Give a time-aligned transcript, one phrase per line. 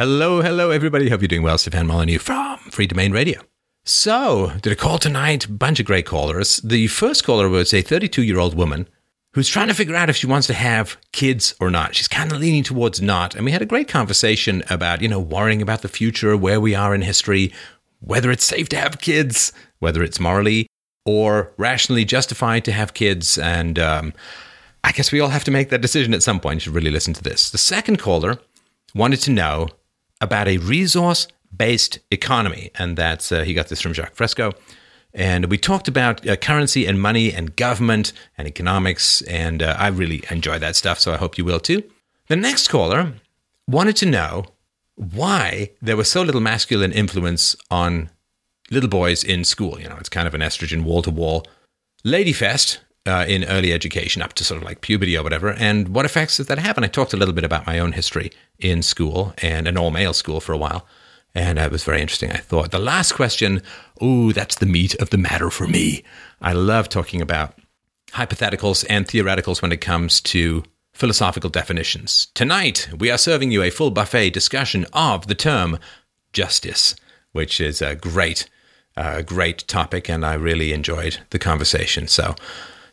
[0.00, 1.10] Hello, hello, everybody.
[1.10, 1.58] Hope you're doing well.
[1.58, 3.42] Stefan Molyneux from Free Domain Radio.
[3.84, 6.56] So, did a call tonight, bunch of great callers.
[6.64, 8.88] The first caller was a 32 year old woman
[9.34, 11.94] who's trying to figure out if she wants to have kids or not.
[11.94, 13.34] She's kind of leaning towards not.
[13.34, 16.74] And we had a great conversation about, you know, worrying about the future, where we
[16.74, 17.52] are in history,
[17.98, 20.66] whether it's safe to have kids, whether it's morally
[21.04, 23.36] or rationally justified to have kids.
[23.36, 24.14] And um,
[24.82, 26.56] I guess we all have to make that decision at some point.
[26.56, 27.50] You should really listen to this.
[27.50, 28.38] The second caller
[28.94, 29.68] wanted to know
[30.20, 31.26] about a resource
[31.56, 32.70] based economy.
[32.78, 34.52] And that's, uh, he got this from Jacques Fresco.
[35.12, 39.22] And we talked about uh, currency and money and government and economics.
[39.22, 41.00] And uh, I really enjoy that stuff.
[41.00, 41.82] So I hope you will too.
[42.28, 43.14] The next caller
[43.66, 44.44] wanted to know
[44.94, 48.10] why there was so little masculine influence on
[48.70, 49.80] little boys in school.
[49.80, 51.46] You know, it's kind of an estrogen wall to wall
[52.04, 52.80] lady fest
[53.10, 55.52] uh, in early education up to sort of like puberty or whatever.
[55.52, 56.78] And what effects does that have?
[56.78, 59.90] And I talked a little bit about my own history in school and an all
[59.90, 60.86] male school for a while.
[61.34, 62.70] And it was very interesting, I thought.
[62.70, 63.62] The last question,
[64.02, 66.02] ooh, that's the meat of the matter for me.
[66.40, 67.54] I love talking about
[68.12, 72.28] hypotheticals and theoreticals when it comes to philosophical definitions.
[72.34, 75.78] Tonight, we are serving you a full buffet discussion of the term
[76.32, 76.96] justice,
[77.32, 78.48] which is a great,
[78.96, 82.08] uh, great topic, and I really enjoyed the conversation.
[82.08, 82.34] So,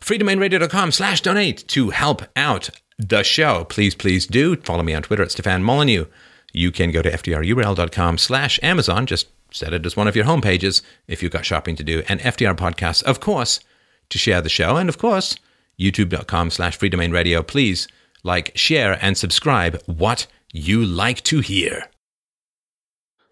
[0.00, 3.64] freedomainradio.com slash donate to help out the show.
[3.64, 4.56] Please, please do.
[4.56, 6.06] Follow me on Twitter at Stefan Molyneux.
[6.52, 9.06] You can go to fdrurl.com slash Amazon.
[9.06, 12.02] Just set it as one of your home pages if you've got shopping to do.
[12.08, 13.60] And FDR Podcasts, of course,
[14.08, 14.76] to share the show.
[14.76, 15.36] And of course,
[15.78, 17.46] youtube.com slash freedomainradio.
[17.46, 17.88] Please
[18.24, 21.88] like, share, and subscribe what you like to hear.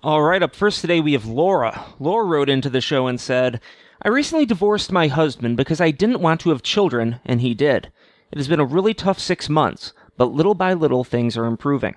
[0.02, 1.84] All right, up first today we have Laura.
[1.98, 3.60] Laura wrote into the show and said,
[4.02, 7.90] I recently divorced my husband because I didn't want to have children, and he did.
[8.30, 11.94] It has been a really tough six months, but little by little things are improving.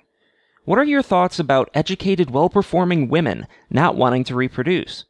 [0.66, 5.06] What are your thoughts about educated, well performing women not wanting to reproduce?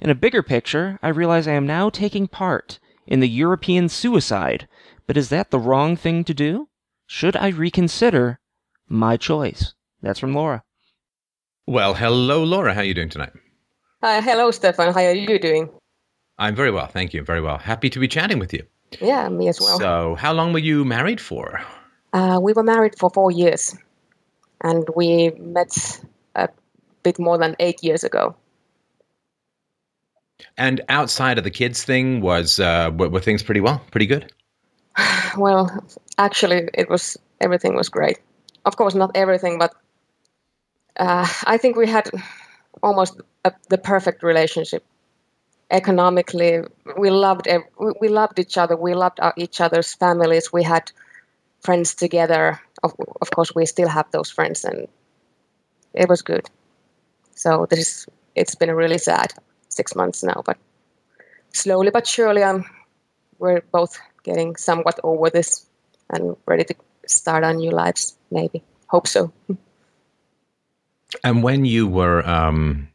[0.00, 4.68] In a bigger picture, I realize I am now taking part in the European suicide,
[5.06, 6.68] but is that the wrong thing to do?
[7.06, 8.40] Should I reconsider
[8.88, 9.74] my choice?
[10.02, 10.64] That's from Laura.
[11.66, 12.74] Well, hello, Laura.
[12.74, 13.32] How are you doing tonight?
[14.02, 14.92] Hi, hello, Stefan.
[14.92, 15.70] How are you doing?
[16.38, 17.22] I'm very well, thank you.
[17.22, 17.58] Very well.
[17.58, 18.64] Happy to be chatting with you.
[19.00, 19.78] Yeah, me as well.
[19.78, 21.60] So, how long were you married for?
[22.12, 23.76] Uh, we were married for four years,
[24.62, 26.00] and we met
[26.34, 26.48] a
[27.02, 28.36] bit more than eight years ago.
[30.58, 34.32] And outside of the kids thing, was uh, were, were things pretty well, pretty good?
[35.36, 35.70] well,
[36.18, 38.18] actually, it was everything was great.
[38.64, 39.74] Of course, not everything, but
[40.98, 42.10] uh, I think we had
[42.82, 44.84] almost a, the perfect relationship.
[45.70, 46.60] Economically,
[46.96, 47.48] we loved
[48.00, 48.76] we loved each other.
[48.76, 50.52] We loved each other's families.
[50.52, 50.92] We had
[51.60, 52.60] friends together.
[52.82, 54.86] Of, of course, we still have those friends, and
[55.92, 56.48] it was good.
[57.34, 59.32] So this is, it's been really sad
[59.68, 60.56] six months now, but
[61.52, 62.64] slowly but surely, I'm,
[63.38, 65.66] we're both getting somewhat over this
[66.10, 66.74] and ready to
[67.06, 68.16] start our new lives.
[68.30, 69.32] Maybe hope so.
[71.24, 72.88] And when you were um,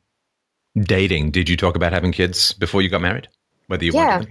[0.75, 3.27] dating, did you talk about having kids before you got married?
[3.67, 4.23] Whether you yeah,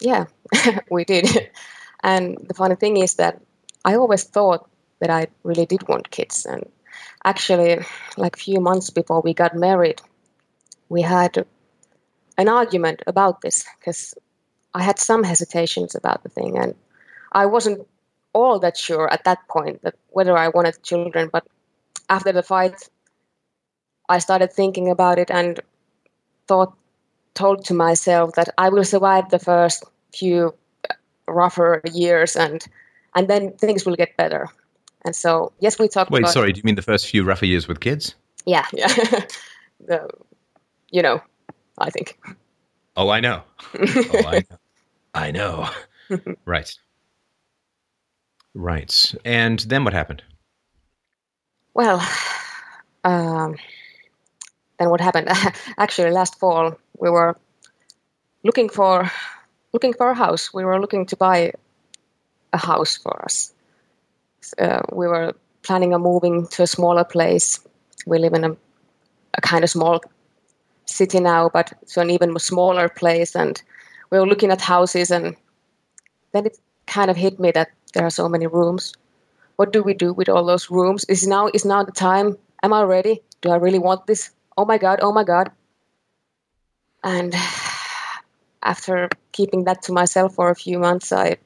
[0.00, 0.26] yeah,
[0.90, 1.50] we did.
[2.02, 3.40] And the funny thing is that
[3.84, 4.68] I always thought
[5.00, 6.44] that I really did want kids.
[6.46, 6.68] And
[7.24, 7.78] actually,
[8.16, 10.00] like a few months before we got married,
[10.88, 11.46] we had
[12.38, 14.14] an argument about this because
[14.74, 16.74] I had some hesitations about the thing, and
[17.30, 17.86] I wasn't
[18.32, 21.28] all that sure at that point that whether I wanted children.
[21.32, 21.46] But
[22.08, 22.88] after the fight,
[24.08, 25.60] I started thinking about it and
[26.48, 26.74] thought,
[27.34, 30.54] told to myself that I will survive the first few
[31.26, 32.64] rougher years, and
[33.14, 34.48] and then things will get better.
[35.04, 36.10] And so, yes, we talked.
[36.10, 36.52] Wait, about, sorry.
[36.52, 38.14] Do you mean the first few rougher years with kids?
[38.46, 38.86] Yeah, yeah.
[39.80, 40.08] the,
[40.90, 41.20] you know,
[41.78, 42.18] I think.
[42.96, 43.42] Oh, I know.
[43.74, 44.56] oh, I know.
[45.14, 45.70] I know.
[46.44, 46.74] right.
[48.54, 49.14] Right.
[49.24, 50.22] And then what happened?
[51.74, 52.06] Well,
[53.04, 53.56] um,
[54.78, 55.28] then what happened?
[55.78, 57.36] Actually, last fall we were
[58.44, 59.10] looking for
[59.72, 60.52] looking for a house.
[60.54, 61.52] We were looking to buy
[62.52, 63.52] a house for us.
[64.58, 67.60] Uh, we were planning on moving to a smaller place.
[68.06, 68.56] We live in a,
[69.34, 70.00] a kind of small
[70.86, 73.34] city now, but to an even smaller place.
[73.34, 73.60] And
[74.10, 75.36] we were looking at houses, and
[76.32, 78.94] then it kind of hit me that there are so many rooms.
[79.56, 81.04] What do we do with all those rooms?
[81.04, 82.36] Is now is now the time?
[82.62, 83.22] Am I ready?
[83.40, 84.30] Do I really want this?
[84.56, 85.00] Oh my god!
[85.02, 85.50] Oh my god!
[87.04, 87.34] And
[88.62, 91.36] after keeping that to myself for a few months, I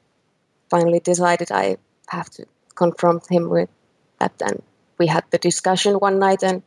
[0.69, 1.77] finally decided I
[2.09, 2.45] have to
[2.75, 3.69] confront him with
[4.19, 4.33] that.
[4.41, 4.61] And
[4.97, 6.63] we had the discussion one night, and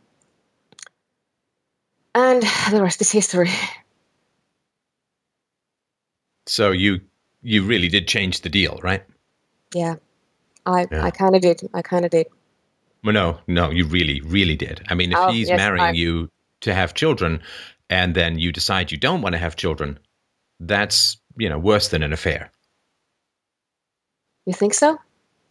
[2.14, 3.50] And the rest is history.
[6.46, 7.00] So you
[7.42, 9.04] you really did change the deal, right?
[9.74, 9.96] Yeah,
[10.66, 11.04] I Yeah.
[11.04, 11.68] I kind of did.
[11.72, 12.26] I kind of did.
[13.02, 14.82] Well, no, no, you really, really did.
[14.88, 16.30] I mean, if Oh, he's yes, marrying I- you
[16.60, 17.40] to have children,
[17.88, 19.98] and then you decide you don't want to have children,
[20.60, 22.50] that's you know worse than an affair.
[24.46, 24.98] You think so?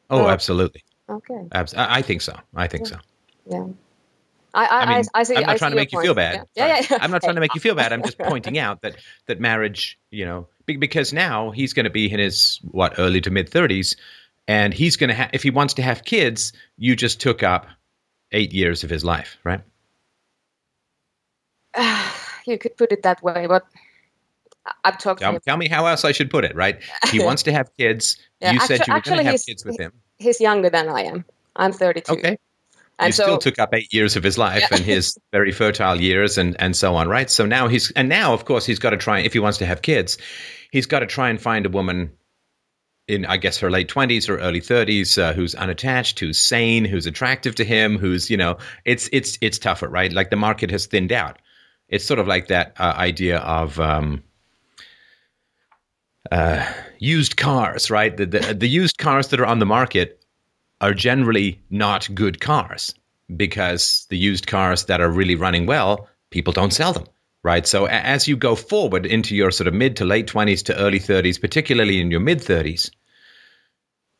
[0.09, 0.83] Oh, absolutely.
[1.09, 1.47] Okay.
[1.51, 2.35] Abs- I I think so.
[2.55, 2.97] I think so.
[3.45, 3.65] Yeah.
[4.53, 5.35] I I I mean, I, see.
[5.35, 6.43] I'm not I trying to make you feel bad.
[6.55, 6.81] Yeah, yeah.
[6.81, 6.87] Sorry.
[6.99, 7.03] yeah.
[7.03, 7.93] I'm not trying to make you feel bad.
[7.93, 8.95] I'm just pointing out that
[9.27, 13.29] that marriage, you know, because now he's going to be in his what early to
[13.29, 13.95] mid 30s,
[14.49, 17.67] and he's going to have if he wants to have kids, you just took up
[18.31, 19.61] eight years of his life, right?
[22.47, 23.67] you could put it that way, but
[24.65, 26.81] I- I've talked to Tell, tell me how else I should put it, right?
[27.11, 28.17] He wants to have kids.
[28.41, 29.93] Yeah, you said you were going to have kids with him.
[30.17, 31.25] He's younger than I am.
[31.55, 32.11] I'm 32.
[32.13, 32.37] Okay.
[32.97, 34.77] And you so still took up eight years of his life Yeah.
[34.77, 37.29] and his very fertile years and, and so on, right?
[37.29, 39.65] So now he's and now of course he's got to try if he wants to
[39.67, 40.17] have kids,
[40.71, 42.11] he's got to try and find a woman
[43.09, 47.07] in I guess her late twenties or early thirties uh, who's unattached, who's sane, who's
[47.07, 50.11] attractive to him, who's you know it's it's it's tougher, right?
[50.11, 51.39] Like the market has thinned out.
[51.87, 53.79] It's sort of like that uh, idea of.
[53.79, 54.23] Um,
[56.31, 56.63] uh,
[56.99, 58.15] used cars, right?
[58.15, 60.23] The, the the used cars that are on the market
[60.81, 62.93] are generally not good cars
[63.35, 67.05] because the used cars that are really running well, people don't sell them,
[67.43, 67.65] right?
[67.65, 70.99] So as you go forward into your sort of mid to late 20s to early
[70.99, 72.91] 30s, particularly in your mid 30s,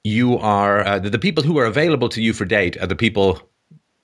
[0.10, 2.96] you are uh, the, the people who are available to you for date are the
[2.96, 3.40] people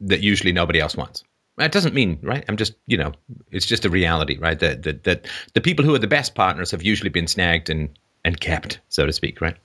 [0.01, 1.23] that usually nobody else wants.
[1.57, 2.43] That doesn't mean, right?
[2.49, 3.13] I'm just, you know,
[3.51, 4.59] it's just a reality, right?
[4.59, 7.89] That that, that the people who are the best partners have usually been snagged and
[8.23, 9.57] and kept, so to speak, right?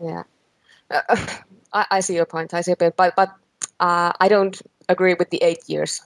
[0.00, 0.24] yeah,
[0.90, 1.16] Uh,
[1.72, 2.54] I, I see your point.
[2.54, 3.30] I see your point, but but
[3.80, 6.02] uh, I don't agree with the eight years.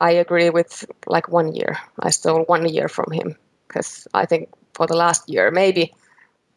[0.00, 1.78] I agree with like one year.
[2.00, 3.36] I stole one year from him
[3.68, 5.94] because I think for the last year maybe.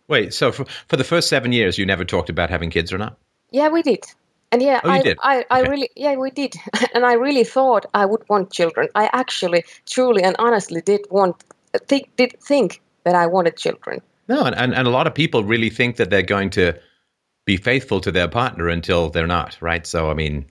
[0.08, 2.98] Wait, so for, for the first seven years, you never talked about having kids or
[2.98, 3.18] not?
[3.52, 4.04] Yeah, we did.
[4.52, 5.16] And yeah, Oh, I?
[5.22, 5.70] I, I Okay.
[5.70, 6.56] really, yeah, we did.
[6.94, 8.88] And I really thought I would want children.
[8.96, 11.44] I actually, truly, and honestly did want,
[11.88, 14.02] think, did think that I wanted children.
[14.28, 16.74] No, and, and, and a lot of people really think that they're going to
[17.46, 19.86] be faithful to their partner until they're not, right?
[19.86, 20.46] So, I mean,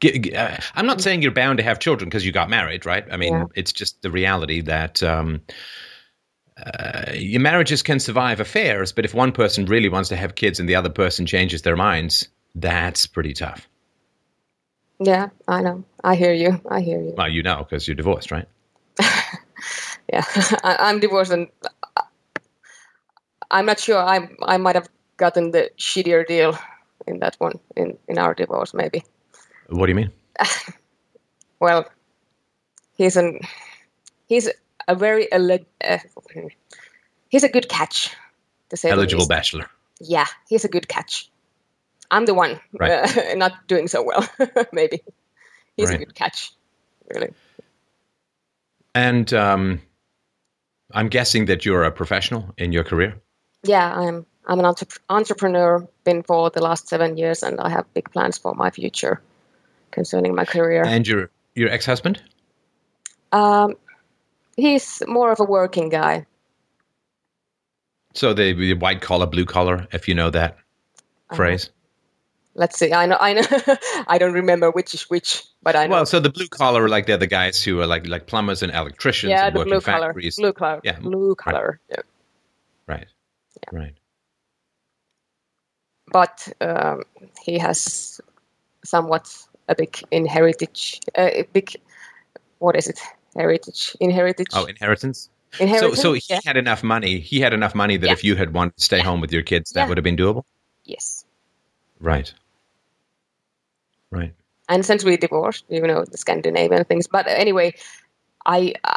[0.00, 2.86] g- g- uh, I'm not saying you're bound to have children because you got married,
[2.86, 3.04] right?
[3.10, 3.46] I mean, Yeah.
[3.54, 5.42] it's just the reality that um,
[6.66, 10.60] uh, your marriages can survive affairs, but if one person really wants to have kids
[10.60, 13.68] and the other person changes their minds, that's pretty tough.
[14.98, 15.84] Yeah, I know.
[16.04, 16.60] I hear you.
[16.70, 17.14] I hear you.
[17.16, 18.46] Well, you know, because you're divorced, right?
[20.12, 20.24] Yeah,
[20.64, 21.46] I, I'm divorced, and
[23.50, 23.98] I'm not sure.
[23.98, 26.58] I I might have gotten the shittier deal
[27.06, 29.04] in that one in in our divorce, maybe.
[29.68, 30.10] What do you mean?
[31.60, 31.84] Well,
[32.96, 33.40] he's an
[34.26, 34.48] he's
[34.90, 35.98] a very ele- uh,
[37.28, 38.14] he's a good catch.
[38.70, 39.66] To say Eligible bachelor.
[40.00, 41.30] Yeah, he's a good catch.
[42.10, 42.90] I'm the one Right.
[42.90, 44.26] uh, not doing so well.
[44.72, 45.02] maybe
[45.76, 46.00] he's Right.
[46.00, 46.52] a good catch.
[47.14, 47.32] Really.
[48.94, 49.80] And um,
[50.92, 53.20] I'm guessing that you're a professional in your career.
[53.62, 55.86] Yeah, I'm I'm an entrep- entrepreneur.
[56.04, 59.20] Been for the last seven years, and I have big plans for my future
[59.90, 60.82] concerning my career.
[60.84, 62.22] And your your ex husband?
[63.32, 63.74] Um,
[64.60, 66.26] he's more of a working guy.
[68.14, 70.52] So the, the white collar, blue collar, if you know that
[71.30, 71.36] Uh-huh.
[71.36, 71.70] phrase.
[72.54, 72.92] Let's see.
[72.92, 73.16] I know.
[73.20, 73.46] I know.
[74.08, 75.94] I don't remember which is which, but I know.
[75.94, 78.62] Well, so the blue collar are like they're the guys who are like like plumbers
[78.62, 80.08] and electricians yeah, and the blue collar.
[80.08, 80.36] factories.
[80.36, 80.80] Blue collar.
[80.82, 81.78] Yeah, Blue collar.
[81.88, 82.02] Yeah.
[82.88, 83.06] Right.
[83.72, 83.94] Right.
[86.12, 87.04] But um,
[87.44, 88.20] he has
[88.84, 89.32] somewhat
[89.68, 91.76] a big inheritance, Uh, a big.
[92.58, 92.98] What is it?
[93.36, 93.96] Heritage.
[94.00, 94.48] Inheritage.
[94.52, 95.28] Oh, inheritance.
[95.52, 96.00] So inheritance.
[96.00, 96.40] so he yeah.
[96.44, 97.18] had enough money.
[97.20, 98.12] He had enough money that Yeah.
[98.12, 99.88] if you had wanted to stay home with your kids, that Yeah.
[99.88, 100.44] would have been doable.
[100.84, 101.24] Yes.
[102.00, 102.32] Right.
[104.10, 104.34] Right.
[104.68, 107.06] and since we divorced, you know, the Scandinavian things.
[107.08, 107.74] But anyway,
[108.46, 108.96] I, I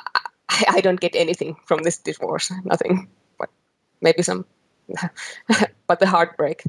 [0.77, 3.07] I don't get anything from this divorce, nothing,
[3.39, 3.49] but
[4.01, 4.45] maybe some,
[5.87, 6.63] but the heartbreak.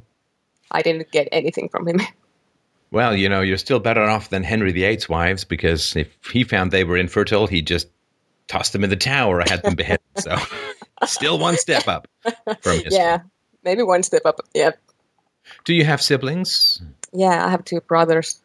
[0.71, 2.01] I didn't get anything from him.
[2.95, 6.71] Well, you know, you're still better off than Henry VIII's wives because if he found
[6.71, 7.89] they were infertile, he just
[8.47, 9.99] tossed them in the tower or had them beheaded.
[10.17, 10.37] So,
[11.05, 12.07] still one step up
[12.63, 12.95] from his.
[12.95, 13.19] yeah,
[13.65, 14.39] maybe one step up.
[14.55, 14.71] Yeah,
[15.65, 16.81] Do you have siblings?
[17.13, 17.45] yeah.
[17.45, 18.41] I have two brothers.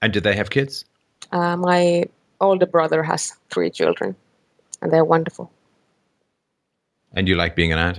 [0.00, 0.86] And do they have kids?
[1.30, 2.04] Uh, my
[2.40, 4.16] older brother has three children,
[4.80, 5.50] and they're wonderful.
[7.12, 7.98] And you like being an aunt?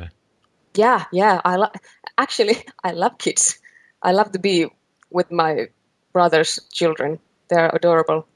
[0.73, 1.41] Yeah, yeah.
[1.45, 1.71] I lo-
[2.17, 3.59] actually I love kids.
[4.01, 4.65] I love to be
[5.09, 5.67] with my
[6.13, 7.19] brother's children.
[7.49, 8.27] They're adorable.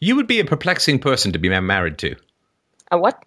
[0.00, 2.16] You would be a perplexing person to be married to.
[2.90, 3.22] A what?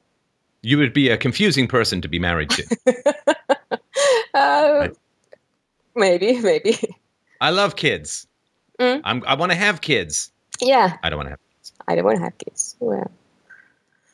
[0.62, 2.66] You would be a confusing person to be married to.
[4.36, 4.88] Uh,
[5.96, 6.76] maybe, maybe.
[7.40, 8.26] I love kids.
[8.80, 9.02] Mm.
[9.04, 10.32] I'm, I want to have kids.
[10.60, 11.72] Yeah, I don't want to have kids.
[11.88, 12.76] I don't want to have kids.
[12.80, 13.12] Well,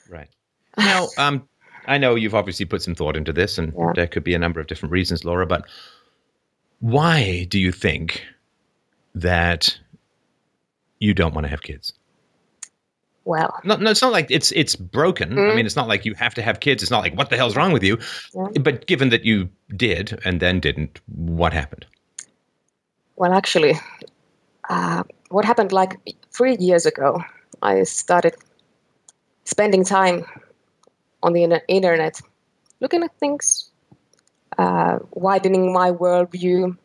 [0.09, 0.27] Right.
[0.77, 1.47] Now, um,
[1.87, 3.93] I know you've obviously put some thought into this, and Yeah.
[3.95, 5.65] there could be a number of different reasons, Laura, but
[6.79, 8.23] why do you think
[9.15, 9.77] that
[10.99, 11.93] you don't want to have kids?
[13.25, 15.37] well, No, no, it's not like it's it's broken.
[15.37, 16.81] I mean, it's not like you have to have kids.
[16.81, 17.99] It's not like what the hell's wrong with you.
[18.33, 18.61] Yeah.
[18.61, 21.85] But given that you did and then didn't, what happened?
[23.19, 23.77] well, actually,
[24.69, 25.99] uh, what happened like
[26.31, 27.21] three years ago?
[27.61, 28.33] I started
[29.43, 30.25] spending time
[31.21, 32.21] on the internet,
[32.79, 33.68] looking at things,
[34.59, 36.77] uh, widening my worldview,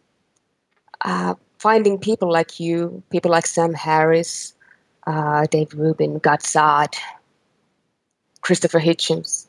[1.00, 4.54] uh, finding people like you, people like Sam Harris,
[5.06, 6.94] uh, Dave Rubin, Gad Saad,
[8.42, 9.46] Christopher Hitchens,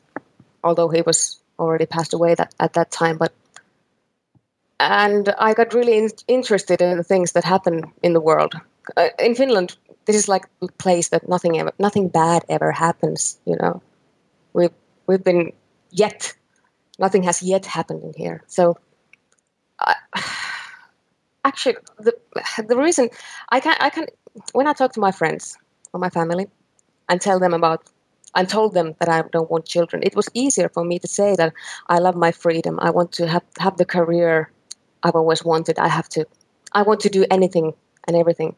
[0.63, 3.32] although he was already passed away that, at that time, but
[4.79, 8.53] and I got really in- interested in the things that happen in the world.
[8.98, 13.39] Uh, in Finland, this is like a place that nothing ever, nothing bad ever happens.
[13.46, 13.82] You know,
[14.53, 14.74] we've
[15.08, 15.53] we've been
[15.91, 16.34] yet,
[16.99, 18.43] nothing has yet happened in here.
[18.47, 18.77] So,
[19.79, 19.95] I,
[21.45, 22.13] actually, the
[22.67, 23.09] the reason
[23.49, 24.07] I can I can
[24.53, 25.57] when I talk to my friends
[25.93, 26.47] or my family
[27.09, 27.83] and tell them about
[28.35, 31.35] and told them that I don't want children, it was easier for me to say
[31.35, 31.53] that
[31.87, 32.79] I love my freedom.
[32.81, 34.51] I want to have have the career
[35.05, 35.77] I've always wanted.
[35.77, 36.25] I have to,
[36.73, 37.73] I want to do anything
[38.07, 38.55] and everything.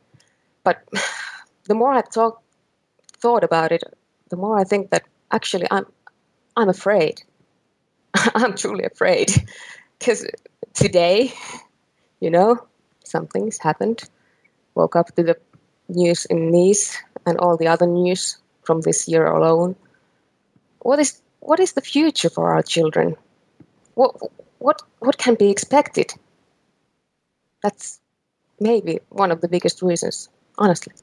[0.64, 0.82] But
[1.66, 3.84] the more I've thought about it,
[4.30, 5.86] the more I think that actually I'm,
[6.56, 7.22] I'm afraid.
[8.36, 9.32] I'm truly afraid
[10.00, 10.26] because
[10.74, 11.34] today,
[12.20, 12.66] you know,
[13.04, 14.04] something's happened.
[14.76, 15.38] Woke up to the
[15.90, 19.76] news in Nice and all the other news from this year alone.
[20.80, 23.16] What is what is the future for our children?
[23.96, 24.16] What
[24.60, 26.14] what what can be expected?
[27.64, 28.00] That's
[28.60, 30.94] maybe one of the biggest reasons, honestly.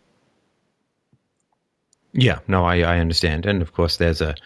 [2.12, 3.44] Yeah, no, I, I understand.
[3.44, 4.36] And of course, there's a,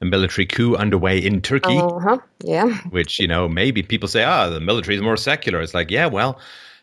[0.00, 2.18] a military coup underway in Turkey, Uh huh.
[2.42, 2.74] Yeah.
[2.90, 5.60] which, you know, maybe people say, ah, the military is more secular.
[5.60, 6.38] It's like, yeah, well,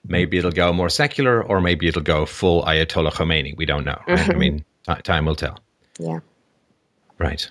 [0.07, 3.57] maybe it'll go more secular or maybe it'll go full Ayatollah Khomeini.
[3.57, 4.00] We don't know.
[4.07, 4.29] Right?
[4.29, 5.59] I mean, t- time will tell.
[6.00, 6.19] Yeah.
[7.17, 7.50] Right.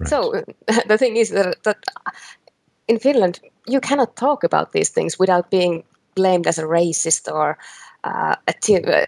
[0.00, 0.08] Right.
[0.08, 0.42] So
[0.86, 1.76] the thing is that, that
[2.88, 7.58] in Finland you cannot talk about these things without being blamed as a racist or
[8.04, 9.06] uh, a tin, uh,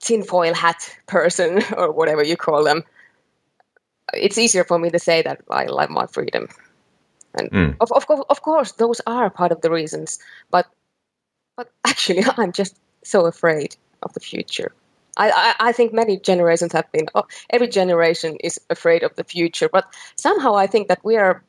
[0.00, 2.82] tinfoil hat person or whatever you call them.
[4.14, 6.48] It's easier for me to say that I love my freedom,
[7.34, 7.76] and Mm.
[7.80, 10.18] of, of course, of course, those are part of the reasons.
[10.50, 10.66] But
[11.56, 14.72] but actually, I'm just so afraid of the future.
[15.18, 17.06] I, I, I think many generations have been.
[17.14, 19.84] Oh, every generation is afraid of the future, but
[20.16, 21.42] somehow I think that we are.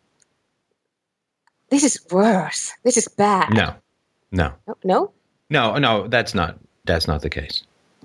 [1.70, 2.74] This is worse.
[2.84, 3.50] This is bad.
[3.54, 3.76] no,
[4.32, 4.78] no, No.
[4.84, 5.12] no?
[5.50, 7.64] no, no, that's not, that's not the case.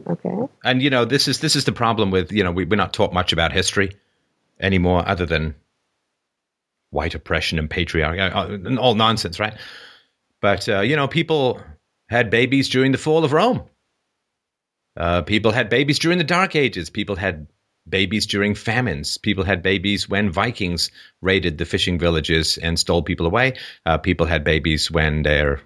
[0.08, 0.34] Okay.
[0.64, 2.92] And, you know, this is, this is the problem with, you know, we, we're not
[2.92, 3.96] taught much about history
[4.62, 5.54] anymore other than
[6.90, 9.54] white oppression and patriarchy, uh, uh, and all nonsense, right?
[10.40, 11.60] But, uh, you know, people
[12.08, 13.64] had babies during the fall of Rome.
[14.96, 16.90] Uh, people had babies during the Dark Ages.
[16.90, 17.46] People had
[17.88, 19.18] babies during famines.
[19.18, 20.90] People had babies when Vikings
[21.20, 23.54] raided the fishing villages and stole people away.
[23.86, 25.60] Uh, people had babies when their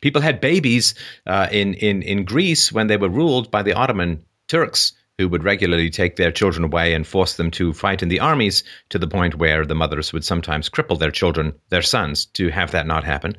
[0.00, 0.94] people had babies
[1.26, 5.44] uh, in, in, in Greece when they were ruled by the Ottoman Turks, who would
[5.44, 9.06] regularly take their children away and force them to fight in the armies to the
[9.06, 13.04] point where the mothers would sometimes cripple their children, their sons, to have that not
[13.04, 13.36] happen.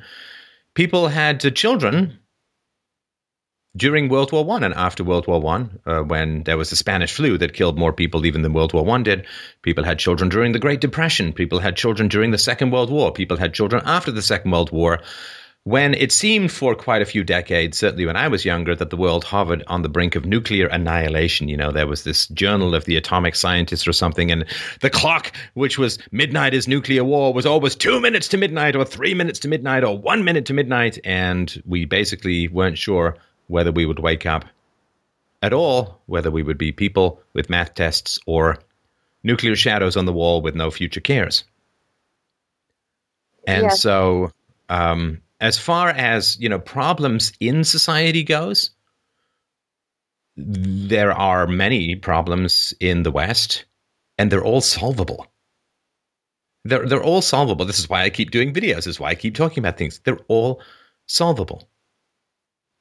[0.74, 2.20] People had children
[3.78, 7.14] during World War One and after World War One, uh, when there was the Spanish
[7.14, 9.26] flu that killed more people even than World War One did.
[9.62, 11.34] People had children during the Great Depression.
[11.34, 13.12] People had children during the Second World War.
[13.12, 15.02] People had children after the Second World War.
[15.66, 18.96] When it seemed for quite a few decades, certainly when I was younger, that the
[18.98, 21.48] world hovered on the brink of nuclear annihilation.
[21.48, 24.46] You know, there was this journal of the atomic scientists or something, and
[24.82, 28.86] the clock, which was midnight is nuclear war, was always two minutes to midnight, or
[28.86, 31.00] three minutes to midnight, or one minute to midnight.
[31.04, 33.18] And we basically weren't sure
[33.48, 34.46] whether we would wake up
[35.42, 38.60] at all, whether we would be people with math tests or
[39.24, 41.44] nuclear shadows on the wall with no future cares.
[43.48, 43.82] And Yes.
[43.82, 44.32] so,
[44.70, 48.72] um, as far as you know, problems in society goes,
[50.38, 53.66] there are many problems in the West,
[54.18, 55.28] and they're all solvable.
[56.64, 57.66] They're they're all solvable.
[57.66, 58.76] This is why I keep doing videos.
[58.76, 60.00] This is why I keep talking about things.
[60.04, 60.62] They're all
[61.08, 61.70] solvable.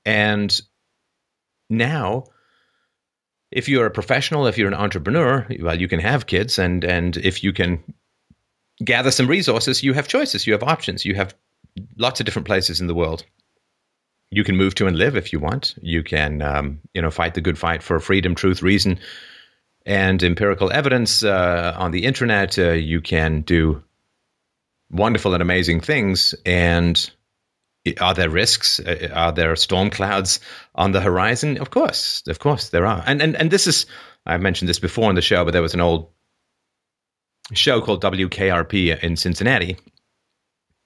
[0.05, 0.61] And
[1.71, 2.25] now
[3.55, 7.17] if you're a professional, if you're an entrepreneur, well, you can have kids, and and
[7.19, 7.83] if you can
[8.85, 11.35] gather some resources, you have choices, you have options, you have
[11.97, 13.25] lots of different places in the world.
[14.31, 15.75] You can move to and live if you want.
[15.81, 18.99] You can, um, you know, fight the good fight for freedom, truth, reason,
[19.87, 22.59] and empirical evidence uh, on the internet.
[22.59, 23.83] Uh, you can do
[24.91, 26.35] wonderful and amazing things.
[26.45, 27.11] And
[28.01, 28.81] are there risks?
[28.81, 30.41] Uh, are there storm clouds
[30.75, 31.59] on the horizon?
[31.59, 33.03] Of course, of course there are.
[33.07, 33.87] And and and this is
[34.27, 36.09] I mentioned this before in the show, but there was an old
[37.53, 39.77] show called WKRP in Cincinnati,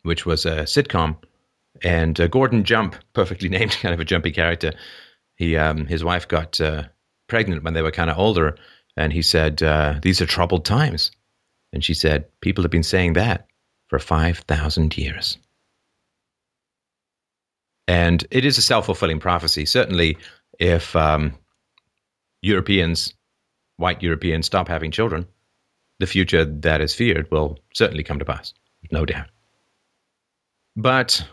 [0.03, 1.17] which was a sitcom,
[1.83, 4.73] and uh, Gordon Jump, perfectly named, kind of a jumpy character.
[5.37, 6.85] He um, his wife got uh,
[7.29, 8.57] pregnant when they were kind of older,
[8.97, 11.11] and he said, uh, "These are troubled times,"
[11.73, 13.47] and she said, "People have been saying that
[13.89, 15.39] for five thousand years."
[17.87, 19.65] And it is a self fulfilling prophecy.
[19.65, 20.19] Certainly,
[20.59, 21.33] if um,
[22.43, 23.15] Europeans,
[23.77, 25.27] white Europeans, stop having children,
[25.99, 28.53] the future that is feared will certainly come to pass,
[28.91, 29.29] no doubt.
[30.79, 31.27] But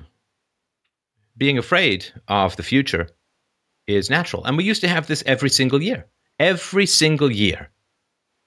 [1.37, 3.09] being afraid of the future
[3.85, 4.43] is natural.
[4.43, 6.07] And we used to have this every single year.
[6.39, 7.69] Every single year.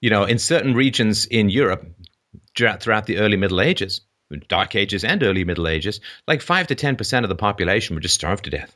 [0.01, 1.85] You know, in certain regions in Europe,
[2.53, 4.01] throughout the early Middle Ages,
[4.49, 8.15] Dark Ages and early Middle Ages, like 5 to 10% of the population would just
[8.15, 8.75] starve to death.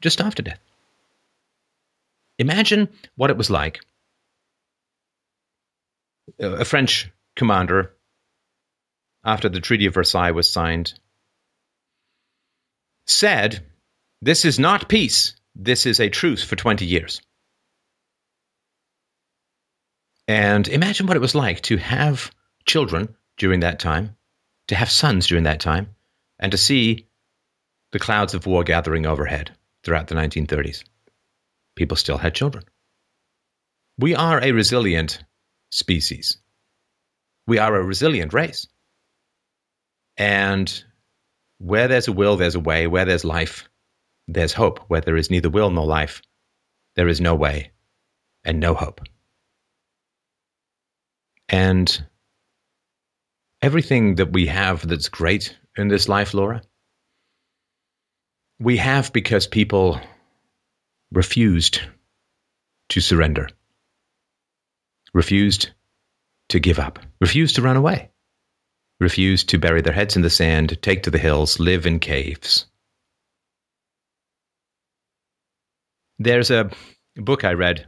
[0.00, 0.60] Just starve to death.
[2.38, 3.80] Imagine what it was like.
[6.38, 7.92] A French commander,
[9.24, 10.94] after the Treaty of Versailles was signed,
[13.06, 13.64] said,
[14.20, 17.20] This is not peace, this is a truce for 20 years.
[20.26, 22.30] And imagine what it was like to have
[22.64, 24.16] children during that time,
[24.68, 25.94] to have sons during that time,
[26.38, 27.08] and to see
[27.92, 30.82] the clouds of war gathering overhead throughout the 1930s.
[31.76, 32.64] People still had children.
[33.98, 35.22] We are a resilient
[35.70, 36.38] species.
[37.46, 38.66] We are a resilient race.
[40.16, 40.84] And
[41.58, 42.86] where there's a will, there's a way.
[42.86, 43.68] Where there's life,
[44.28, 44.80] there's hope.
[44.88, 46.22] Where there is neither will nor life,
[46.96, 47.72] there is no way
[48.44, 49.00] and no hope.
[51.48, 52.04] And
[53.62, 56.62] everything that we have that's great in this life, Laura,
[58.58, 60.00] we have because people
[61.12, 61.80] refused
[62.90, 63.48] to surrender,
[65.12, 65.70] refused
[66.50, 68.10] to give up, refused to run away,
[69.00, 72.66] refused to bury their heads in the sand, take to the hills, live in caves.
[76.18, 76.70] There's a
[77.16, 77.86] book I read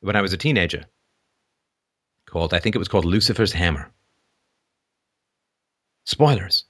[0.00, 0.84] when I was a teenager
[2.26, 3.90] called, I think it was called Lucifer's Hammer.
[6.04, 6.64] Spoilers.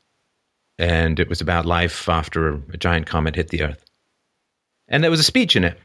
[0.79, 3.85] And it was about life after a giant comet hit the Earth.
[4.89, 5.79] And there was a speech in it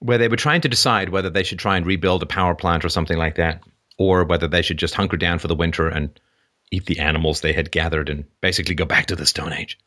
[0.00, 2.84] where they were trying to decide whether they should try and rebuild a power plant
[2.84, 3.62] or something like that,
[4.02, 6.18] or whether they should just hunker down for the winter and
[6.70, 9.78] eat the animals they had gathered and basically go back to the Stone Age.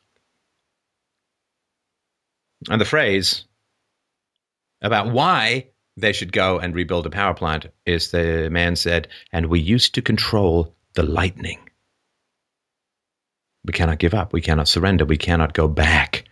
[2.70, 3.46] And the phrase
[4.82, 9.48] about why they should go and rebuild a power plant, is the man said, and
[9.48, 11.60] we used to control the lightning.
[13.66, 14.34] We cannot give up.
[14.34, 15.06] We cannot surrender.
[15.06, 16.26] We cannot go back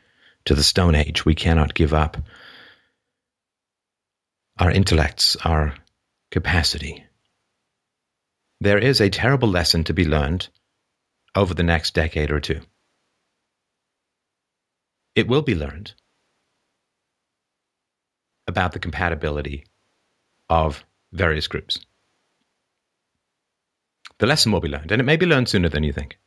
[0.45, 1.25] to the Stone Age.
[1.25, 2.17] We cannot give up
[4.59, 5.73] our intellects, our
[6.29, 7.05] capacity.
[8.63, 10.47] There is a terrible lesson to be learned
[11.35, 12.61] over the next decade or two.
[15.15, 15.93] It will be learned
[18.47, 19.65] about the compatibility
[20.49, 21.77] of various groups.
[24.19, 26.17] The lesson will be learned, and it may be learned sooner than you think.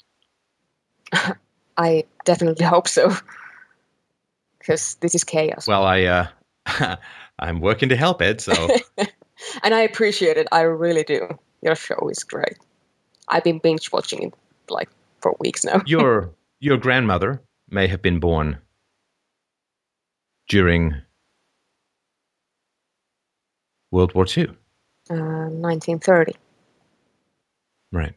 [1.78, 3.16] I definitely hope so,
[4.58, 5.66] because this is chaos.
[5.66, 6.96] Well, I uh,
[7.38, 8.52] I'm working to help it, so.
[9.62, 10.48] and I appreciate it.
[10.52, 11.38] I really do.
[11.62, 12.58] Your show is great.
[13.28, 14.34] I've been binge watching it
[14.68, 14.88] like
[15.20, 15.82] for weeks now.
[15.86, 18.58] your your grandmother may have been born
[20.48, 20.94] during
[23.90, 24.48] World War II?
[25.08, 26.34] Uh, 1930.
[27.92, 28.14] Right.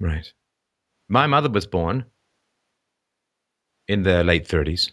[0.00, 0.32] Right.
[1.08, 2.04] My mother was born
[3.88, 4.90] in the late 30s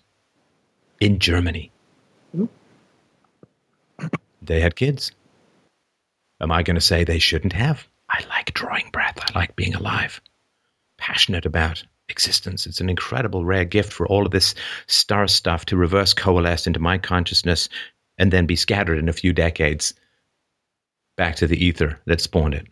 [0.99, 1.71] in Germany.
[2.35, 4.07] Mm-hmm.
[4.41, 5.11] They had kids.
[6.41, 7.87] Am I going to say they shouldn't have?
[8.09, 9.19] I like drawing breath.
[9.19, 10.21] I like being alive.
[10.97, 12.65] Passionate about existence.
[12.65, 14.55] It's an incredible, rare gift for all of this
[14.87, 17.69] star stuff to reverse coalesce into my consciousness
[18.17, 19.93] and then be scattered in a few decades
[21.15, 22.67] back to the ether that spawned it.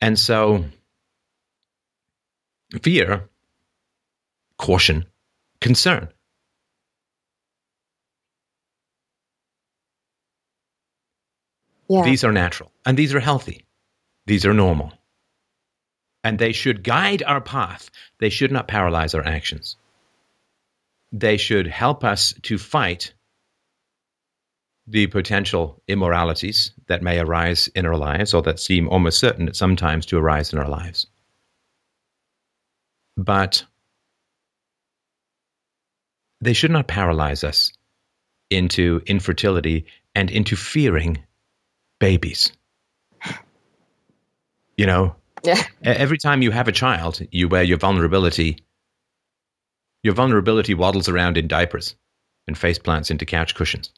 [0.00, 0.64] And so
[2.82, 3.28] fear,
[4.58, 5.04] caution,
[5.60, 6.08] concern.
[11.90, 12.04] Yeah.
[12.04, 13.64] These are natural and these are healthy.
[14.24, 14.92] These are normal.
[16.22, 17.90] And they should guide our path.
[18.20, 19.76] They should not paralyze our actions.
[21.10, 23.12] They should help us to fight
[24.86, 29.56] the potential immoralities that may arise in our lives or that seem almost certain at
[29.56, 31.08] sometimes to arise in our lives.
[33.16, 33.64] But
[36.40, 37.72] they should not paralyze us
[38.48, 41.24] into infertility and into fearing
[42.00, 42.52] babies.
[44.76, 45.62] You know, yeah.
[45.82, 48.58] Every time you have a child, you wear your vulnerability.
[50.02, 51.94] Your vulnerability waddles around in diapers
[52.46, 53.92] and face plants into couch cushions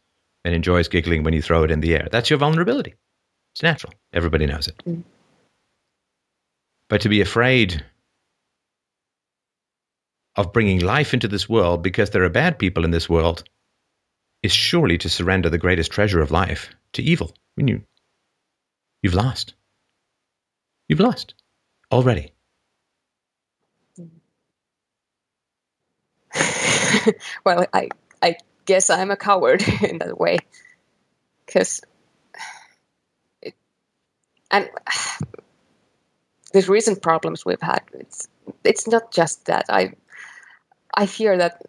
[0.44, 2.08] and enjoys giggling when you throw it in the air.
[2.10, 2.94] That's your vulnerability.
[3.54, 3.92] It's natural.
[4.12, 4.76] Everybody knows it.
[4.86, 5.04] Mm.
[6.88, 7.84] But to be afraid
[10.36, 13.44] of bringing life into this world because there are bad people in this world
[14.42, 17.32] is surely to surrender the greatest treasure of life to evil.
[17.34, 17.82] I mean, you,
[19.02, 19.54] you've lost.
[20.88, 21.34] You've lost
[21.90, 22.32] already.
[27.44, 27.88] well, I
[28.22, 30.38] I guess I'm a coward in that way,
[31.46, 31.82] because
[34.50, 34.68] and
[36.52, 38.28] these recent problems we've had, it's
[38.64, 39.66] it's not just that.
[39.68, 39.92] I
[40.94, 41.62] I fear that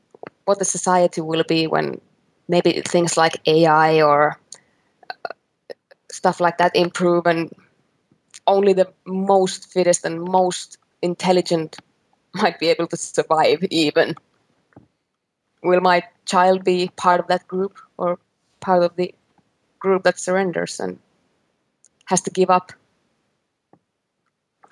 [0.46, 2.00] what the society will be when
[2.48, 4.38] maybe things like AI or
[6.14, 7.52] stuff like that improve and
[8.46, 11.78] only the most fittest and most intelligent
[12.34, 14.16] might be able to survive even
[15.64, 18.20] will my child be part of that group or
[18.60, 19.14] part of the
[19.80, 21.00] group that surrenders and
[22.06, 22.74] has to give up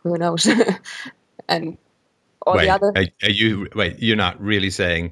[0.03, 0.47] who knows
[1.47, 1.77] and
[2.45, 3.99] all wait, the other are, are you wait?
[3.99, 5.11] You're not really saying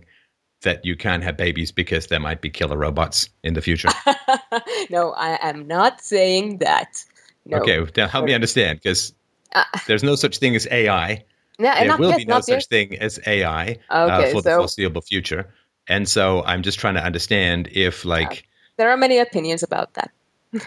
[0.61, 3.89] that you can't have babies because there might be killer robots in the future.
[4.89, 7.03] no i am not saying that
[7.45, 9.13] no Okay, now help me understand because
[9.55, 11.23] Uh, there's no such thing as AI.
[11.57, 12.65] no, There will yet, be no such yet.
[12.69, 15.53] thing as AI Okay, uh, for the foreseeable future.
[15.87, 18.43] And so I'm just trying to understand if, like,
[18.77, 20.11] there are many opinions about that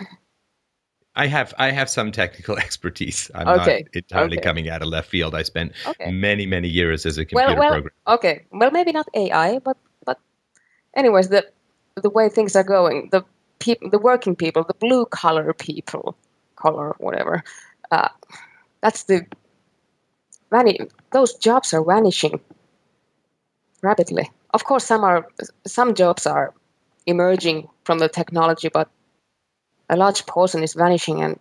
[1.15, 3.31] I have I have some technical expertise.
[3.35, 4.43] I'm Okay, not entirely okay.
[4.43, 5.35] coming out of left field.
[5.35, 6.11] I spent Okay.
[6.11, 7.93] many many years as a computer well, well, programmer.
[8.07, 8.45] okay.
[8.51, 10.19] Well, maybe not AI, but but
[10.97, 11.45] anyways, the
[11.97, 13.25] the way things are going, the
[13.59, 16.17] people, the working people, the blue collar people,
[16.57, 17.45] color whatever,
[17.91, 18.09] uh,
[18.81, 19.27] that's the
[20.51, 22.41] vani- Those jobs are vanishing
[23.83, 24.31] rapidly.
[24.55, 25.27] Of course, some are
[25.67, 26.55] some jobs are
[27.07, 28.89] emerging from the technology, but
[29.93, 31.41] a large portion is vanishing, and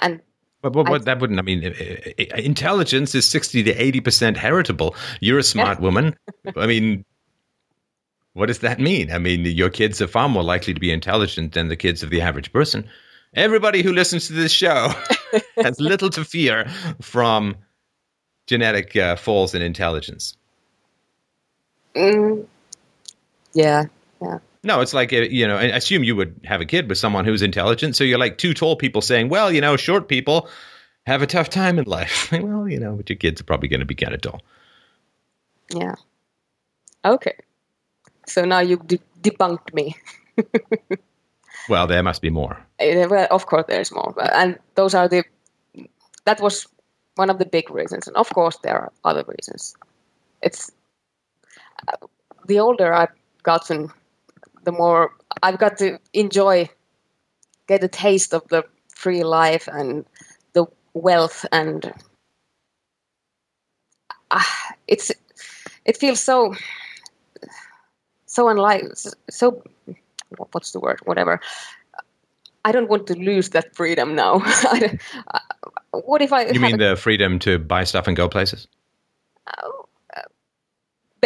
[0.00, 0.22] and
[0.62, 1.40] But, but, but that wouldn't.
[1.40, 4.96] I mean, i- i- intelligence is sixty to eighty percent heritable.
[5.20, 6.16] You're a smart woman.
[6.56, 7.04] I mean,
[8.34, 9.12] what does that mean?
[9.12, 12.10] I mean, your kids are far more likely to be intelligent than the kids of
[12.10, 12.88] the average person.
[13.34, 14.92] Everybody who listens to this show
[15.62, 16.66] has little to fear
[17.02, 17.56] from
[18.48, 20.36] genetic uh, falls in intelligence.
[21.96, 22.46] mm,
[23.54, 23.84] yeah,
[24.64, 25.56] No, it's like uh, you know.
[25.56, 27.96] I assume you would have a kid with someone who's intelligent.
[27.96, 30.48] So you're like two tall people saying, "Well, you know, short people
[31.06, 33.80] have a tough time in life." well, you know, but your kids are probably going
[33.80, 34.40] to be kind of tall.
[35.74, 35.94] yeah.
[37.04, 37.36] Okay.
[38.26, 39.94] So now you de- debunked me.
[41.68, 42.58] Well, there must be more.
[42.78, 45.24] Uh, well, of course there's more, but- and those are the.
[46.26, 46.66] That was
[47.16, 49.74] one of the big reasons, and of course there are other reasons.
[50.42, 50.70] It's
[51.88, 52.06] uh,
[52.46, 53.90] the older I've gotten,
[54.64, 56.68] the more I've got to enjoy,
[57.68, 60.04] get a taste of the free life and
[60.52, 61.92] the wealth, and
[64.30, 65.12] ah, it's
[65.84, 66.54] it feels so
[68.26, 68.84] so unlike
[69.30, 69.62] so
[70.52, 71.40] what's the word whatever
[72.64, 74.42] I don't want to lose that freedom now.
[75.28, 75.40] Uh,
[75.92, 78.66] what if I You mean a- the freedom to buy stuff and go places?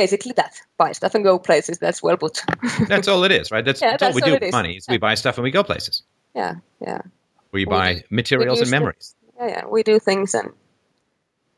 [0.03, 1.79] Basically that buy stuff and go places?
[1.79, 2.43] That's well put.
[2.89, 3.65] That's all it is, right?
[3.65, 4.53] That's, Yeah, that's all we all do with is.
[4.53, 4.77] money.
[4.77, 6.03] Is we buy stuff and we go places.
[6.35, 7.01] yeah, yeah,
[7.53, 9.65] We We buy just- materials and use the- memories, yeah, yeah.
[9.75, 10.49] We do things and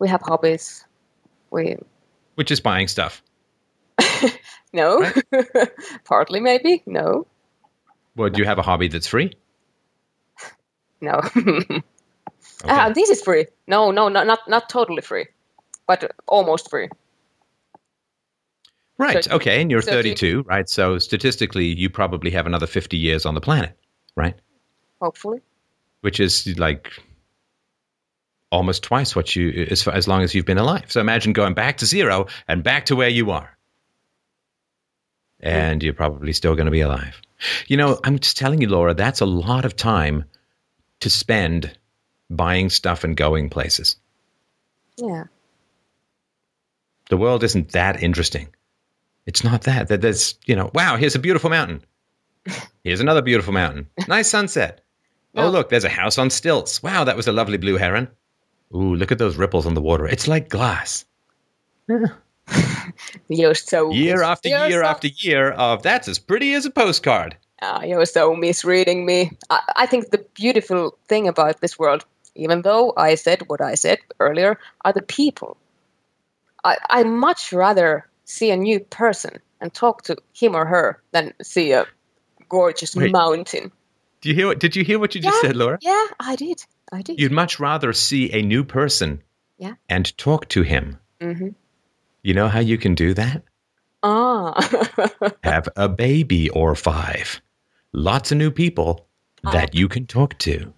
[0.01, 0.85] we have hobbies.
[1.51, 1.77] We
[2.37, 3.23] which is buying stuff.
[4.73, 5.05] no,
[6.05, 7.27] partly maybe no,
[8.17, 9.31] Well, do you have a hobby that's free?
[11.01, 11.21] no.
[11.37, 11.83] Okay.
[12.65, 13.47] Ah, this is free.
[13.67, 15.27] No, no, no, not not totally free,
[15.89, 16.89] but almost free.
[19.01, 19.25] Right.
[19.25, 19.61] so- okay.
[19.61, 20.69] And you're so if you- 32, right?
[20.69, 23.77] So statistically, you probably have another 50 years on the planet,
[24.17, 24.35] right?
[25.01, 25.41] Hopefully,
[26.03, 26.93] Which is like
[28.53, 30.91] almost twice what you as as long as you've been alive.
[30.93, 33.57] So imagine going back to zero and back to where you are,
[35.41, 35.49] hmm.
[35.49, 37.21] and you're probably still going to be alive.
[37.69, 40.25] You know, I'm just telling you, Laura, that's a lot of time
[41.01, 41.77] to spend
[42.29, 43.97] buying stuff and going places.
[44.99, 45.25] Yeah.
[47.09, 48.49] The world isn't that interesting.
[49.27, 49.89] It's not that.
[49.89, 51.83] That there's, you know, wow, here's a beautiful mountain.
[52.85, 53.89] Here's another beautiful mountain.
[54.09, 54.81] Nice sunset.
[54.81, 54.87] No.
[55.47, 56.83] Oh, look, there's a house on stilts.
[56.83, 58.09] Wow, that was a lovely blue heron.
[58.75, 60.07] Ooh, look at those ripples on the water.
[60.07, 61.05] It's like glass.
[63.29, 66.71] You're so Year after you're year so- after year of that's as pretty as a
[66.71, 67.37] postcard.
[67.63, 69.31] Ah, you're so misreading me.
[69.51, 72.05] I, I think the beautiful thing about this world,
[72.35, 75.57] even though I said what I said earlier, are the people.
[76.65, 81.33] I, I much rather see a new person and talk to him or her than
[81.43, 81.85] see a
[82.49, 83.13] gorgeous Wait.
[83.13, 83.73] mountain.
[84.21, 85.79] Do you hear what did you hear what you just said, Laura?
[85.81, 86.65] Yeah, I did.
[86.93, 87.19] I did.
[87.19, 89.23] You'd much rather see a new person
[89.59, 89.75] Yeah.
[89.89, 90.99] and talk to him.
[91.21, 91.49] hmm
[92.23, 93.43] You know how you can do that?
[94.03, 94.55] Ah.
[95.45, 97.41] Have a baby or five.
[97.93, 99.07] Lots of new people
[99.43, 100.73] that you can talk to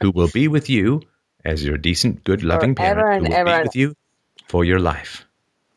[0.00, 1.00] who will be with you
[1.44, 3.94] as your decent, good, loving Forever parent and who will be with you
[4.48, 5.24] for your life.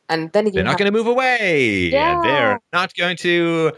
[0.10, 1.90] And then you They're not going to move away.
[1.90, 2.22] Yeah.
[2.24, 3.72] They're not going to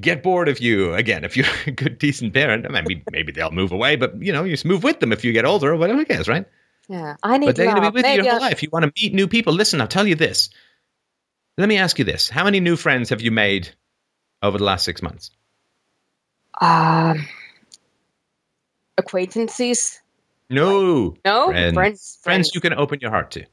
[0.00, 0.94] get bored of you.
[0.94, 4.32] Again, if you're a good, decent parent, I mean, maybe they'll move away, but you
[4.32, 6.46] know, you just move with them if you get older or whatever it is, right?
[6.88, 8.62] Yeah, I need But they're going to be with you Maybe your whole life.
[8.62, 9.52] You want to meet new people.
[9.52, 10.48] Listen, I'll tell you this.
[11.58, 12.30] Let me ask you this.
[12.30, 13.68] How many new friends have you made
[14.42, 15.30] over the last six months?
[16.60, 17.26] Um,
[18.96, 20.00] acquaintances.
[20.48, 21.14] No.
[21.24, 21.74] No, Friends.
[21.74, 22.18] friends.
[22.22, 23.44] Friends you can open your heart to.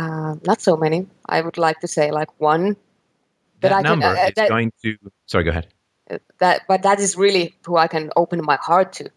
[0.00, 1.06] Uh, not so many.
[1.28, 2.76] I would like to say like one.
[3.60, 4.96] But that I can, number uh, is that- going to.
[5.26, 5.66] Sorry, go ahead.
[6.38, 9.10] That, but that is really who I can open my heart to,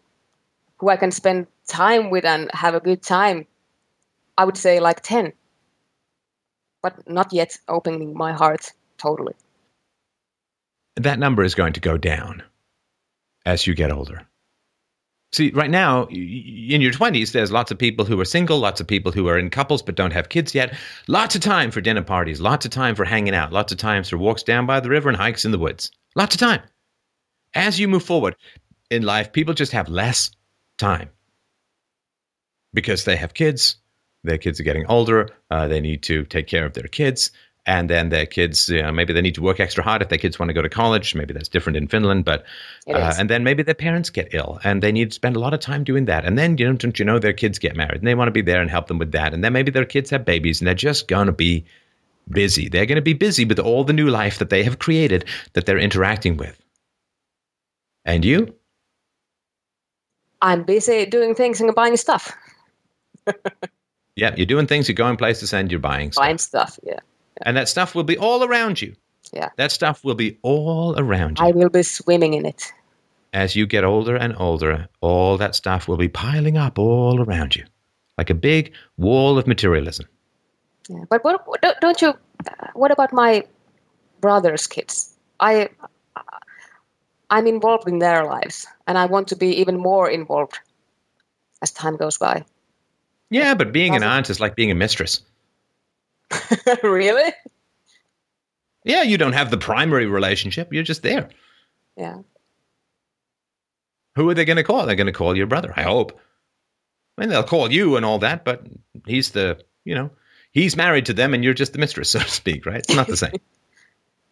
[0.78, 3.46] who I can spend time with and have a good time.
[4.38, 5.32] I would say like ten,
[6.82, 9.34] but not yet opening my heart totally.
[10.96, 12.42] that number is going to go down
[13.44, 14.22] as you get older.
[15.34, 18.86] See, right now, in your 20s, there's lots of people who are single, lots of
[18.86, 20.76] people who are in couples but don't have kids yet.
[21.08, 24.08] Lots of time for dinner parties, lots of time for hanging out, lots of times
[24.08, 25.90] for walks down by the river and hikes in the woods.
[26.14, 26.62] Lots of time.
[27.52, 28.36] As you move forward
[28.92, 30.30] in life, people just have less
[30.78, 31.10] time
[32.72, 33.78] because they have kids.
[34.22, 35.30] Their kids are getting older.
[35.50, 37.32] Uh, they need to take care of their kids
[37.66, 40.18] and then their kids you know, maybe they need to work extra hard if their
[40.18, 41.14] kids want to go to college.
[41.14, 42.44] Maybe that's different in finland but
[42.88, 45.54] uh, and then maybe their parents get ill and they need to spend a lot
[45.54, 46.24] of time doing that.
[46.24, 48.32] And then you know don't you know their kids get married and they want to
[48.32, 49.32] be there and help them with that.
[49.32, 51.64] And then maybe their kids have babies and they're just going to be
[52.28, 52.68] busy.
[52.68, 55.24] They're going to be busy with all the new life that they have created
[55.54, 56.58] that they're interacting with.
[58.04, 58.54] And you?
[60.42, 62.36] I'm busy doing things and buying stuff.
[64.16, 66.24] yeah you're doing things you're going places and you're buying stuff.
[66.24, 66.78] Buying stuff.
[66.82, 67.00] Yeah,
[67.42, 68.94] and that stuff will be all around you
[69.32, 69.48] yeah.
[69.56, 72.72] that stuff will be all around you I will be swimming in it.
[73.32, 77.56] as you get older and older, all that stuff will be piling up all around
[77.56, 77.64] you,
[78.16, 80.06] like a big wall of materialism.
[80.88, 81.04] Yeah.
[81.10, 81.44] But what,
[81.80, 82.08] don't- you?
[82.10, 83.42] uh, What about my
[84.20, 85.16] brother's kids?
[85.40, 85.68] I
[87.30, 90.58] I'm involved in their lives, and I want to be even more involved
[91.62, 92.44] as time goes by.
[93.30, 95.22] Yeah, but being an aunt is like being a mistress.
[96.82, 97.32] really?
[98.84, 101.28] Yeah, you don't have the primary relationship, you're just there.
[101.96, 102.18] Yeah.
[104.16, 104.86] Who are they going to call?
[104.86, 106.18] They're going to call your brother, I hope.
[107.16, 108.66] I mean, they'll call you and all that, but
[109.06, 110.10] he's the, you know,
[110.52, 112.78] he's married to them and you're just the mistress, so to speak, right?
[112.78, 113.32] It's not the same.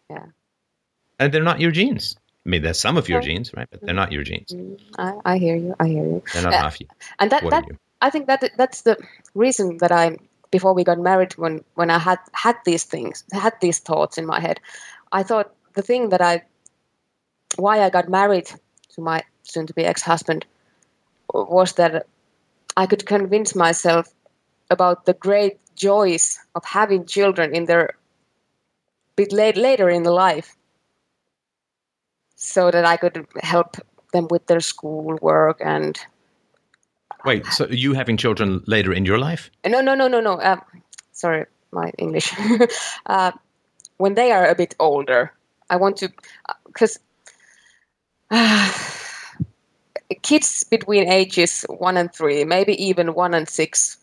[0.09, 0.25] Yeah.
[1.17, 2.17] And they're not your genes.
[2.45, 3.67] I mean, they're some of your genes, right?
[3.71, 4.49] But they're not your genes.
[4.49, 5.73] Mm, I, I hear you.
[5.79, 6.21] I hear you.
[6.33, 6.87] They're not Uh, half you.
[7.19, 7.77] And that What that you?
[8.01, 8.97] I think that that's the
[9.33, 10.17] reason that I
[10.53, 14.25] before we got married when when I had had these things had these thoughts in
[14.33, 14.59] my head.
[15.11, 16.43] I thought the thing that I
[17.55, 18.49] why I got married
[18.93, 20.45] to my soon to be ex husband
[21.33, 22.05] was that
[22.77, 24.13] I could convince myself
[24.69, 27.97] about the great joys of having children in their
[29.15, 30.55] bit late, later in the life
[32.35, 33.77] so that I could help
[34.11, 35.97] them with their schoolwork and
[37.25, 39.49] Wait, so you having children later in your life?
[39.65, 40.33] no no no no no.
[40.39, 40.57] Uh,
[41.11, 42.33] sorry my english.
[43.05, 43.31] Uh,
[43.97, 45.31] when they are a bit older
[45.69, 46.09] i want to
[46.65, 46.99] because
[50.21, 53.97] kids between ages one and three maybe even one and six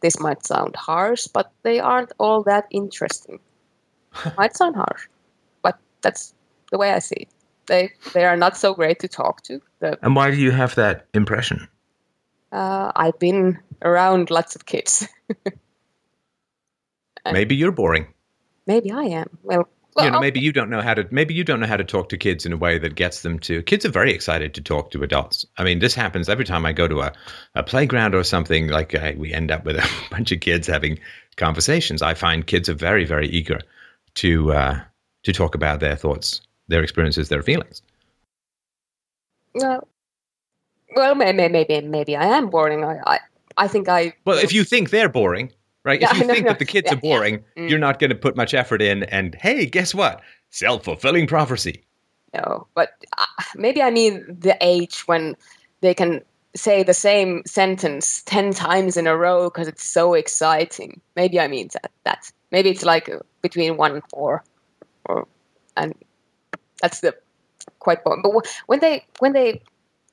[0.00, 3.40] this might sound harsh but they aren't all that interesting.
[4.36, 5.08] Might sound harsh
[5.62, 6.34] but that's
[6.70, 7.28] the way i see it
[7.66, 9.60] they they are not so great to talk to
[10.02, 11.68] And why do you have that impression?
[12.52, 15.08] Uh, I've been around lots of kids.
[17.32, 18.06] maybe you're boring.
[18.66, 19.28] Maybe I am.
[19.42, 21.06] Well, well you know, maybe you don't know how to.
[21.10, 23.38] Maybe you don't know how to talk to kids in a way that gets them
[23.40, 23.62] to.
[23.62, 25.44] Kids are very excited to talk to adults.
[25.58, 27.12] I mean, this happens every time I go to a,
[27.54, 28.68] a playground or something.
[28.68, 30.98] Like I, we end up with a bunch of kids having
[31.36, 32.02] conversations.
[32.02, 33.60] I find kids are very, very eager
[34.14, 34.80] to uh,
[35.24, 37.82] to talk about their thoughts, their experiences, their feelings.
[39.54, 39.86] Well,
[40.96, 42.84] well, maybe, maybe, maybe I am boring.
[42.84, 43.18] I, I,
[43.56, 44.14] I think I.
[44.24, 45.52] Well, if you think they're boring,
[45.84, 46.00] right?
[46.00, 47.62] Yeah, if you no, think no, that the kids yeah, are boring, yeah.
[47.62, 47.70] mm.
[47.70, 49.04] you're not going to put much effort in.
[49.04, 50.22] And hey, guess what?
[50.50, 51.84] Self fulfilling prophecy.
[52.32, 53.24] No, but uh,
[53.56, 55.36] maybe I mean the age when
[55.80, 56.20] they can
[56.56, 61.00] say the same sentence 10 times in a row because it's so exciting.
[61.16, 61.90] Maybe I mean that.
[62.04, 63.10] That maybe it's like
[63.42, 64.44] between one and four,
[65.06, 65.26] or
[65.76, 65.94] and
[66.84, 67.14] that's the
[67.78, 68.20] quite boring.
[68.22, 69.62] But when they when they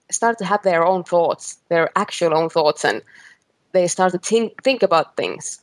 [0.10, 3.01] start to have their own thoughts, their actual own thoughts, and
[3.73, 5.62] they start to think think about things,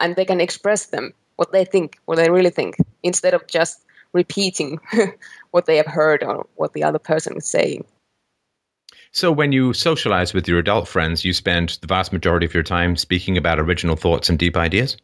[0.00, 3.84] and they can express them what they think, what they really think, instead of just
[4.14, 4.80] repeating
[5.50, 7.84] what they have heard or what the other person is saying.
[9.12, 12.62] So, when you socialize with your adult friends, you spend the vast majority of your
[12.62, 14.96] time speaking about original thoughts and deep ideas?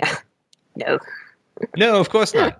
[0.76, 0.98] no.
[1.76, 2.58] No, of course not.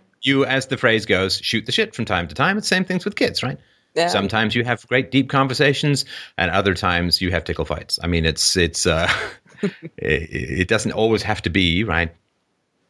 [0.22, 2.58] you, as the phrase goes, shoot the shit from time to time.
[2.58, 3.58] It's the same things with kids, right?
[3.94, 4.08] Yeah.
[4.08, 6.04] Sometimes you have great deep conversations,
[6.38, 7.98] and other times you have tickle fights.
[8.02, 9.10] I mean, it's it's uh,
[9.62, 12.14] it, it, doesn't always have to be right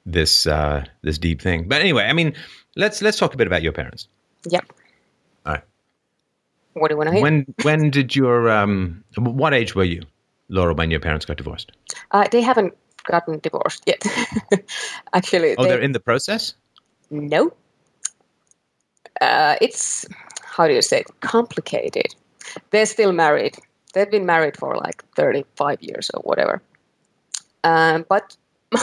[0.06, 1.68] this uh, this deep thing.
[1.68, 2.34] But anyway, I mean,
[2.76, 4.06] let's let's talk a bit about your parents.
[4.48, 4.72] Yep.
[5.46, 5.62] All right.
[6.74, 7.22] What do you want to hear?
[7.22, 10.02] When when did your um what age were you,
[10.48, 11.72] Laura, when your parents got divorced?
[12.12, 14.04] Uh, they haven't gotten divorced yet.
[15.12, 16.54] Actually, oh, they, are in the process.
[17.12, 17.52] No.
[19.20, 20.06] Uh, it's
[20.44, 21.06] how do you say it?
[21.20, 22.14] Complicated.
[22.70, 23.56] They're still married.
[23.94, 26.62] They've been married for like thirty-five years or whatever.
[27.64, 28.36] Um, but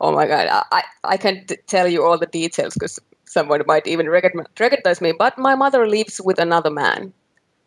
[0.00, 4.08] oh my god, I I can't tell you all the details because someone might even
[4.08, 5.12] recognize me.
[5.12, 7.12] But my mother lives with another man.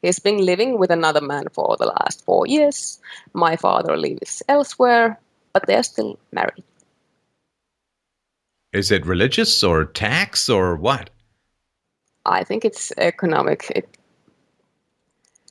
[0.02, 3.00] He's been living with another man for the last four years.
[3.34, 5.20] My father lives elsewhere,
[5.54, 6.64] but they're still married.
[8.74, 11.12] Is it religious or tax or what?
[12.26, 13.72] I think it's economic.
[13.76, 13.98] It,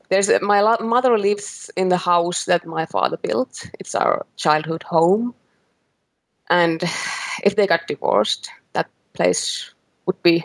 [0.08, 3.66] there's my mother lives in the house that my father built.
[3.78, 5.34] It's our childhood home,
[6.50, 6.82] and
[7.44, 9.72] if they got divorced, that place
[10.06, 10.44] would be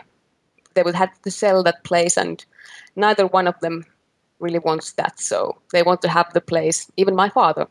[0.74, 2.44] they would have to sell that place, and
[2.94, 3.84] neither one of them
[4.38, 5.18] really wants that.
[5.18, 6.90] So they want to have the place.
[6.96, 7.66] Even my father,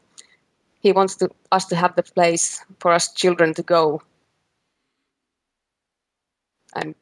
[0.82, 4.02] he wants to us to have the place for us children to go.
[6.82, 6.96] And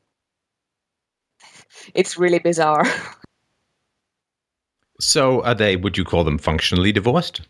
[1.93, 2.85] it's really bizarre.
[4.99, 5.75] So are they?
[5.75, 7.41] Would you call them functionally divorced?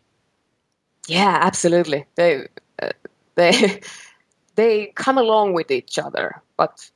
[1.08, 2.06] Yeah, absolutely.
[2.16, 2.48] They
[2.82, 2.90] uh,
[3.36, 3.82] they
[4.56, 6.90] they come along with each other, but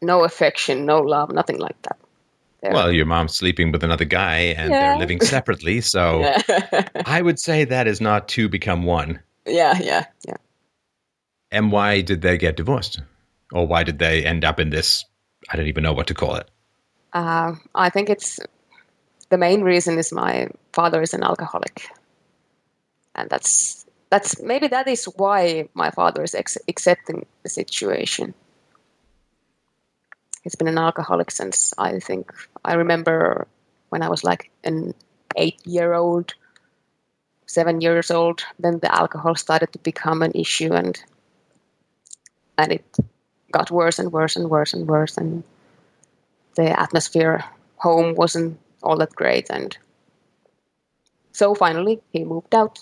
[0.00, 1.98] no affection, no love, nothing like that.
[2.60, 4.80] They're, well, your mom's sleeping with another guy and yeah.
[4.80, 5.80] they're living separately.
[5.88, 6.22] So.
[7.06, 9.20] I would say that is not two become one.
[9.46, 10.36] Yeah, yeah, yeah.
[11.50, 13.00] And why did they get divorced?
[13.52, 15.04] Or why did they end up in this?
[15.50, 16.50] I don't even know what to call it.
[17.12, 18.38] Uh, I think it's
[19.30, 21.88] the main reason is my father is an alcoholic.
[23.14, 28.34] And that's that's maybe that is why my father is ex- accepting the situation
[30.48, 32.32] he's been an alcoholic since I think
[32.64, 33.46] I remember
[33.90, 34.94] when I was like an
[35.36, 36.34] eight year old,
[37.44, 38.44] seven years old.
[38.58, 40.98] Then the alcohol started to become an issue, and
[42.56, 42.96] and it
[43.52, 45.42] got worse and worse and worse and worse, and
[46.56, 47.44] the atmosphere
[47.76, 49.76] home wasn't all that great, and
[51.32, 52.80] so finally he moved out,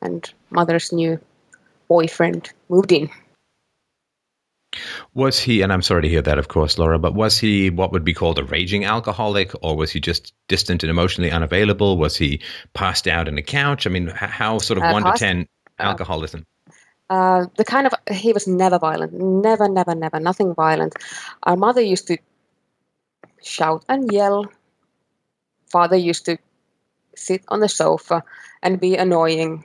[0.00, 1.18] and mother's new
[1.88, 3.10] boyfriend moved in.
[5.14, 7.92] Was he, and I'm sorry to hear that, of course, Laura, but was he what
[7.92, 11.96] would be called a raging alcoholic, or was he just distant and emotionally unavailable?
[11.96, 12.42] Was he
[12.74, 13.86] passed out in a couch?
[13.86, 16.44] I mean, how sort of uh, one to 10 alcoholism?
[17.10, 20.94] Uh, the kind of, he was never violent, never, never, never, nothing violent.
[21.42, 22.18] Our mother used to
[23.42, 24.46] shout and yell.
[25.70, 26.38] Father used to
[27.16, 28.24] sit on the sofa
[28.62, 29.64] and be annoying.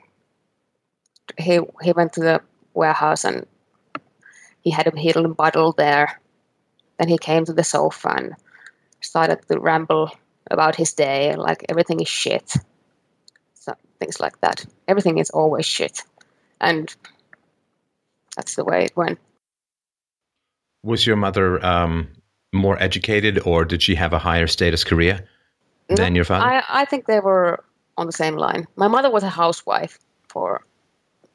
[1.38, 2.40] He, he went to the
[2.72, 3.46] warehouse and
[4.62, 6.20] he had a hidden bottle there.
[6.98, 8.34] Then he came to the sofa and
[9.00, 10.10] started to ramble
[10.50, 12.54] about his day, like everything is shit.
[13.54, 14.64] So, things like that.
[14.88, 16.02] Everything is always shit.
[16.60, 16.94] And
[18.36, 19.18] that's the way it went.
[20.82, 22.08] Was your mother um,
[22.52, 25.26] more educated or did she have a higher status career?
[25.88, 26.44] than your father?
[26.44, 27.64] I, I think they were
[27.96, 28.66] on the same line.
[28.76, 30.64] My mother was a housewife for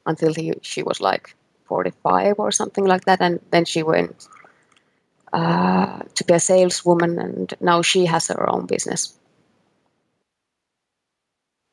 [0.06, 1.34] until he, she was like
[1.66, 4.26] 45 or something like that, and then she went
[5.32, 9.16] uh, to be a saleswoman, and now she has her own business.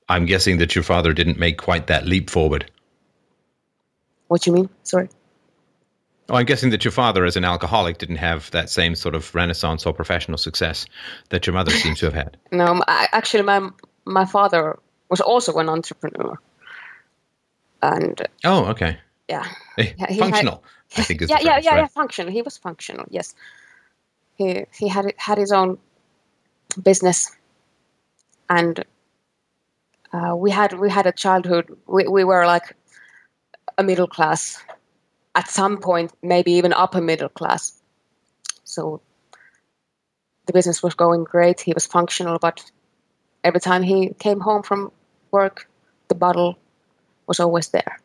[0.09, 2.71] I'm guessing that your father didn't make quite that leap forward.
[4.27, 4.69] What do you mean?
[4.83, 5.09] Sorry.
[6.29, 9.33] Oh, I'm guessing that your father, as an alcoholic, didn't have that same sort of
[9.33, 10.85] renaissance or professional success
[11.29, 12.37] that your mother seems to have had.
[12.51, 13.69] No, actually, my
[14.05, 14.77] my father
[15.09, 16.37] was also an entrepreneur,
[17.81, 18.97] and oh, okay,
[19.29, 19.45] yeah,
[20.17, 20.63] functional.
[20.89, 22.31] Had, I think is yeah, yeah, yeah, yeah, functional.
[22.31, 23.05] He was functional.
[23.09, 23.33] Yes,
[24.35, 25.77] he he had had his own
[26.83, 27.31] business,
[28.49, 28.83] and
[30.11, 31.77] uh, we had we had a childhood.
[31.87, 32.75] We we were like
[33.77, 34.61] a middle class
[35.37, 37.79] at some point, maybe even upper middle class.
[38.63, 38.99] So
[40.47, 41.61] the business was going great.
[41.61, 42.69] He was functional, but
[43.43, 44.91] every time he came home from
[45.29, 45.69] work,
[46.07, 46.57] the bottle
[47.27, 47.99] was always there.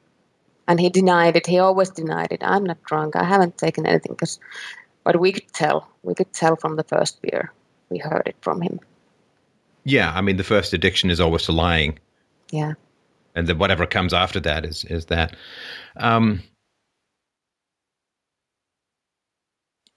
[0.68, 1.46] And he denied it.
[1.46, 2.42] He always denied it.
[2.44, 3.16] I'm not drunk.
[3.16, 4.14] I haven't taken anything.
[4.14, 4.38] Cause,
[5.02, 5.88] but we could tell.
[6.02, 7.50] We could tell from the first beer.
[7.88, 8.78] We heard it from him.
[9.84, 11.98] Yeah, I mean, the first addiction is always to lying.
[12.50, 12.74] Yeah.
[13.34, 15.34] And then whatever comes after that is is that.
[15.96, 16.42] Um,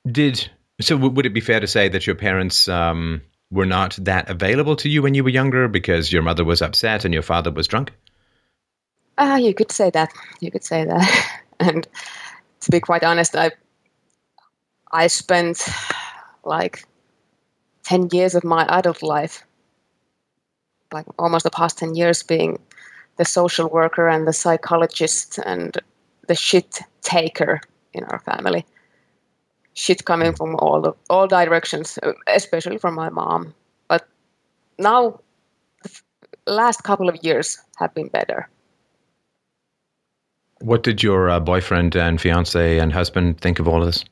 [0.06, 0.50] Did
[0.82, 0.98] so?
[0.98, 4.90] Would it be fair to say that your parents um, were not that available to
[4.90, 7.92] you when you were younger because your mother was upset and your father was drunk?
[9.18, 10.12] Ah, uh, you could say that.
[10.42, 11.42] You could say that.
[11.60, 11.88] and
[12.62, 13.52] to be quite honest, I
[14.92, 15.68] I spent
[16.44, 16.86] like
[17.84, 19.44] ten years of my adult life,
[20.92, 22.60] like almost the past ten years, being
[23.18, 25.76] the social worker and the psychologist and
[26.28, 27.62] the shit taker
[27.94, 28.66] in our family
[29.76, 33.54] shit coming from all the, all directions, especially from my mom.
[33.88, 34.08] But
[34.80, 35.20] now,
[36.46, 38.50] the last couple of years have been better.
[40.62, 44.06] What did your uh, boyfriend and fiance and husband think of all of this?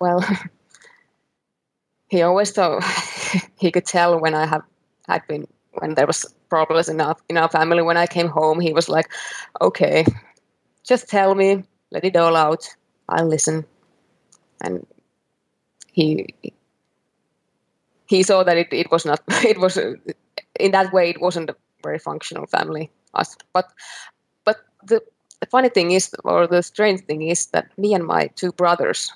[0.00, 0.24] Well,
[2.08, 2.82] he always thought
[3.58, 4.62] he could tell when I have
[5.08, 5.46] had been
[5.78, 7.82] when there was problems in our in our family.
[7.82, 9.10] When I came home, he was like,
[9.60, 10.06] "Okay,
[10.84, 12.68] just tell me, let it all out.
[13.08, 13.64] I'll listen."
[14.62, 14.86] And
[15.92, 16.26] he
[18.06, 21.56] he saw that it, it was not it was in that way it wasn't a
[21.82, 22.90] very functional family.
[23.14, 23.68] Us but
[24.44, 25.02] but the,
[25.50, 29.12] funny thing is or the strange thing is that me and my two brothers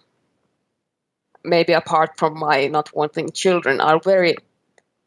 [1.45, 4.35] maybe apart from my not wanting children are very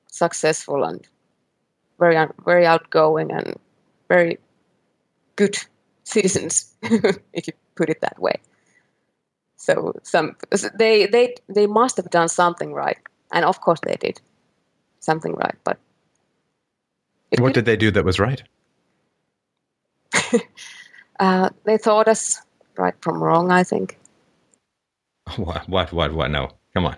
[0.07, 1.05] successful and
[1.99, 2.15] very
[2.45, 3.59] very outgoing and
[4.07, 4.39] very
[5.35, 5.57] good
[6.03, 6.73] citizens
[7.33, 8.35] if you put it that way
[9.59, 10.35] so some
[10.73, 12.97] they they they must have done something right,
[13.33, 14.21] and of course they did
[15.01, 15.55] something right.
[15.65, 15.77] But
[17.37, 18.41] what did they do that was right?
[21.19, 22.41] uh, they taught us
[22.77, 23.51] right from wrong.
[23.51, 23.97] I think.
[25.35, 25.67] What?
[25.69, 25.91] What?
[25.91, 26.13] What?
[26.13, 26.31] What?
[26.31, 26.95] No, come on.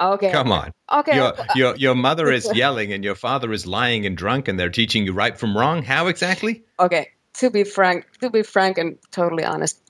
[0.00, 0.30] Okay.
[0.30, 0.72] Come on.
[0.92, 1.16] Okay.
[1.16, 4.70] Your, your, your mother is yelling and your father is lying and drunk and they're
[4.70, 5.82] teaching you right from wrong.
[5.82, 6.64] How exactly?
[6.80, 7.10] Okay.
[7.34, 9.80] To be frank, to be frank and totally honest,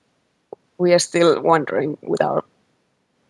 [0.77, 2.43] we are still wondering with our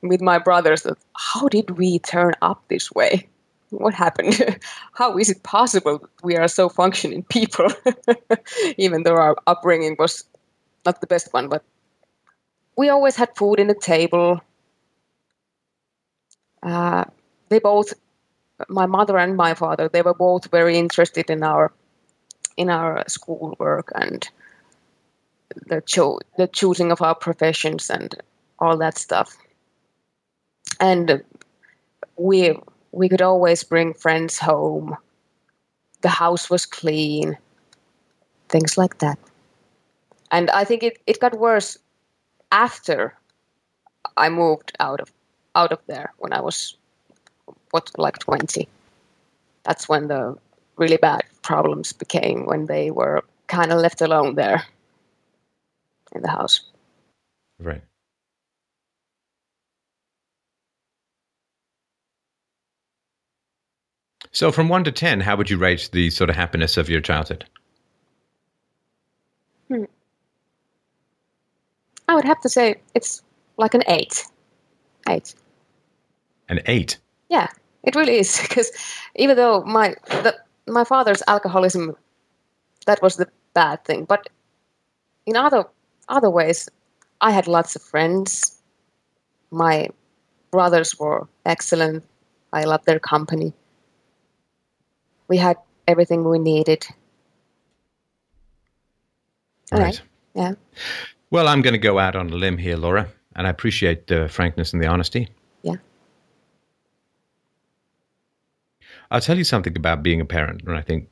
[0.01, 3.27] with my brothers that how did we turn up this way?
[3.71, 4.59] What happened?
[4.93, 7.69] how is it possible we are so functioning people,
[8.77, 10.23] even though our upbringing was
[10.85, 11.49] not the best one?
[11.49, 11.63] But
[12.77, 14.41] we always had food in the table.
[16.61, 17.05] Uh,
[17.49, 17.93] they both,
[18.69, 21.71] my mother and my father, they were both very interested in our
[22.57, 24.29] in our schoolwork and
[25.67, 28.15] the cho- the choosing of our professions and
[28.59, 29.37] all that stuff.
[30.79, 31.23] And
[32.17, 32.57] we
[32.91, 34.95] we could always bring friends home.
[36.01, 37.37] The house was clean,
[38.49, 39.19] things like that.
[40.31, 41.77] And I think it, it got worse
[42.51, 43.13] after
[44.17, 45.11] I moved out of
[45.55, 46.75] out of there when I was
[47.71, 48.67] what like twenty.
[49.63, 50.37] That's when the
[50.77, 54.65] really bad problems became when they were kind of left alone there
[56.13, 56.61] in the house.
[57.59, 57.81] Right.
[64.31, 66.99] So, from one to 10, how would you rate the sort of happiness of your
[66.99, 67.45] childhood?
[69.69, 69.85] Hmm.
[72.09, 73.23] I would have to say it's
[73.55, 74.25] like an eight.
[75.07, 75.35] Eight.
[76.49, 76.97] An eight?
[77.29, 77.47] Yeah,
[77.83, 78.39] it really is.
[78.47, 78.71] Because
[79.15, 80.35] even though my the,
[80.67, 81.95] my father's alcoholism,
[82.85, 84.03] that was the bad thing.
[84.03, 84.27] But
[85.25, 85.65] in other
[86.07, 86.69] other ways,
[87.21, 88.61] I had lots of friends.
[89.51, 89.89] My
[90.51, 92.03] brothers were excellent.
[92.53, 93.53] I loved their company.
[95.27, 96.85] we had everything we needed.
[99.71, 99.99] All Right.
[99.99, 100.01] right.
[100.35, 100.53] Yeah.
[101.31, 104.27] Well, I'm going to go out on a limb here, Laura, and I appreciate the
[104.29, 105.29] frankness and the honesty.
[105.63, 105.77] Yeah.
[109.09, 111.09] I'll tell you something about being a parent, and I think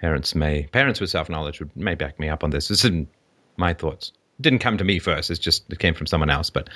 [0.00, 2.68] parents may parents with self knowledge would may back me up on this.
[2.68, 3.08] This isn't
[3.56, 4.12] my thoughts.
[4.38, 5.30] It didn't come to me first.
[5.30, 6.50] It's just it came from someone else.
[6.50, 6.70] But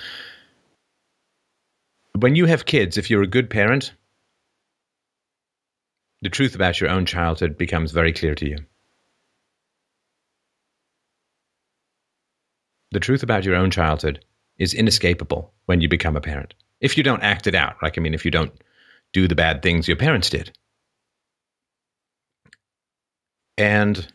[2.19, 3.93] when you have kids, if you're a good parent,
[6.21, 8.57] the truth about your own childhood becomes very clear to you.
[12.91, 14.23] The truth about your own childhood
[14.57, 16.53] is inescapable when you become a parent.
[16.79, 18.53] If you don't act it out, like I mean, if you don't
[19.11, 20.57] do the bad things your parents did.
[23.57, 24.07] And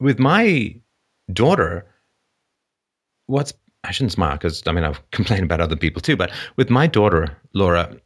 [0.00, 0.74] with my
[1.32, 1.86] daughter,
[3.26, 3.52] what's
[3.84, 6.86] I shouldn't smile because I mean I've complained about other people too, but with my
[6.86, 7.96] daughter, Laura,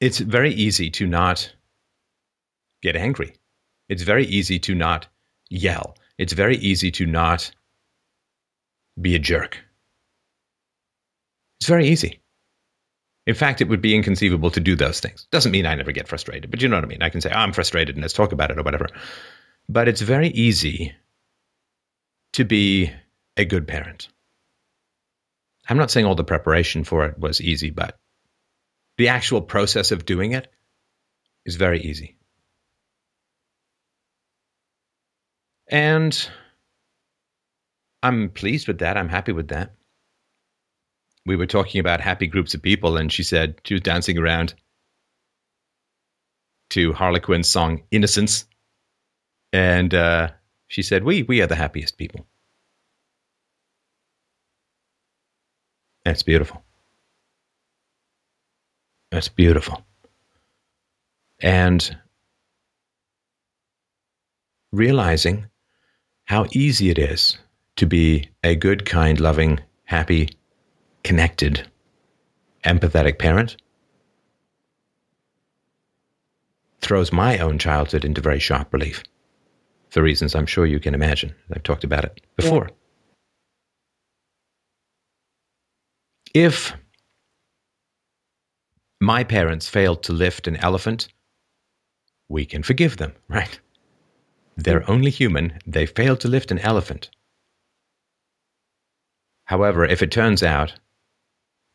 [0.00, 1.52] it's very easy to not
[2.82, 3.34] get angry.
[3.88, 5.06] It's very easy to not
[5.50, 5.96] yell.
[6.18, 7.50] It's very easy to not
[9.00, 9.58] be a jerk.
[11.60, 12.21] It's very easy.
[13.26, 15.28] In fact, it would be inconceivable to do those things.
[15.30, 17.02] Doesn't mean I never get frustrated, but you know what I mean.
[17.02, 18.88] I can say, oh, I'm frustrated and let's talk about it or whatever.
[19.68, 20.94] But it's very easy
[22.32, 22.90] to be
[23.36, 24.08] a good parent.
[25.68, 27.96] I'm not saying all the preparation for it was easy, but
[28.98, 30.48] the actual process of doing it
[31.46, 32.16] is very easy.
[35.68, 36.28] And
[38.02, 38.96] I'm pleased with that.
[38.96, 39.74] I'm happy with that.
[41.24, 44.54] We were talking about happy groups of people, and she said she was dancing around
[46.70, 48.46] to Harlequin's song Innocence.
[49.52, 50.30] And uh,
[50.68, 52.26] she said, we, we are the happiest people.
[56.04, 56.62] That's beautiful.
[59.10, 59.84] That's beautiful.
[61.40, 61.96] And
[64.72, 65.46] realizing
[66.24, 67.36] how easy it is
[67.76, 70.30] to be a good, kind, loving, happy,
[71.04, 71.68] connected,
[72.64, 73.56] empathetic parent
[76.80, 79.02] throws my own childhood into very sharp relief
[79.92, 81.34] for reasons I'm sure you can imagine.
[81.52, 82.70] I've talked about it before.
[86.32, 86.72] If
[89.00, 91.08] my parents failed to lift an elephant,
[92.30, 93.60] we can forgive them, right?
[94.56, 94.88] They're mm.
[94.88, 95.58] only human.
[95.66, 97.10] They failed to lift an elephant.
[99.44, 100.72] However, if it turns out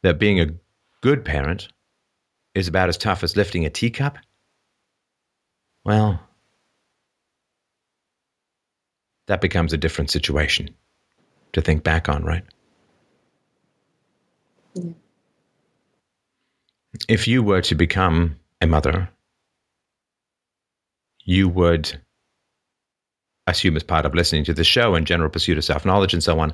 [0.07, 0.47] that being a
[1.01, 1.67] good parent
[2.55, 4.17] is about as tough as lifting a teacup,
[5.83, 6.21] well,
[9.27, 10.69] that becomes a different situation
[11.51, 12.45] to think back on, right?
[14.75, 14.91] Yeah.
[17.09, 19.09] If you were to become a mother,
[21.25, 22.01] you would
[23.45, 26.23] assume as part of listening to the show and general pursuit of self knowledge and
[26.23, 26.53] so on,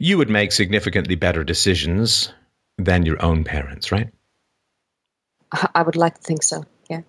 [0.00, 2.32] you would make significantly better decisions
[2.78, 4.08] than your own parents, right?
[5.52, 6.64] I I would like to think so.
[6.90, 7.02] Yeah.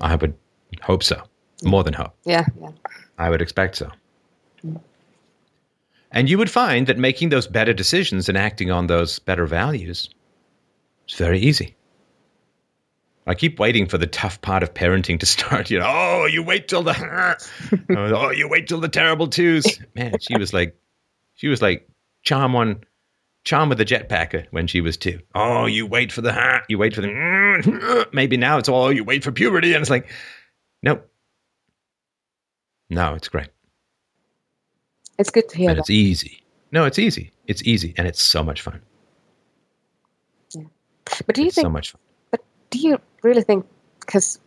[0.00, 0.34] I would
[0.82, 1.22] hope so.
[1.64, 2.14] More than hope.
[2.24, 2.46] Yeah.
[2.60, 2.70] Yeah.
[3.18, 3.90] I would expect so.
[4.64, 4.80] Mm.
[6.10, 10.08] And you would find that making those better decisions and acting on those better values
[11.08, 11.74] is very easy.
[13.26, 15.70] I keep waiting for the tough part of parenting to start.
[15.70, 16.96] You know, oh, you wait till the,
[17.96, 19.78] oh, you wait till the terrible twos.
[19.94, 20.74] Man, she was like,
[21.34, 21.86] she was like
[22.22, 22.84] charm one,
[23.44, 25.20] charm with the jetpacker when she was two.
[25.34, 29.24] Oh, you wait for the, you wait for the, maybe now it's all you wait
[29.24, 30.10] for puberty, and it's like,
[30.82, 31.08] nope,
[32.90, 33.48] no, it's great.
[35.18, 35.82] It's good to hear and that.
[35.82, 36.42] it's easy.
[36.72, 37.32] No, it's easy.
[37.46, 38.80] It's easy, and it's so much fun.
[40.54, 40.64] Yeah.
[41.26, 41.66] But do you it's think?
[41.66, 42.00] so much fun.
[42.30, 43.66] But do you really think?
[44.00, 44.38] Because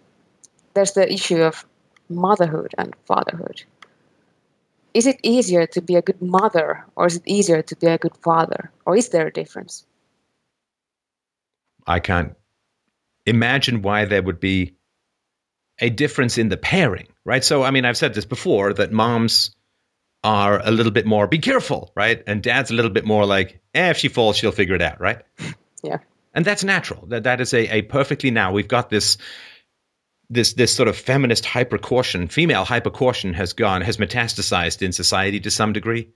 [0.73, 1.65] there's the issue of
[2.09, 3.63] motherhood and fatherhood.
[4.93, 7.97] Is it easier to be a good mother, or is it easier to be a
[7.97, 9.85] good father, or is there a difference?
[11.87, 12.35] I can't
[13.25, 14.75] imagine why there would be
[15.79, 17.43] a difference in the pairing, right?
[17.43, 19.55] So, I mean, I've said this before that moms
[20.23, 22.23] are a little bit more be careful, right?
[22.27, 24.99] And dad's a little bit more like, eh, if she falls, she'll figure it out,
[24.99, 25.21] right?
[25.83, 25.97] Yeah.
[26.33, 27.07] And that's natural.
[27.07, 29.17] That that is a, a perfectly now we've got this
[30.31, 34.91] this this sort of feminist hyper caution, female hyper caution has gone has metastasized in
[34.91, 36.09] society to some degree.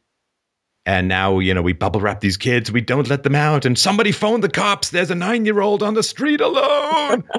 [0.88, 3.78] And now, you know, we bubble wrap these kids, we don't let them out, and
[3.78, 4.92] somebody phone the cops.
[4.92, 7.24] There's a nine year old on the street alone.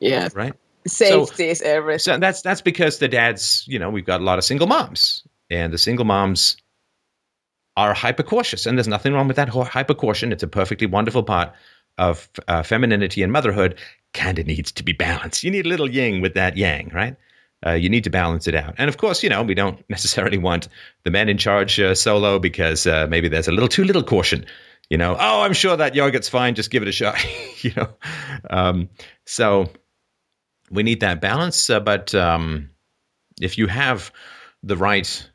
[0.00, 0.28] Yeah.
[0.34, 0.52] right?
[0.86, 1.98] Safety is everything.
[2.00, 5.26] So that's that's because the dads, you know, we've got a lot of single moms,
[5.48, 6.58] and the single moms
[7.74, 10.30] are hypercautious, and there's nothing wrong with that hypercaution.
[10.30, 11.54] It's a perfectly wonderful part
[11.98, 13.78] of uh, femininity and motherhood.
[14.12, 15.42] Kind of needs to be balanced.
[15.42, 17.16] You need a little yin with that yang, right?
[17.66, 18.74] Uh, you need to balance it out.
[18.78, 20.68] And of course, you know, we don't necessarily want
[21.04, 24.46] the men in charge uh, solo because uh, maybe there's a little too little caution.
[24.90, 26.54] You know, oh, I'm sure that yogurt's fine.
[26.54, 27.16] Just give it a shot.
[27.62, 27.88] you know,
[28.50, 28.90] um,
[29.24, 29.70] so
[30.70, 31.70] we need that balance.
[31.70, 32.70] Uh, but um,
[33.40, 34.12] if you have
[34.62, 35.30] the right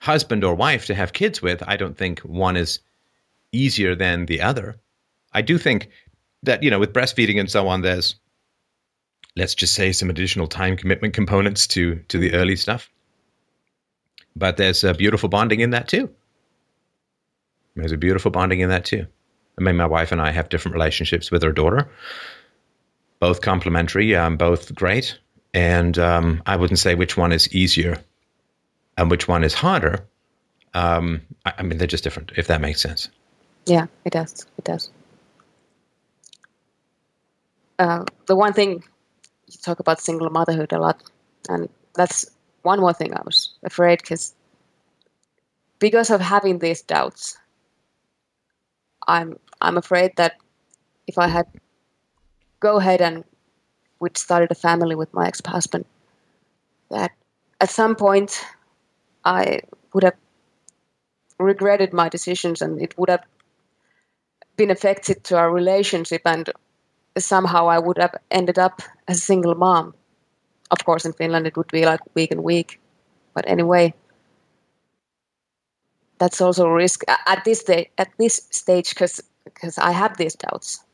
[0.00, 2.80] husband or wife to have kids with, I don't think one is
[3.50, 4.76] easier than the other.
[5.36, 5.90] I do think
[6.44, 8.16] that, you know, with breastfeeding and so on, there's,
[9.36, 12.90] let's just say, some additional time commitment components to, to the early stuff.
[14.34, 16.08] But there's a beautiful bonding in that too.
[17.74, 19.06] There's a beautiful bonding in that too.
[19.58, 21.86] I mean, my wife and I have different relationships with our daughter,
[23.20, 25.18] both complementary, um, both great.
[25.52, 28.02] And um, I wouldn't say which one is easier
[28.96, 30.02] and which one is harder.
[30.72, 33.10] Um, I, I mean, they're just different, if that makes sense.
[33.66, 34.46] Yeah, it does.
[34.56, 34.90] It does.
[37.78, 38.82] Uh, the one thing
[39.48, 41.02] you talk about single motherhood a lot,
[41.48, 42.26] and that's
[42.62, 44.34] one more thing I was afraid because
[45.78, 47.36] because of having these doubts,
[49.06, 50.36] I'm I'm afraid that
[51.06, 51.46] if I had
[52.60, 53.24] go ahead and
[54.00, 55.84] we'd started a family with my ex-husband,
[56.90, 57.12] that
[57.60, 58.44] at some point
[59.24, 59.60] I
[59.92, 60.16] would have
[61.38, 63.24] regretted my decisions and it would have
[64.56, 66.50] been affected to our relationship and
[67.24, 69.94] somehow I would have ended up as a single mom.
[70.70, 72.80] Of course, in Finland it would be like week and week,
[73.34, 73.94] but anyway,
[76.18, 80.34] that's also a risk at this day, at this stage because because I have these
[80.34, 80.85] doubts.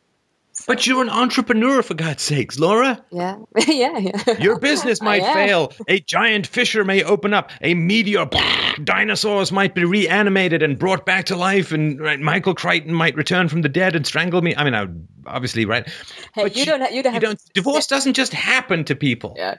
[0.66, 3.04] But you're an entrepreneur, for God's sakes, Laura.
[3.10, 4.38] Yeah, yeah, yeah.
[4.38, 5.72] Your business might fail.
[5.88, 7.50] A giant fissure may open up.
[7.60, 8.28] A meteor,
[8.84, 13.48] dinosaurs might be reanimated and brought back to life, and right, Michael Crichton might return
[13.48, 14.54] from the dead and strangle me.
[14.54, 14.86] I mean, I,
[15.26, 15.86] obviously, right?
[16.34, 16.80] Hey, but you, you don't.
[16.80, 17.14] Ha- you don't.
[17.14, 19.34] You don't divorce doesn't just happen to people.
[19.36, 19.58] Yeah.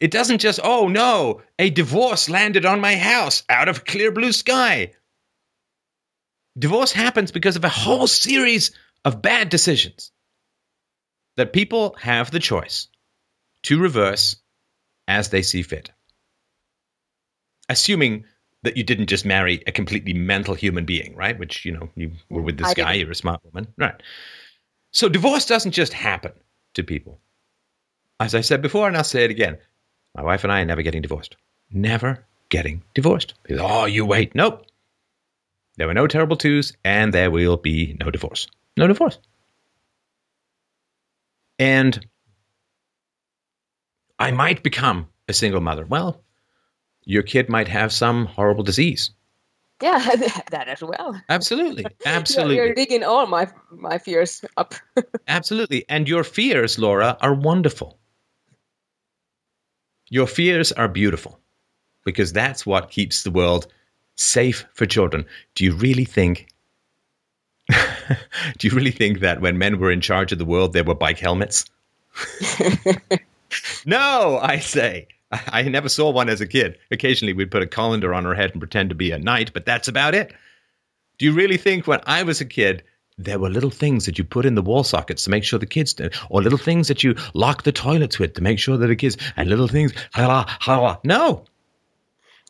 [0.00, 0.60] It doesn't just.
[0.62, 4.92] Oh no, a divorce landed on my house out of clear blue sky.
[6.58, 8.72] Divorce happens because of a whole series
[9.04, 10.11] of bad decisions
[11.36, 12.88] that people have the choice
[13.64, 14.36] to reverse
[15.08, 15.90] as they see fit.
[17.68, 18.24] Assuming
[18.62, 21.38] that you didn't just marry a completely mental human being, right?
[21.38, 23.00] Which, you know, you were with this I guy, didn't.
[23.00, 23.66] you're a smart woman.
[23.76, 23.94] Right.
[24.92, 26.32] So divorce doesn't just happen
[26.74, 27.18] to people.
[28.20, 29.58] As I said before, and I'll say it again,
[30.14, 31.36] my wife and I are never getting divorced.
[31.72, 33.34] Never getting divorced.
[33.42, 34.34] Because, oh, you wait.
[34.34, 34.66] Nope.
[35.76, 38.46] There were no terrible twos, and there will be no divorce.
[38.76, 39.18] No divorce.
[41.62, 42.06] And
[44.18, 45.86] I might become a single mother.
[45.86, 46.22] Well,
[47.04, 49.10] your kid might have some horrible disease.
[49.82, 49.98] Yeah,
[50.50, 51.20] that as well.
[51.28, 52.54] Absolutely, absolutely.
[52.56, 54.74] You're, you're digging all my my fears up.
[55.28, 57.98] absolutely, and your fears, Laura, are wonderful.
[60.08, 61.40] Your fears are beautiful
[62.04, 63.66] because that's what keeps the world
[64.16, 65.24] safe for children.
[65.54, 66.51] Do you really think?
[68.58, 70.94] do you really think that when men were in charge of the world, there were
[70.94, 71.64] bike helmets?
[73.86, 75.08] no, I say.
[75.30, 76.78] I never saw one as a kid.
[76.90, 79.64] Occasionally, we'd put a colander on our head and pretend to be a knight, but
[79.64, 80.34] that's about it.
[81.18, 82.82] Do you really think when I was a kid,
[83.16, 85.66] there were little things that you put in the wall sockets to make sure the
[85.66, 88.86] kids did, or little things that you lock the toilets with to make sure that
[88.86, 91.00] the kids, and little things, ha ha.
[91.04, 91.44] No,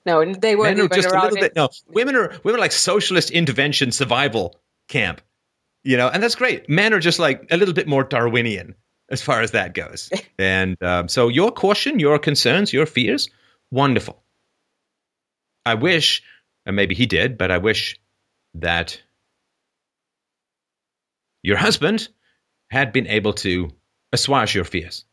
[0.04, 1.54] no, they weren't Men are just a little bit.
[1.54, 4.56] No, women are women are like socialist intervention survival
[4.88, 5.20] camp,
[5.84, 6.68] you know, and that's great.
[6.68, 8.74] Men are just like a little bit more Darwinian
[9.08, 10.10] as far as that goes.
[10.38, 13.28] and um, so, your caution, your concerns, your fears,
[13.70, 14.22] wonderful.
[15.64, 16.22] I wish,
[16.66, 18.00] and maybe he did, but I wish
[18.54, 19.00] that
[21.42, 22.08] your husband
[22.70, 23.70] had been able to
[24.12, 25.04] assuage your fears.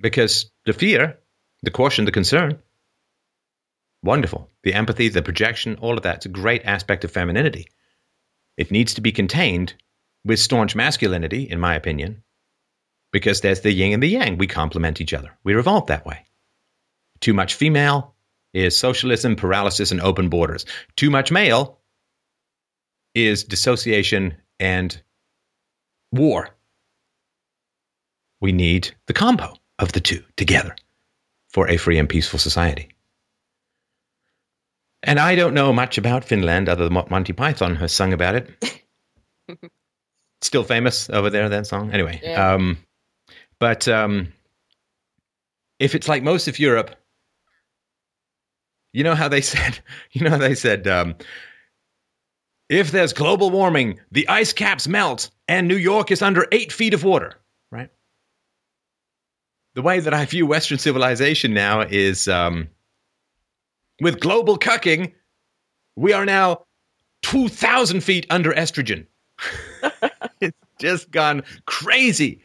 [0.00, 1.18] Because the fear,
[1.62, 2.58] the caution, the concern,
[4.04, 4.50] wonderful.
[4.62, 7.68] The empathy, the projection, all of that's a great aspect of femininity.
[8.56, 9.74] It needs to be contained
[10.24, 12.22] with staunch masculinity, in my opinion,
[13.12, 14.38] because there's the yin and the yang.
[14.38, 15.36] We complement each other.
[15.42, 16.24] we revolve that way.
[17.20, 18.14] Too much female
[18.52, 20.64] is socialism, paralysis, and open borders.
[20.96, 21.80] Too much male
[23.14, 25.00] is dissociation and
[26.12, 26.50] war.
[28.40, 30.76] We need the combo of the two together
[31.48, 32.93] for a free and peaceful society.
[35.04, 38.34] And I don't know much about Finland other than what Monty Python has sung about
[38.34, 38.80] it.
[40.40, 41.92] Still famous over there, that song.
[41.92, 42.54] Anyway, yeah.
[42.54, 42.78] um,
[43.58, 44.32] but um,
[45.78, 46.96] if it's like most of Europe,
[48.94, 49.80] You know how they said,
[50.12, 51.16] you know how they said, um,
[52.70, 56.94] if there's global warming, the ice caps melt and New York is under eight feet
[56.94, 57.34] of water,
[57.70, 57.90] right?
[59.74, 62.68] The way that I view Western civilization now is um,
[64.00, 65.12] with global cucking,
[65.96, 66.64] we are now
[67.22, 69.06] 2,000 feet under estrogen.
[70.40, 72.42] it's just gone crazy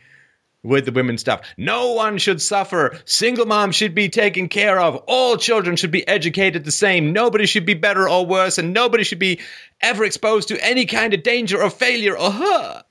[0.64, 1.42] with the women stuff.
[1.58, 3.00] No one should suffer.
[3.06, 4.98] Single moms should be taken care of.
[5.08, 7.14] All children should be educated the same.
[7.14, 9.40] Nobody should be better or worse, and nobody should be
[9.82, 12.84] ever exposed to any kind of danger or failure or huh.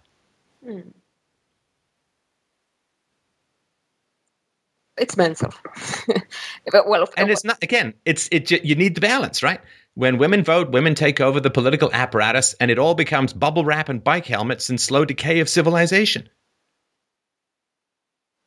[0.64, 0.80] Hmm.
[4.98, 5.52] It's mental.
[6.72, 7.94] well, and it's not again.
[8.04, 8.50] It's it.
[8.50, 9.60] You need the balance, right?
[9.94, 13.88] When women vote, women take over the political apparatus, and it all becomes bubble wrap
[13.88, 16.28] and bike helmets and slow decay of civilization.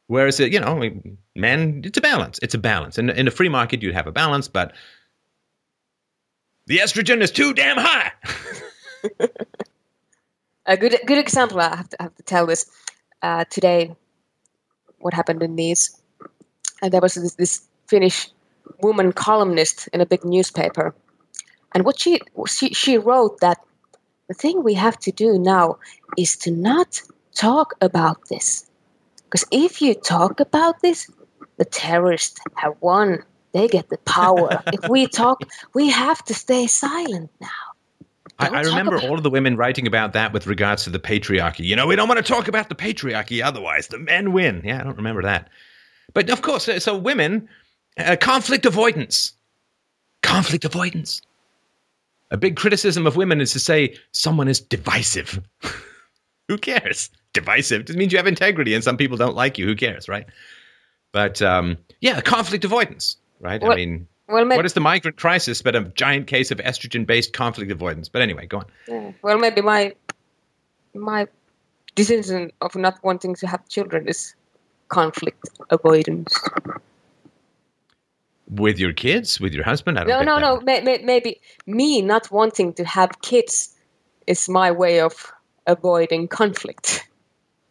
[0.07, 0.89] Whereas, you know,
[1.35, 2.37] men, it's a balance.
[2.41, 2.97] It's a balance.
[2.97, 4.73] In, in a free market, you'd have a balance, but
[6.67, 8.11] the estrogen is too damn high.
[10.65, 11.59] a good good example.
[11.59, 12.69] I have to, I have to tell this
[13.21, 13.95] uh, today.
[14.99, 16.00] What happened in these?
[16.81, 18.29] And there was this, this Finnish
[18.81, 20.95] woman columnist in a big newspaper,
[21.73, 23.59] and what she she she wrote that
[24.27, 25.77] the thing we have to do now
[26.17, 27.01] is to not
[27.33, 28.69] talk about this
[29.31, 31.09] because if you talk about this,
[31.57, 33.23] the terrorists have won.
[33.53, 34.61] They get the power.
[34.67, 35.41] if we talk,
[35.73, 37.47] we have to stay silent now.
[38.39, 41.63] I, I, remember all of the women writing about that with regards to the patriarchy.
[41.63, 44.63] You know, we don't want to talk about the patriarchy, otherwise the men win.
[44.65, 45.49] Yeah, I don't remember that.
[46.13, 47.47] But of course, so women,
[47.97, 49.33] uh, conflict avoidance.
[50.23, 51.21] Conflict avoidance.
[52.31, 55.41] A big criticism of women is to say someone is divisive.
[56.47, 57.09] Who cares?
[57.33, 57.81] divisive.
[57.81, 59.65] It just means you have integrity, and some people don't like you.
[59.65, 60.25] Who cares, right?
[61.11, 63.61] But um, yeah, conflict avoidance, right?
[63.61, 67.33] Well, I mean, well, what is the migrant crisis but a giant case of estrogen-based
[67.33, 68.09] conflict avoidance?
[68.09, 68.65] But anyway, go on.
[68.87, 69.11] Yeah.
[69.21, 69.93] Well, maybe my
[70.93, 71.27] my
[71.95, 74.35] decision of not wanting to have children is
[74.91, 76.33] conflict avoidance.
[78.49, 79.97] With your kids, with your husband?
[79.97, 80.61] I don't no, no, no.
[80.61, 83.73] May, may, maybe me not wanting to have kids
[84.27, 85.31] is my way of
[85.67, 87.07] avoiding conflict.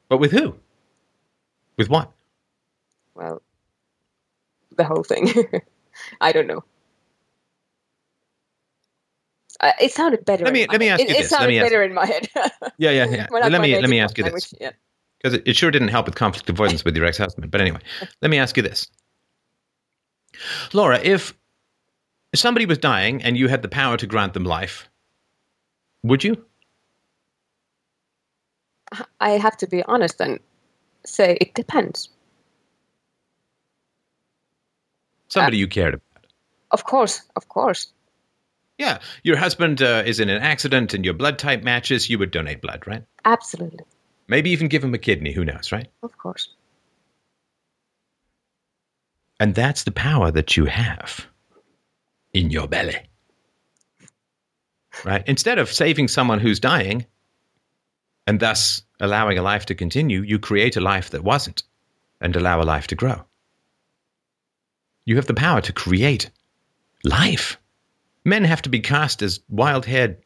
[0.08, 0.56] But with who?
[1.76, 2.10] With what?
[3.14, 3.42] Well,
[4.76, 5.28] the whole thing.
[6.20, 6.64] I don't know.
[9.60, 10.44] Uh, it sounded better.
[10.44, 11.26] Let me let me ask it, you it, this.
[11.26, 12.28] It sounded better in my head.
[12.78, 13.26] yeah, yeah, yeah.
[13.30, 14.54] let me let me ask you this.
[15.22, 17.50] Because it, it sure didn't help with conflict avoidance with your ex-husband.
[17.50, 17.80] But anyway,
[18.22, 18.88] let me ask you this,
[20.72, 20.98] Laura.
[21.02, 21.34] If
[22.34, 24.88] somebody was dying and you had the power to grant them life,
[26.02, 26.44] would you?
[29.20, 30.40] I have to be honest and
[31.04, 32.08] say it depends.
[35.28, 36.26] Somebody uh, you cared about.
[36.72, 37.92] Of course, of course.
[38.78, 42.30] Yeah, your husband uh, is in an accident and your blood type matches, you would
[42.30, 43.04] donate blood, right?
[43.24, 43.84] Absolutely.
[44.30, 45.88] Maybe even give him a kidney, who knows, right?
[46.04, 46.50] Of course.
[49.40, 51.26] And that's the power that you have
[52.32, 52.94] in your belly.
[55.04, 55.24] Right?
[55.26, 57.06] Instead of saving someone who's dying,
[58.24, 61.64] and thus allowing a life to continue, you create a life that wasn't
[62.20, 63.24] and allow a life to grow.
[65.06, 66.30] You have the power to create
[67.02, 67.58] life.
[68.24, 70.18] Men have to be cast as wild haired,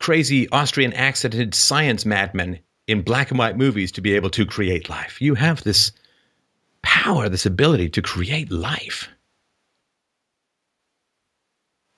[0.00, 4.88] crazy Austrian accented science madmen in black and white movies to be able to create
[4.88, 5.20] life.
[5.20, 5.92] You have this
[6.82, 9.08] power, this ability to create life.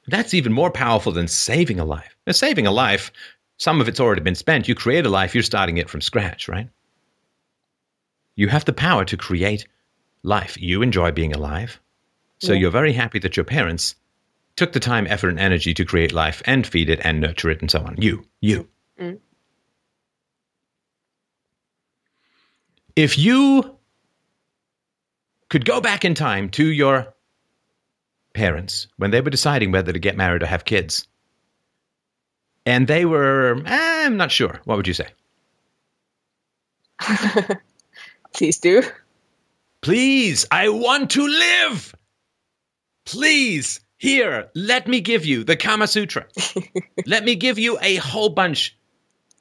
[0.08, 2.16] That's even more powerful than saving a life.
[2.26, 3.10] Now, saving a life,
[3.58, 4.68] some of it's already been spent.
[4.68, 6.68] You create a life, you're starting it from scratch, right?
[8.36, 9.66] You have the power to create
[10.22, 10.60] life.
[10.60, 11.80] You enjoy being alive.
[12.38, 12.60] So yeah.
[12.60, 13.96] you're very happy that your parents
[14.56, 17.60] took the time, effort, and energy to create life and feed it and nurture it
[17.60, 17.96] and so on.
[17.98, 18.68] You, you.
[19.00, 19.18] Mm.
[22.96, 23.76] If you
[25.50, 27.14] could go back in time to your
[28.32, 31.06] parents when they were deciding whether to get married or have kids,
[32.64, 34.60] and they were, eh, I'm not sure.
[34.64, 35.08] What would you say?
[38.34, 38.82] Please do.
[39.80, 41.94] Please, I want to live.
[43.04, 46.26] Please, here, let me give you the Kama Sutra.
[47.06, 48.75] let me give you a whole bunch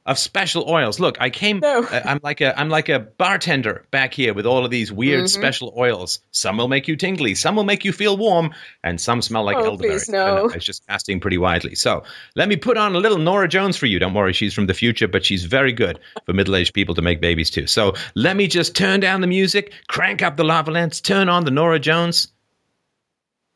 [0.06, 0.99] of special oils.
[0.99, 1.60] Look, I came.
[1.60, 1.84] No.
[1.84, 5.22] Uh, I'm like a I'm like a bartender back here with all of these weird
[5.22, 5.41] mm-hmm.
[5.41, 6.20] special oils.
[6.32, 8.53] Some will make you tingly, some will make you feel warm,
[8.84, 9.93] and some smell like oh, elderberry.
[9.93, 10.45] Please, no.
[10.49, 11.76] It's just casting pretty widely.
[11.76, 12.03] So
[12.36, 13.97] let me put on a little Norah Jones for you.
[13.97, 17.01] Don't worry, she's from the future, but she's very good for middle aged people to
[17.01, 17.66] make babies too.
[17.68, 21.45] So let me just turn down the music, crank up the lava lamps, turn on
[21.45, 22.28] the Norah Jones.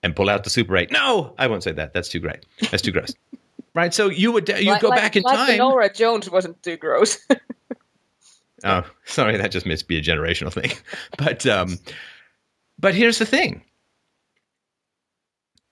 [0.01, 0.91] and pull out the Super 8.
[0.91, 1.93] No, I won't say that.
[1.93, 2.45] That's too great.
[2.71, 3.13] That's too gross.
[3.75, 3.93] Right?
[3.93, 5.57] So you would you like, go like, back in like time.
[5.57, 7.17] Norah Jones wasn't too gross.
[8.63, 10.71] Oh, sorry, that just must be a generational thing.
[11.17, 11.79] But um,
[12.77, 13.63] but here's the thing: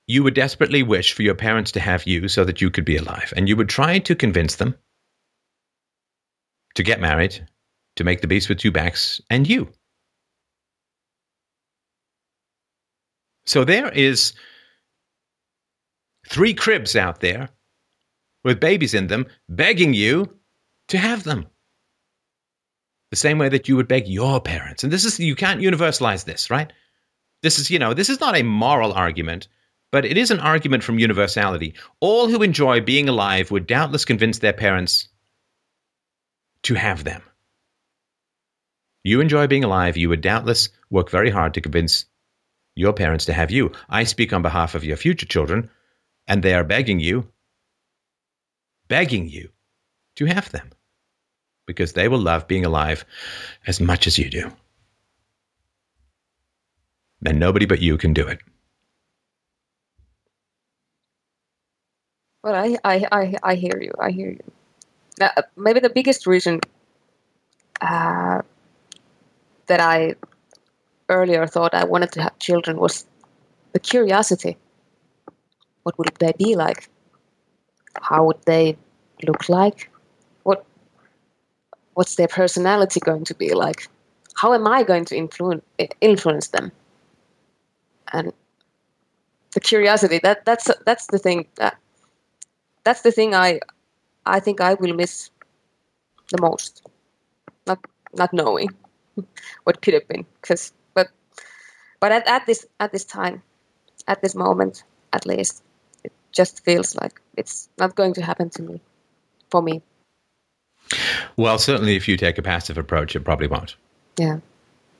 [0.07, 2.97] you would desperately wish for your parents to have you so that you could be
[2.97, 4.75] alive, and you would try to convince them
[6.75, 7.47] to get married,
[7.97, 9.69] to make the beast with two backs, and you.
[13.45, 14.33] So there is
[16.29, 17.49] three cribs out there
[18.47, 20.33] with babies in them, begging you
[20.87, 21.45] to have them
[23.11, 24.83] the same way that you would beg your parents.
[24.83, 26.71] And this is, you can't universalize this, right?
[27.41, 29.47] This is, you know, this is not a moral argument,
[29.91, 31.75] but it is an argument from universality.
[31.99, 35.07] All who enjoy being alive would doubtless convince their parents
[36.63, 37.21] to have them.
[39.03, 42.05] You enjoy being alive, you would doubtless work very hard to convince
[42.75, 43.71] your parents to have you.
[43.89, 45.69] I speak on behalf of your future children,
[46.27, 47.31] and they are begging you,
[48.87, 49.49] begging you
[50.15, 50.69] to have them
[51.65, 53.05] because they will love being alive
[53.67, 54.51] as much as you do.
[57.25, 58.39] And nobody but you can do it.
[62.43, 63.91] Well, I, I, I, I hear you.
[63.99, 64.51] I hear you.
[65.19, 66.61] Now, maybe the biggest reason
[67.81, 68.41] uh,
[69.65, 70.15] that I
[71.09, 73.05] earlier thought I wanted to have children was
[73.73, 74.57] the curiosity.
[75.83, 76.89] What would they be like?
[78.01, 78.77] How would they
[79.23, 79.89] look like?
[80.43, 80.65] What
[81.93, 83.87] What's their personality going to be like?
[84.35, 85.63] How am I going to influence
[86.01, 86.71] influence them?
[88.13, 88.33] And
[89.53, 91.77] the curiosity that that's that's the thing that
[92.83, 93.59] that's the thing I
[94.25, 95.29] I think I will miss
[96.31, 96.83] the most.
[97.65, 97.79] Not
[98.13, 98.69] not knowing
[99.63, 101.07] what could have been, because but
[101.99, 103.41] but at, at this at this time,
[104.07, 104.83] at this moment,
[105.13, 105.63] at least,
[106.37, 108.79] just feels like it's not going to happen to me,
[109.49, 109.81] for me.
[111.35, 113.75] Well, certainly, if you take a passive approach, it probably won't.
[114.17, 114.39] Yeah.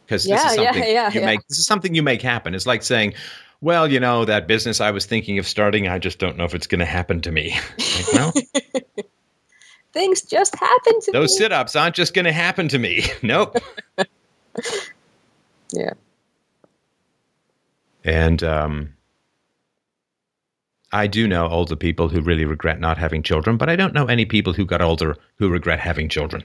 [0.05, 1.25] Because Yeah, this is something yeah, you yeah.
[1.25, 1.47] make.
[1.47, 2.55] This is something you make happen.
[2.55, 3.13] It's like saying,
[3.61, 6.55] "Well, you know, that business I was thinking of starting, I just don't know if
[6.55, 8.33] it's going to happen to me." Like, well,
[9.93, 11.19] Things just happen to those me.
[11.19, 13.05] Those sit-ups aren't just going to happen to me.
[13.23, 13.57] nope.
[15.71, 15.93] yeah.
[18.03, 18.93] And um,
[20.97, 24.07] I do know older people who really regret not having children, but I don't know
[24.07, 26.43] any people who got older who regret having children.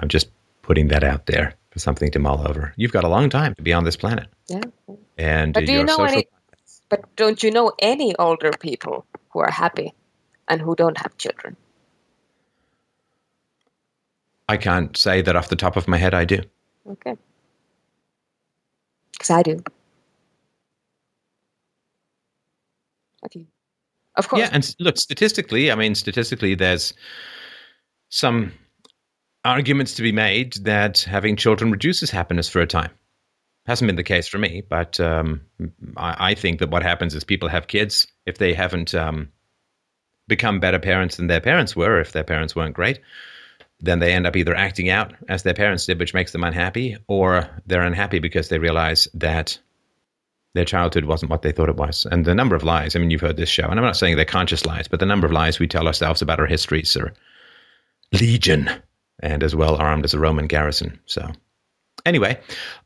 [0.00, 0.30] I'm just
[0.62, 2.72] putting that out there for something to mull over.
[2.76, 4.62] You've got a long time to be on this planet, Yeah.
[5.16, 6.26] and But do you know any-
[6.88, 9.94] But don't you know any older people who are happy
[10.48, 11.56] and who don't have children?
[14.48, 16.14] I can't say that off the top of my head.
[16.14, 16.40] I do.
[16.90, 17.16] Okay.
[19.12, 19.62] Because I do.
[23.26, 23.46] Okay.
[24.18, 24.40] Of course.
[24.40, 26.92] Yeah, and look, statistically, I mean, statistically, there's
[28.10, 28.52] some
[29.44, 32.90] arguments to be made that having children reduces happiness for a time.
[33.66, 35.40] Hasn't been the case for me, but um,
[35.96, 39.30] I, I think that what happens is people have kids if they haven't um,
[40.26, 43.00] become better parents than their parents were, if their parents weren't great.
[43.80, 46.96] Then they end up either acting out as their parents did, which makes them unhappy,
[47.06, 49.58] or they're unhappy because they realize that
[50.58, 52.04] their childhood wasn't what they thought it was.
[52.10, 54.16] And the number of lies, I mean, you've heard this show, and I'm not saying
[54.16, 57.14] they're conscious lies, but the number of lies we tell ourselves about our histories are
[58.12, 58.68] legion
[59.20, 60.98] and as well armed as a Roman garrison.
[61.06, 61.30] So,
[62.06, 62.40] anyway,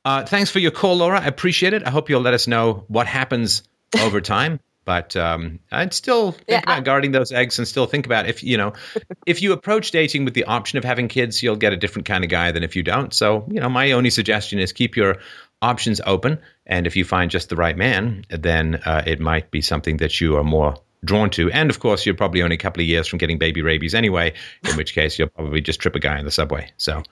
[0.04, 1.20] uh, thanks for your call, Laura.
[1.20, 1.86] I appreciate it.
[1.86, 3.62] I hope you'll let us know what happens
[4.00, 4.60] over time.
[4.84, 8.28] But um, I'd still think Yeah, about I- guarding those eggs and still think about
[8.28, 8.72] if, you know,
[9.26, 12.24] if you approach dating with the option of having kids, you'll get a different kind
[12.24, 13.14] of guy than if you don't.
[13.14, 15.18] So, you know, my only suggestion is keep your
[15.60, 16.40] options open.
[16.66, 20.20] And if you find just the right man, then uh, it might be something that
[20.20, 21.50] you are more drawn to.
[21.50, 24.34] And of course, you're probably only a couple of years from getting baby rabies anyway,
[24.68, 26.70] in which case you'll probably just trip a guy in the subway.
[26.76, 27.02] So,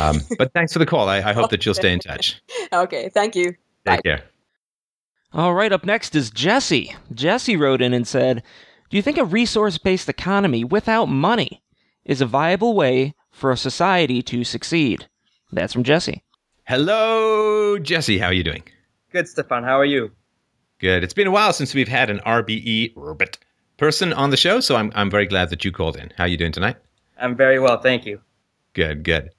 [0.00, 1.08] um, but thanks for the call.
[1.08, 2.40] I, I hope that you'll stay in touch.
[2.72, 3.08] Okay.
[3.08, 3.54] Thank you.
[3.84, 3.96] Bye.
[3.96, 4.24] Take care.
[5.32, 6.94] All right, up next is Jesse.
[7.12, 8.42] Jesse wrote in and said,
[8.90, 11.62] Do you think a resource based economy without money
[12.04, 15.08] is a viable way for a society to succeed?
[15.52, 16.24] That's from Jesse.
[16.64, 18.18] Hello, Jesse.
[18.18, 18.64] How are you doing?
[19.14, 19.62] Good, Stefan.
[19.62, 20.10] How are you?
[20.80, 21.04] Good.
[21.04, 23.38] It's been a while since we've had an RBE Robert
[23.76, 26.12] person on the show, so I'm I'm very glad that you called in.
[26.18, 26.78] How are you doing tonight?
[27.16, 28.20] I'm very well, thank you.
[28.72, 29.30] Good, good.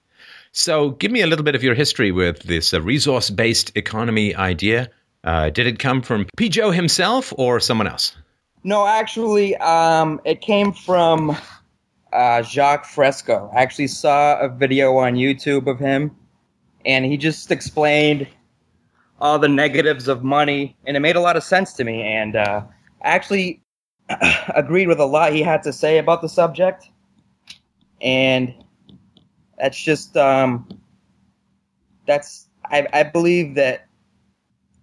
[0.54, 4.92] So, give me a little bit of your history with this uh, resource-based economy idea.
[5.26, 6.48] Uh, did it come from P.
[6.48, 8.16] Joe himself or someone else?
[8.64, 11.36] No, actually, um, it came from
[12.14, 13.52] uh, Jacques Fresco.
[13.54, 16.16] I actually saw a video on YouTube of him,
[16.86, 18.26] and he just explained
[19.20, 22.02] all the negatives of money, and it made a lot of sense to me.
[22.02, 22.64] And uh,
[23.04, 23.62] I actually
[24.56, 26.90] agreed with a lot he had to say about the subject,
[28.02, 28.54] and
[29.58, 30.68] that's just um,
[32.06, 33.88] that's I, I believe that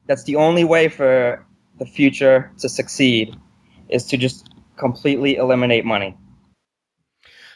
[0.07, 1.45] that's the only way for
[1.79, 3.37] the future to succeed
[3.89, 6.17] is to just completely eliminate money.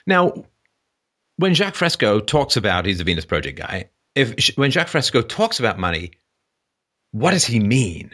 [0.06, 0.44] Now,
[1.36, 5.58] when Jacques Fresco talks about he's a Venus Project guy, if when Jacques Fresco talks
[5.58, 6.12] about money,
[7.16, 8.10] what does he mean?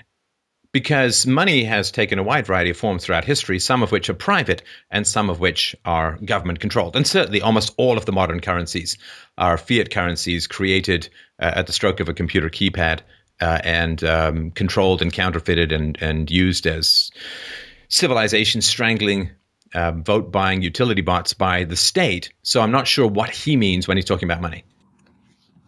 [0.70, 4.14] Because money has taken a wide variety of forms throughout history, some of which are
[4.14, 6.94] private and some of which are government controlled.
[6.94, 8.96] And certainly, almost all of the modern currencies
[9.36, 11.08] are fiat currencies created
[11.40, 13.00] uh, at the stroke of a computer keypad
[13.40, 17.10] uh, and um, controlled and counterfeited and, and used as
[17.88, 19.30] civilization strangling
[19.74, 22.32] uh, vote buying utility bots by the state.
[22.42, 24.64] So I'm not sure what he means when he's talking about money.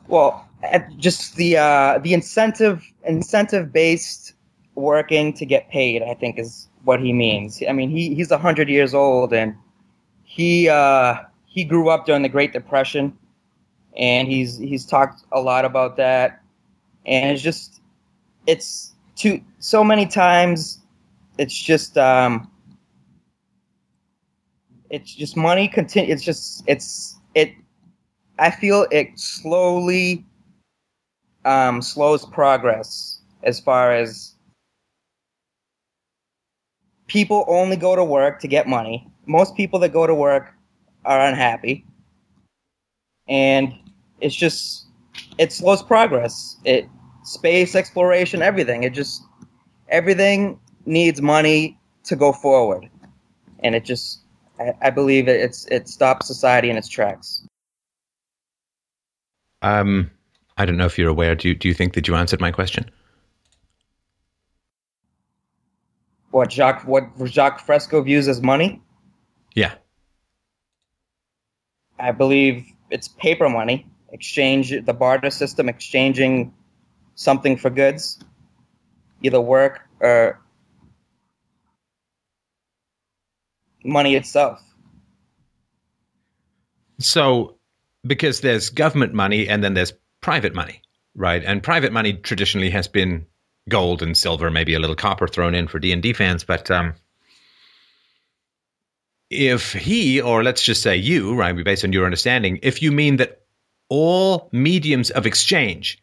[0.06, 0.48] Well,
[0.96, 4.34] just the uh, the incentive incentive based
[4.74, 6.02] working to get paid.
[6.02, 7.62] I think is what he means.
[7.68, 9.54] I mean, he he's hundred years old and
[10.24, 13.16] he uh, he grew up during the Great Depression,
[13.96, 16.42] and he's he's talked a lot about that,
[17.06, 17.80] and it's just
[18.46, 20.80] it's too so many times.
[21.38, 22.50] It's just um,
[24.90, 26.12] it's just money continue.
[26.12, 27.52] It's just it's it.
[28.38, 30.24] I feel it slowly
[31.44, 34.34] um, slows progress as far as
[37.06, 39.08] people only go to work to get money.
[39.26, 40.54] Most people that go to work
[41.04, 41.84] are unhappy.
[43.28, 43.72] And
[44.20, 44.86] it's just
[45.38, 46.56] it slows progress.
[46.64, 46.88] It
[47.22, 48.82] space exploration, everything.
[48.82, 49.22] It just
[49.88, 52.88] everything needs money to go forward.
[53.60, 54.20] And it just
[54.60, 57.46] I, I believe it, it's it stops society in its tracks.
[59.62, 60.10] Um
[60.56, 61.34] I don't know if you're aware.
[61.34, 62.90] Do you, do you think that you answered my question?
[66.30, 68.82] What Jacques what Jacques Fresco views as money?
[69.54, 69.74] Yeah.
[71.98, 73.86] I believe it's paper money.
[74.12, 76.52] Exchange the barter system, exchanging
[77.14, 78.20] something for goods,
[79.22, 80.40] either work or
[83.84, 84.60] money itself.
[86.98, 87.58] So,
[88.06, 89.92] because there's government money and then there's
[90.24, 90.80] private money,
[91.14, 91.44] right?
[91.44, 93.26] And private money traditionally has been
[93.68, 96.44] gold and silver, maybe a little copper thrown in for D and D fans.
[96.44, 96.94] But um,
[99.28, 103.18] if he, or let's just say you, right, based on your understanding, if you mean
[103.18, 103.42] that
[103.90, 106.02] all mediums of exchange,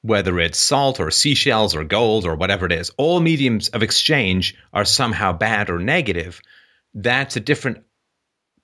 [0.00, 4.56] whether it's salt or seashells or gold or whatever it is, all mediums of exchange
[4.72, 6.40] are somehow bad or negative,
[6.94, 7.84] that's a different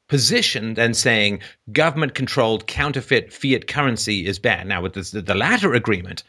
[0.09, 1.41] position and saying
[1.73, 4.67] government controlled counterfeit fiat currency is bad.
[4.67, 6.23] Now, with the, the latter agreement,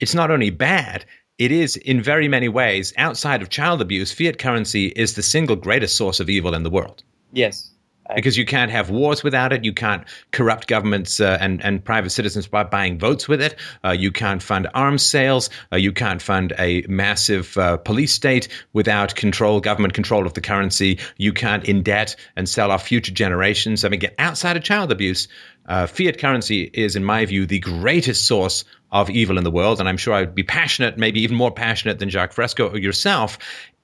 [0.00, 1.04] it's not only bad,
[1.38, 5.56] it is in very many ways outside of child abuse fiat currency is the single
[5.56, 7.02] greatest source of evil in the world
[7.32, 7.70] yes
[8.14, 9.64] because you can't have wars without it.
[9.64, 13.56] You can't corrupt governments uh, and, and private citizens by buying votes with it.
[13.84, 15.50] Uh, you can't fund arms sales.
[15.72, 20.40] Uh, you can't fund a massive uh, police state without control, government control of the
[20.40, 20.98] currency.
[21.16, 23.84] You can't indebt and sell off future generations.
[23.84, 25.28] I mean, get outside of child abuse.
[25.66, 29.80] Uh, fiat currency is, in my view, the greatest source of evil in the world.
[29.80, 33.38] And I'm sure I'd be passionate, maybe even more passionate than Jacques Fresco or yourself,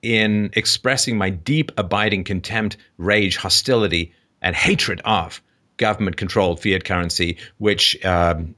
[0.05, 5.43] in expressing my deep, abiding contempt, rage, hostility, and hatred of
[5.77, 8.55] government controlled fiat currency, which um,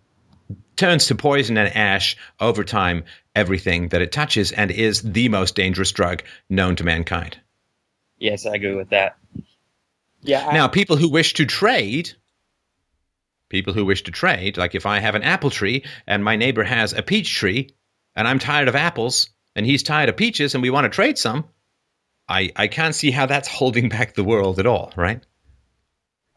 [0.76, 5.54] turns to poison and ash over time everything that it touches and is the most
[5.54, 7.38] dangerous drug known to mankind.
[8.18, 9.16] Yes, I agree with that.
[10.22, 10.46] Yeah.
[10.46, 12.12] I- now, people who wish to trade
[13.48, 14.56] people who wish to trade.
[14.56, 17.70] Like if I have an apple tree and my neighbor has a peach tree
[18.14, 21.18] and I'm tired of apples and he's tired of peaches and we want to trade
[21.18, 21.44] some,
[22.28, 25.24] I, I can't see how that's holding back the world at all, right?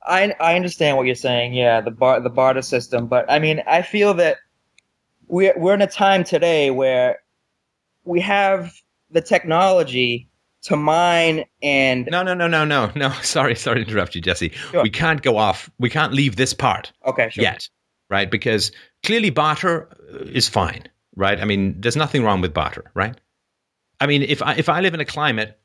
[0.03, 1.53] I, I understand what you're saying.
[1.53, 4.37] Yeah, the bar the barter system, but I mean, I feel that
[5.27, 7.19] we're we're in a time today where
[8.05, 8.73] we have
[9.11, 10.29] the technology
[10.61, 14.49] to mine and no no no no no no sorry sorry to interrupt you jesse
[14.49, 14.83] sure.
[14.83, 17.41] we can't go off we can't leave this part okay sure.
[17.41, 17.69] yet
[18.09, 20.83] right because clearly barter uh, is fine
[21.19, 23.19] right i mean there's nothing wrong with barter right
[23.99, 25.59] i mean if i if i live in a climate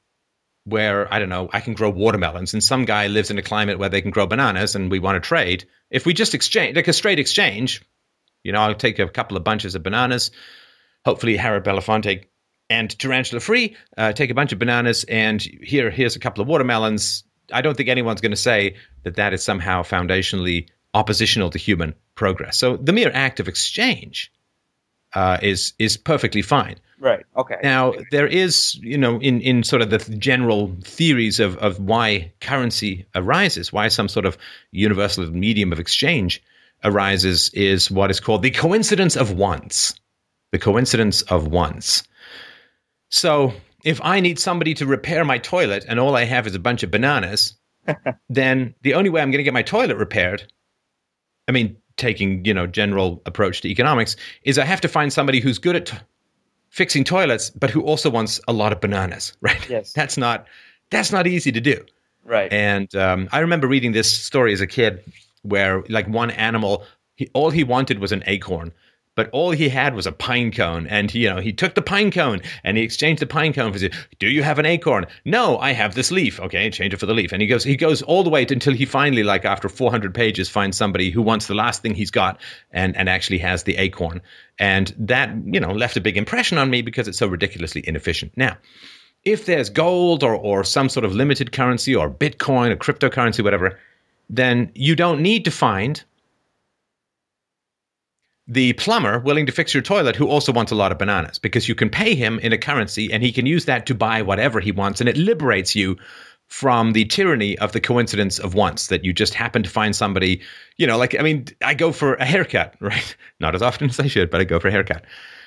[0.65, 3.79] where i don't know i can grow watermelons and some guy lives in a climate
[3.79, 6.89] where they can grow bananas and we want to trade if we just exchange like
[6.89, 7.83] a straight exchange
[8.43, 10.31] you know i'll take a couple of bunches of bananas
[11.05, 12.25] hopefully Harry Belafonte
[12.71, 13.77] and tarantula free.
[13.97, 17.25] Uh, take a bunch of bananas and here here's a couple of watermelons.
[17.53, 21.95] I don't think anyone's going to say that that is somehow foundationally oppositional to human
[22.15, 22.57] progress.
[22.57, 24.33] So the mere act of exchange
[25.15, 26.77] uh, is is perfectly fine.
[26.99, 27.25] Right.
[27.37, 27.57] Okay.
[27.63, 32.33] Now there is, you know, in, in sort of the general theories of, of why
[32.41, 34.39] currency arises, why some sort of
[34.71, 36.43] universal medium of exchange
[36.83, 39.95] arises, is what is called the coincidence of wants.
[40.53, 42.05] The coincidence of wants.
[43.11, 43.53] So
[43.85, 46.83] if I need somebody to repair my toilet and all I have is a bunch
[46.83, 47.55] of bananas,
[48.31, 50.51] then the only way I'm going to get my toilet repaired,
[51.47, 55.41] I mean, taking you know general approach to economics, is I have to find somebody
[55.41, 55.97] who's good at t-
[56.71, 59.69] fixing toilets, but who also wants a lot of bananas, right?
[59.69, 59.93] Yes.
[59.93, 60.47] that's not
[60.91, 61.85] that's not easy to do.
[62.25, 62.53] Right.
[62.53, 65.05] And um, I remember reading this story as a kid,
[65.43, 66.85] where like one animal,
[67.17, 68.73] he, all he wanted was an acorn,
[69.15, 71.83] but all he had was a pine cone, and he, you know he took the
[71.83, 73.79] pine cone and he exchanged the pine cone for.
[74.19, 75.07] Do you have an acorn?
[75.25, 76.41] No, I have this leaf.
[76.41, 77.33] Okay, change it for the leaf.
[77.33, 80.49] And he goes he goes all the way until he finally, like after 400 pages,
[80.49, 82.41] finds somebody who wants the last thing he's got
[82.73, 84.21] and and actually has the acorn.
[84.59, 88.37] And that you know left a big impression on me because it's so ridiculously inefficient.
[88.37, 88.57] Now
[89.25, 93.79] if there's gold or, or some sort of limited currency or Bitcoin or cryptocurrency, whatever,
[94.29, 96.03] then you don't need to find
[98.47, 101.69] the plumber willing to fix your toilet who also wants a lot of bananas because
[101.69, 104.61] you can pay him in a currency and he can use that to buy whatever
[104.61, 105.97] he wants and it liberates you
[106.47, 110.43] from the tyranny of the coincidence of wants that you just happen to find somebody,
[110.77, 113.17] you know, like, I mean, I go for a haircut, right?
[113.41, 115.05] Not as often as I should, but I go for a haircut.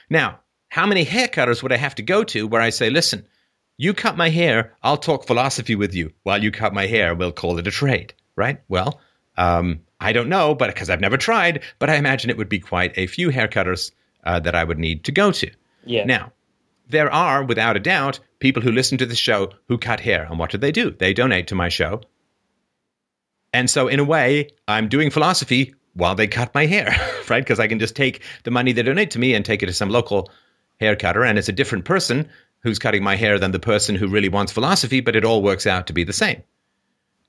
[0.10, 0.40] Now,
[0.70, 3.28] how many haircutters would I have to go to where I say, listen,
[3.78, 6.12] you cut my hair, I'll talk philosophy with you.
[6.24, 8.60] While you cut my hair, we'll call it a trade, right?
[8.68, 9.00] Well,
[9.38, 12.60] um, I don't know, but because I've never tried, but I imagine it would be
[12.60, 13.92] quite a few haircutters
[14.24, 15.50] uh, that I would need to go to.
[15.86, 16.06] Yeah.
[16.06, 16.32] Now,
[16.90, 20.26] there are, without a doubt, people who listen to the show who cut hair.
[20.30, 20.92] And what do they do?
[20.92, 22.02] They donate to my show.
[23.54, 26.96] And so, in a way, I'm doing philosophy while they cut my hair,
[27.30, 27.44] right?
[27.44, 29.74] Because I can just take the money they donate to me and take it to
[29.74, 30.30] some local
[30.80, 32.30] hair cutter, and it's a different person
[32.60, 35.66] who's cutting my hair than the person who really wants philosophy, but it all works
[35.66, 36.42] out to be the same.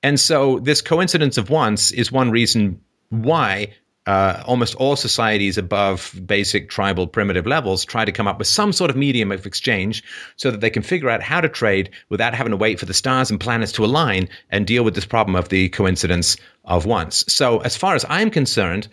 [0.01, 3.73] And so, this coincidence of wants is one reason why
[4.05, 8.71] uh, almost all societies above basic tribal primitive levels try to come up with some
[8.71, 10.03] sort of medium of exchange
[10.37, 12.93] so that they can figure out how to trade without having to wait for the
[12.93, 17.31] stars and planets to align and deal with this problem of the coincidence of wants.
[17.31, 18.87] So, as far as I'm concerned,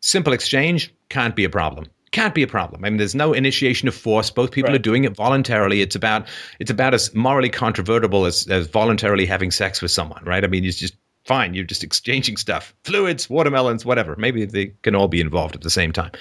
[0.00, 2.84] simple exchange can't be a problem can't be a problem.
[2.84, 4.30] I mean, there's no initiation of force.
[4.30, 4.76] Both people Right.
[4.80, 5.82] are doing it voluntarily.
[5.82, 6.26] It's about
[6.60, 10.44] it's about as morally controvertible as, as voluntarily having sex with someone, right?
[10.44, 10.96] I mean, it's just
[11.26, 11.54] fine.
[11.54, 14.14] You're just exchanging stuff, fluids, watermelons, whatever.
[14.16, 16.12] Maybe they can all be involved at the same time.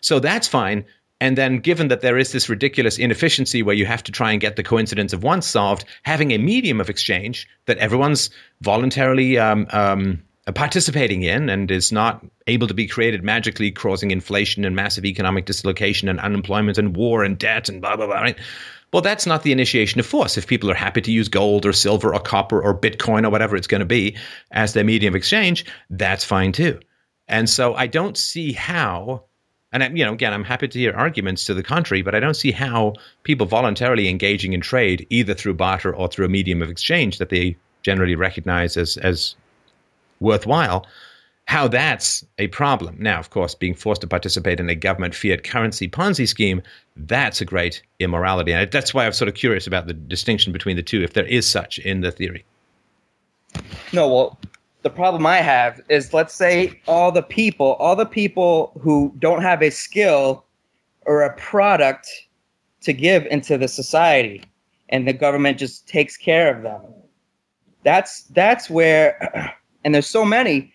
[0.00, 0.84] So that's fine.
[1.20, 4.40] And then, given that there is this ridiculous inefficiency where you have to try and
[4.40, 9.66] get the coincidence of once solved, having a medium of exchange that everyone's voluntarily um,
[9.70, 14.76] um, Uh, participating in and is not able to be created magically, causing inflation and
[14.76, 18.38] massive economic dislocation and unemployment and war and debt and blah, blah, blah, right?
[18.92, 20.36] Well, that's not the initiation of force.
[20.36, 23.56] If people are happy to use gold or silver or copper or Bitcoin or whatever
[23.56, 24.16] it's going to be
[24.50, 26.78] as their medium of exchange, that's fine too.
[27.26, 29.24] And so I don't see how
[29.72, 32.36] and you know, again, I'm happy to hear arguments to the contrary, but I don't
[32.36, 32.92] see how
[33.24, 37.30] people voluntarily engaging in trade, either through barter or through a medium of exchange that
[37.30, 39.34] they generally recognize as as
[40.20, 40.86] worthwhile,
[41.46, 42.96] how that's a problem.
[42.98, 46.62] Now, of course, being forced to participate in a government fiat currency Ponzi scheme,
[46.96, 50.76] that's a great immorality, and that's why I'm sort of curious about the distinction between
[50.76, 52.44] the two, if there is such in the theory.
[53.92, 54.38] No, well,
[54.82, 59.42] the problem I have is let's say all the people, all the people who don't
[59.42, 60.44] have a skill
[61.06, 62.08] or a product
[62.82, 64.42] to give into the society,
[64.90, 66.80] and the government just takes care of them.
[67.82, 69.54] That's that's where,
[69.84, 70.72] and there's so many.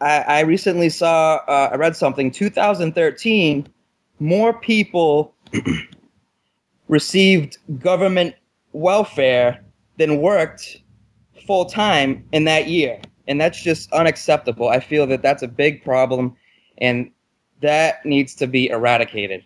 [0.00, 2.30] I, I recently saw, uh, I read something.
[2.30, 3.66] 2013,
[4.18, 5.34] more people
[6.88, 8.34] received government
[8.72, 9.64] welfare
[9.98, 10.82] than worked
[11.46, 13.00] full time in that year.
[13.28, 14.68] And that's just unacceptable.
[14.68, 16.36] I feel that that's a big problem
[16.78, 17.10] and
[17.62, 19.44] that needs to be eradicated.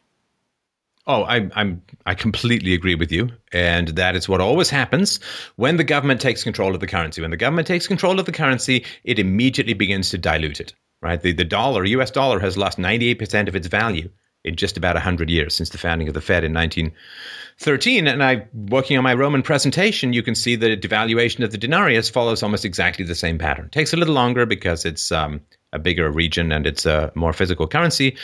[1.13, 5.19] Oh, I, I'm I completely agree with you, and that is what always happens
[5.57, 7.21] when the government takes control of the currency.
[7.21, 10.73] When the government takes control of the currency, it immediately begins to dilute it.
[11.03, 12.13] Right, the the dollar, U.S.
[12.13, 14.09] dollar, has lost 98 percent of its value
[14.45, 18.07] in just about 100 years since the founding of the Fed in 1913.
[18.07, 22.09] And I, working on my Roman presentation, you can see the devaluation of the denarius
[22.09, 23.67] follows almost exactly the same pattern.
[23.67, 25.41] It takes a little longer because it's um,
[25.73, 28.17] a bigger region and it's a more physical currency.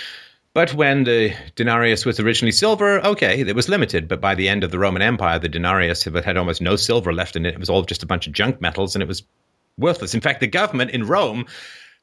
[0.57, 4.09] But when the denarius was originally silver, okay, it was limited.
[4.09, 7.12] But by the end of the Roman Empire, the denarius had had almost no silver
[7.12, 7.53] left in it.
[7.53, 9.23] It was all just a bunch of junk metals and it was
[9.77, 10.15] worthless.
[10.15, 11.45] In fact, the government in Rome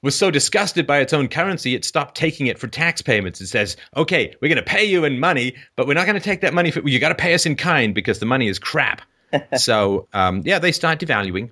[0.03, 3.41] was so disgusted by its own currency, it stopped taking it for tax payments.
[3.41, 6.23] It says, okay, we're going to pay you in money, but we're not going to
[6.23, 6.69] take that money.
[6.69, 9.01] For, you got to pay us in kind because the money is crap.
[9.57, 11.49] so, um, yeah, they start devaluing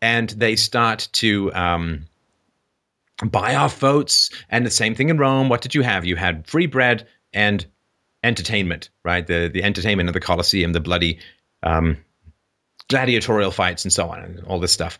[0.00, 2.06] and they start to um,
[3.30, 4.30] buy off votes.
[4.48, 5.48] And the same thing in Rome.
[5.48, 6.04] What did you have?
[6.04, 7.64] You had free bread and
[8.24, 9.26] entertainment, right?
[9.26, 11.18] The, the entertainment of the Colosseum, the bloody
[11.62, 11.98] um,
[12.88, 14.98] gladiatorial fights and so on, and all this stuff.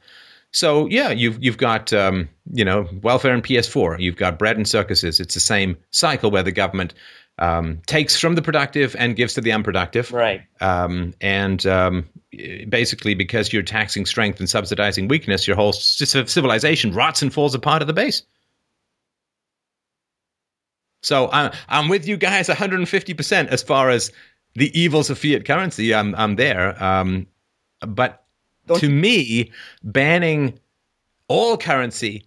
[0.52, 4.00] So yeah, you've you've got um, you know welfare and PS4.
[4.00, 5.18] You've got bread and circuses.
[5.18, 6.92] It's the same cycle where the government
[7.42, 10.12] um, takes from the productive and gives to the unproductive.
[10.12, 10.42] Right.
[10.60, 12.08] Um, and um,
[12.68, 17.82] basically, because you're taxing strength and subsidizing weakness, your whole civilization rots and falls apart
[17.82, 18.22] at the base.
[21.02, 24.12] So I'm I'm with you guys 150 percent as far as
[24.54, 25.92] the evils of fiat currency.
[25.92, 26.80] I'm I'm there.
[26.82, 27.26] Um,
[27.80, 28.24] but
[28.68, 29.50] don't to me,
[29.82, 30.60] banning
[31.26, 32.24] all currency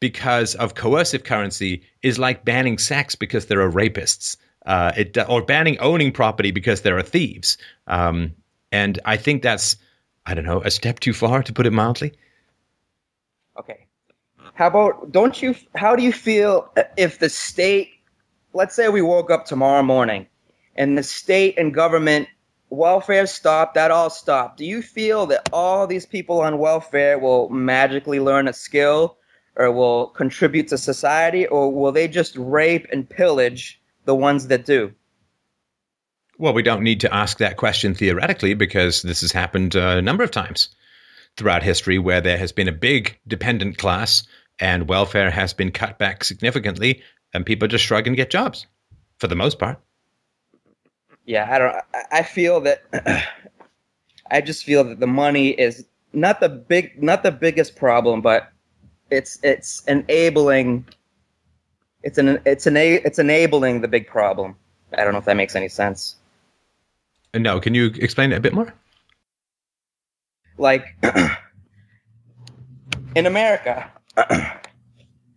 [0.00, 4.36] because of coercive currency is like banning sex because there are rapists,
[4.66, 7.58] uh, it, or banning owning property because there are thieves.
[7.86, 8.34] Um,
[8.72, 9.76] and I think that's,
[10.26, 12.12] I don't know, a step too far to put it mildly.
[13.58, 13.86] Okay.
[14.54, 17.90] How about, don't you, how do you feel if the state,
[18.52, 20.26] let's say we woke up tomorrow morning
[20.76, 22.28] and the state and government
[22.70, 24.58] welfare stopped, that all stopped.
[24.58, 29.16] Do you feel that all these people on welfare will magically learn a skill
[29.56, 34.64] or will contribute to society, or will they just rape and pillage the ones that
[34.64, 34.92] do?
[36.36, 40.02] Well, we don't need to ask that question theoretically because this has happened uh, a
[40.02, 40.70] number of times
[41.36, 44.26] throughout history where there has been a big dependent class
[44.58, 47.02] and welfare has been cut back significantly
[47.32, 48.66] and people just shrug and get jobs
[49.18, 49.80] for the most part
[51.28, 51.76] yeah, I don't.
[52.10, 52.82] I feel that.
[54.30, 58.50] I just feel that the money is not the big, not the biggest problem, but
[59.10, 60.86] it's it's enabling.
[62.08, 64.56] It's an it's an it's enabling the big problem.
[64.96, 66.16] I don't know if that makes any sense.
[67.34, 68.72] No, can you explain it a bit more?
[70.56, 70.86] Like
[73.14, 73.90] in America,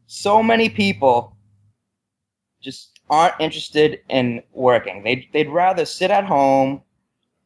[0.07, 1.35] so many people
[2.61, 5.03] just aren't interested in working.
[5.03, 6.83] They'd, they'd rather sit at home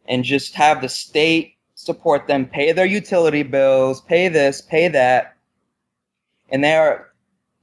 [0.07, 5.35] and just have the state support them, pay their utility bills, pay this, pay that.
[6.49, 7.14] And they are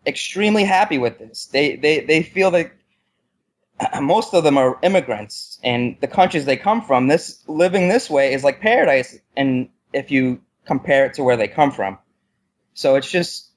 [0.06, 1.46] extremely happy with this.
[1.46, 2.72] They, they, they feel that
[4.00, 8.32] most of them are immigrants and the countries they come from, this living this way
[8.32, 9.18] is like paradise.
[9.36, 11.98] And if you compare it to where they come from.
[12.74, 13.48] So it's just,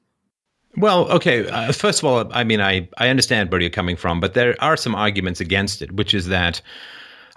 [0.78, 1.48] well, okay.
[1.48, 4.56] Uh, first of all, I mean, I, I understand where you're coming from, but there
[4.60, 6.62] are some arguments against it, which is that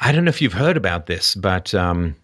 [0.01, 2.17] I don't know if you've heard about this, but um,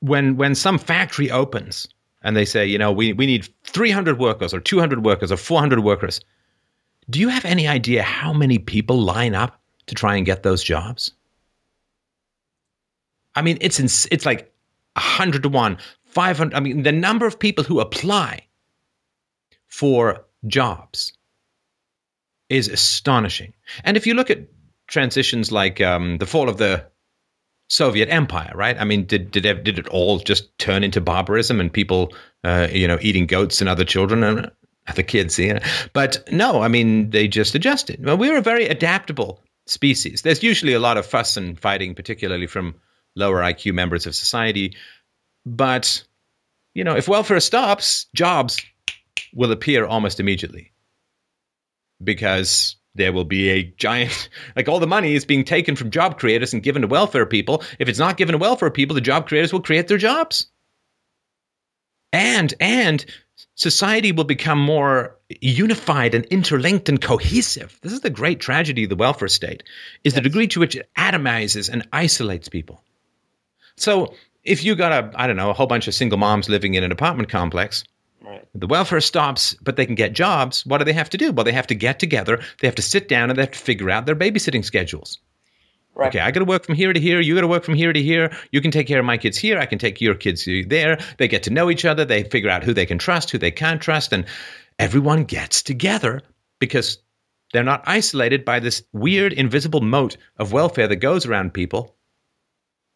[0.00, 1.88] when when some factory opens
[2.22, 5.80] and they say, you know, we, we need 300 workers or 200 workers or 400
[5.80, 6.20] workers,
[7.10, 10.62] do you have any idea how many people line up to try and get those
[10.62, 11.12] jobs?
[13.34, 14.52] I mean, it's in, it's like
[14.94, 16.54] 100 to 1, 500.
[16.54, 18.46] I mean, the number of people who apply
[19.66, 21.12] for jobs
[22.48, 23.54] is astonishing.
[23.84, 24.46] And if you look at
[24.86, 26.84] transitions like um, the fall of the
[27.72, 28.78] Soviet Empire, right?
[28.78, 32.12] I mean, did did did it all just turn into barbarism and people,
[32.44, 34.50] uh, you know, eating goats and other children and
[34.88, 35.38] other kids?
[35.38, 35.60] You know?
[35.94, 38.04] But no, I mean, they just adjusted.
[38.04, 40.20] Well, we're a very adaptable species.
[40.20, 42.74] There's usually a lot of fuss and fighting, particularly from
[43.14, 44.76] lower IQ members of society.
[45.46, 46.04] But
[46.74, 48.60] you know, if welfare stops, jobs
[49.32, 50.72] will appear almost immediately
[52.04, 56.18] because there will be a giant like all the money is being taken from job
[56.18, 57.62] creators and given to welfare people.
[57.78, 60.46] If it's not given to welfare people the job creators will create their jobs.
[62.12, 63.04] And and
[63.54, 67.78] society will become more unified and interlinked and cohesive.
[67.82, 69.62] This is the great tragedy of the welfare state
[70.04, 70.14] is yes.
[70.14, 72.82] the degree to which it atomizes and isolates people.
[73.76, 74.14] So
[74.44, 76.84] if you got a i don't know a whole bunch of single moms living in
[76.84, 77.84] an apartment complex
[78.32, 78.48] Right.
[78.54, 80.64] The welfare stops, but they can get jobs.
[80.64, 81.32] What do they have to do?
[81.32, 82.42] Well, they have to get together.
[82.60, 85.18] They have to sit down and they have to figure out their babysitting schedules.
[85.94, 86.08] Right.
[86.08, 87.20] Okay, I got to work from here to here.
[87.20, 88.34] You got to work from here to here.
[88.50, 89.58] You can take care of my kids here.
[89.58, 90.98] I can take your kids there.
[91.18, 92.06] They get to know each other.
[92.06, 94.24] They figure out who they can trust, who they can't trust, and
[94.78, 96.22] everyone gets together
[96.58, 96.96] because
[97.52, 101.94] they're not isolated by this weird invisible moat of welfare that goes around people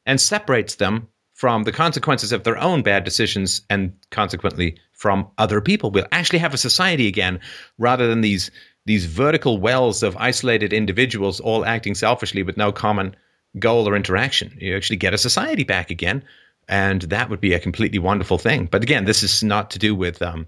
[0.06, 5.60] and separates them from the consequences of their own bad decisions and consequently from other
[5.60, 5.90] people.
[5.90, 7.40] We'll actually have a society again
[7.78, 8.51] rather than these
[8.86, 13.16] these vertical wells of isolated individuals all acting selfishly with no common
[13.59, 14.56] goal or interaction.
[14.60, 16.23] You actually get a society back again,
[16.68, 18.66] and that would be a completely wonderful thing.
[18.66, 20.47] But again, this is not to do with um,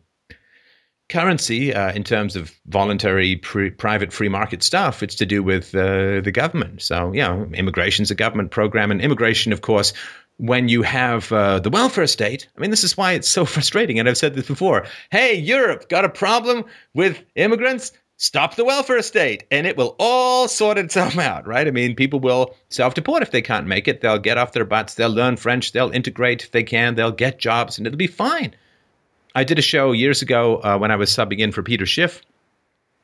[1.09, 5.03] currency uh, in terms of voluntary pre- private free market stuff.
[5.03, 6.83] It's to do with uh, the government.
[6.83, 8.91] So, you know, immigration's a government program.
[8.91, 9.93] And immigration, of course,
[10.39, 13.99] when you have uh, the welfare state, I mean, this is why it's so frustrating.
[13.99, 14.87] And I've said this before.
[15.11, 17.93] Hey, Europe, got a problem with immigrants?
[18.21, 21.69] Stop the welfare state and it will all sort itself out, right?
[21.69, 24.01] I mean, people will self deport if they can't make it.
[24.01, 24.95] They'll get off their butts.
[24.95, 25.73] They'll learn French.
[25.73, 26.95] They'll integrate if they can.
[26.95, 28.55] They'll get jobs and it'll be fine.
[29.35, 32.23] I did a show years ago uh, when I was subbing in for Peter Schiff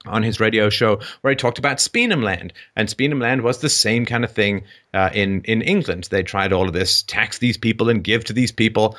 [0.06, 2.52] on his radio show where he talked about Speenhamland.
[2.76, 6.08] And Speenhamland was the same kind of thing uh, in, in England.
[6.10, 8.96] They tried all of this, tax these people and give to these people.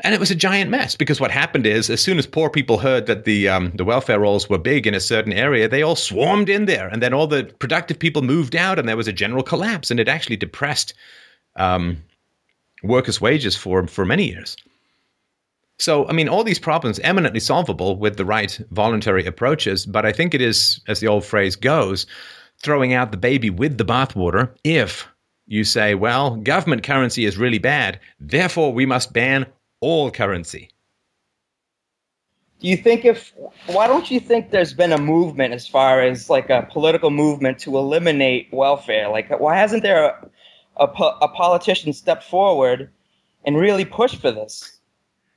[0.00, 2.78] And it was a giant mess because what happened is, as soon as poor people
[2.78, 5.94] heard that the um, the welfare rolls were big in a certain area, they all
[5.94, 9.12] swarmed in there, and then all the productive people moved out, and there was a
[9.12, 10.94] general collapse, and it actually depressed
[11.54, 12.02] um,
[12.82, 14.56] workers' wages for for many years.
[15.82, 20.12] So, I mean, all these problems eminently solvable with the right voluntary approaches, but I
[20.12, 22.06] think it is, as the old phrase goes,
[22.62, 25.08] throwing out the baby with the bathwater if
[25.48, 29.44] you say, well, government currency is really bad, therefore we must ban
[29.80, 30.70] all currency.
[32.60, 33.32] Do you think if
[33.66, 37.58] why don't you think there's been a movement as far as like a political movement
[37.58, 39.08] to eliminate welfare?
[39.08, 40.30] Like why hasn't there a,
[40.76, 42.88] a, a politician stepped forward
[43.44, 44.78] and really pushed for this?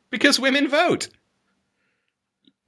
[0.10, 1.10] Because women vote.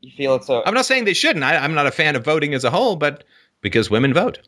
[0.01, 1.43] You feel it's a I'm not saying they shouldn't.
[1.43, 3.23] I, I'm not a fan of voting as a whole, but
[3.61, 4.47] because women vote.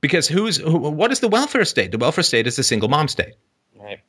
[0.00, 1.90] Because who's who, what is the welfare state?
[1.90, 3.34] The welfare state is a single mom state.
[3.74, 4.00] right.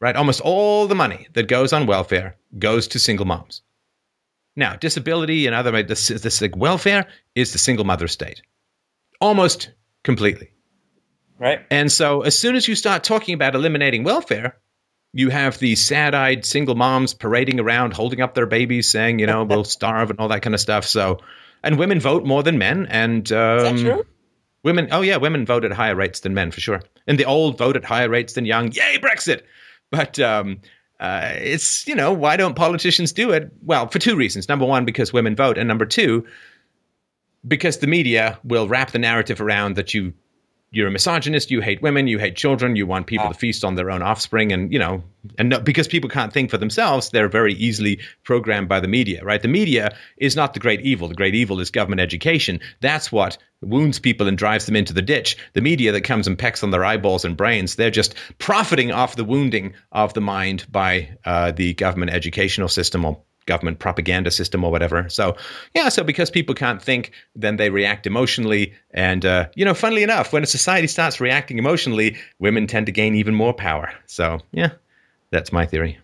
[0.00, 0.16] right?
[0.16, 3.62] Almost all the money that goes on welfare goes to single moms.
[4.56, 7.06] Now, disability and other this, this like welfare
[7.36, 8.42] is the single mother state,
[9.20, 9.70] almost
[10.02, 10.50] completely.
[11.38, 11.60] Right.
[11.70, 14.58] And so, as soon as you start talking about eliminating welfare,
[15.12, 19.44] you have these sad-eyed single moms parading around, holding up their babies, saying, "You know,
[19.44, 20.84] we'll starve" and all that kind of stuff.
[20.84, 21.20] So,
[21.62, 24.06] and women vote more than men, and um, Is that true?
[24.64, 27.56] Women, oh yeah, women vote at higher rates than men for sure, and the old
[27.56, 28.72] vote at higher rates than young.
[28.72, 29.42] Yay, Brexit!
[29.90, 30.60] But um,
[31.00, 33.50] uh, it's you know why don't politicians do it?
[33.62, 34.48] Well, for two reasons.
[34.48, 36.26] Number one, because women vote, and number two,
[37.46, 40.12] because the media will wrap the narrative around that you
[40.70, 43.32] you're a misogynist, you hate women, you hate children, you want people Ah.
[43.32, 45.02] to feast on their own offspring, and you know,
[45.38, 49.24] and no, because people can't think for themselves, they're very easily programmed by the media,
[49.24, 49.40] right?
[49.40, 51.08] The media is not the great evil.
[51.08, 52.60] The great evil is government education.
[52.80, 55.36] That's what wounds people and drives them into the ditch.
[55.54, 59.16] The media that comes and pecks on their eyeballs and brains, they're just profiting off
[59.16, 64.62] the wounding of the mind by uh, the government educational system or government propaganda system
[64.62, 65.08] or whatever.
[65.08, 65.36] So,
[65.74, 68.72] yeah, so because people can't think, then they react emotionally.
[68.92, 72.92] And, uh, you know, funnily enough, when a society starts reacting emotionally, women tend to
[72.92, 73.92] gain even more power.
[74.06, 74.70] So, yeah,
[75.30, 75.98] that's my theory.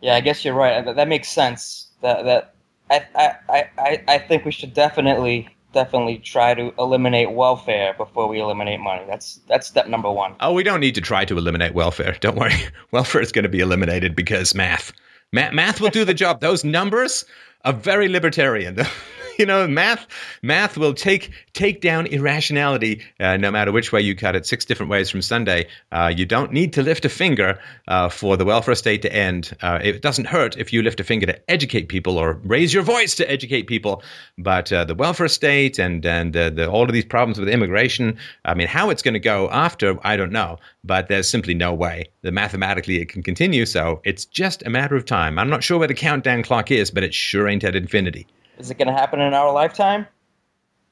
[0.00, 0.84] Yeah, I guess you're right.
[0.84, 1.88] That, that makes sense.
[2.02, 2.54] That that
[2.90, 3.06] I,
[3.48, 8.80] I, I, I think we should definitely definitely try to eliminate welfare before we eliminate
[8.80, 9.04] money.
[9.06, 10.34] That's that's step number one.
[10.40, 12.16] Oh, we don't need to try to eliminate welfare.
[12.20, 12.54] Don't worry.
[12.92, 14.92] Welfare is going to be eliminated because math.
[15.32, 16.40] Ma- math will do the job.
[16.40, 17.24] Those numbers
[17.64, 18.78] are very libertarian.
[19.38, 20.06] you know, math
[20.42, 24.46] math will take take down irrationality uh, no matter which way you cut it.
[24.46, 25.68] Six different ways from Sunday.
[25.92, 27.58] Uh, you don't need to lift a finger
[27.88, 29.56] uh, for the welfare state to end.
[29.62, 32.82] Uh, it doesn't hurt if you lift a finger to educate people or raise your
[32.82, 34.02] voice to educate people.
[34.38, 38.16] But uh, the welfare state and and uh, the, all of these problems with immigration.
[38.44, 40.58] I mean, how it's going to go after, I don't know.
[40.84, 43.66] But there's simply no way that mathematically it can continue.
[43.66, 45.38] So it's just a matter of time.
[45.38, 48.26] I'm not sure where the countdown clock is, but it sure ain't at infinity.
[48.58, 50.06] Is it going to happen in our lifetime?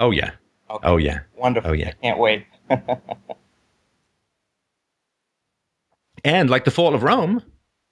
[0.00, 0.32] Oh yeah.
[0.70, 0.88] Okay.
[0.88, 1.20] Oh yeah.
[1.36, 1.70] Wonderful.
[1.70, 1.88] Oh, yeah.
[1.88, 2.46] I can't wait.
[6.24, 7.42] And like the fall of Rome,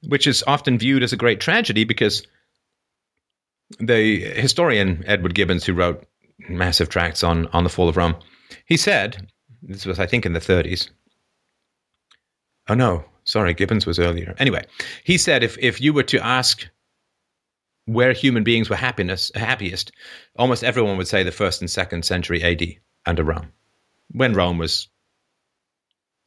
[0.08, 2.26] which is often viewed as a great tragedy because
[3.78, 6.04] the historian Edward Gibbons, who wrote
[6.48, 8.16] massive tracts on, on the fall of Rome,
[8.64, 9.28] he said,
[9.62, 10.88] this was, I think, in the 30s.
[12.68, 14.34] Oh, no, sorry, Gibbons was earlier.
[14.38, 14.64] Anyway,
[15.04, 16.66] he said if, if you were to ask
[17.86, 19.92] where human beings were happiness, happiest,
[20.36, 22.62] almost everyone would say the first and second century AD
[23.06, 23.52] under Rome,
[24.12, 24.88] when Rome was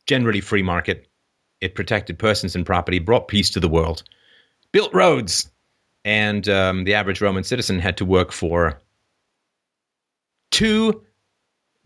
[0.05, 1.07] generally free market,
[1.61, 4.03] it protected persons and property, brought peace to the world,
[4.71, 5.49] built roads,
[6.03, 8.79] and um, the average Roman citizen had to work for
[10.51, 11.03] two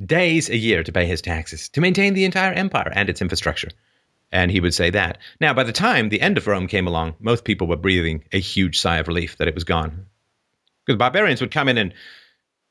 [0.05, 3.69] days a year to pay his taxes to maintain the entire empire and its infrastructure.
[4.31, 5.18] And he would say that.
[5.41, 8.39] Now, by the time the end of Rome came along, most people were breathing a
[8.39, 10.06] huge sigh of relief that it was gone.
[10.85, 11.93] Because barbarians would come in and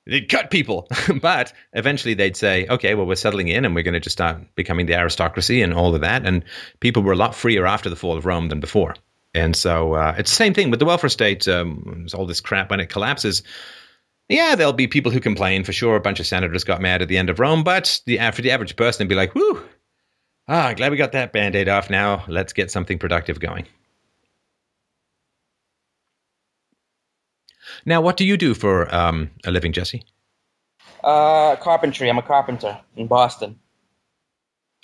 [0.06, 0.88] they'd cut people.
[1.20, 4.54] but eventually they'd say, okay, well, we're settling in and we're going to just start
[4.54, 6.26] becoming the aristocracy and all of that.
[6.26, 6.44] And
[6.80, 8.94] people were a lot freer after the fall of Rome than before.
[9.34, 11.46] And so uh, it's the same thing with the welfare state.
[11.46, 13.42] Um, all this crap when it collapses.
[14.28, 15.96] Yeah, there'll be people who complain for sure.
[15.96, 18.50] A bunch of senators got mad at the end of Rome, but the for the
[18.50, 19.62] average person, they'd be like, "Whoo,
[20.48, 21.90] ah, glad we got that band-aid off.
[21.90, 23.66] Now let's get something productive going."
[27.84, 30.02] Now, what do you do for um, a living, Jesse?
[31.02, 32.08] Uh, carpentry.
[32.08, 33.58] I'm a carpenter in Boston.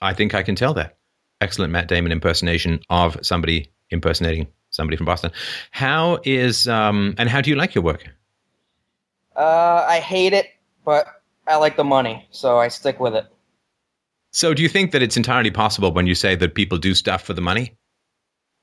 [0.01, 0.97] I think I can tell that.
[1.41, 5.33] Excellent Matt Damon impersonation of somebody impersonating somebody from Boston.
[5.71, 8.05] How is um, and how do you like your work?
[9.37, 10.47] Uh, I hate it,
[10.85, 11.07] but
[11.47, 13.27] I like the money, so I stick with it.
[14.35, 17.23] So, do you think that it's entirely possible when you say that people do stuff
[17.23, 17.77] for the money,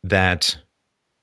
[0.03, 0.57] that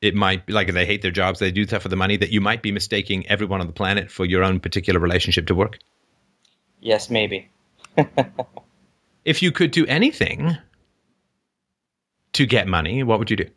[0.00, 2.30] it might be like they hate their jobs, they do stuff for the money, that
[2.30, 5.78] you might be mistaking everyone on the planet for your own particular relationship to work?
[6.80, 7.50] Yes, maybe.
[9.26, 10.56] if you could do anything
[12.32, 13.50] to get money, what would you do?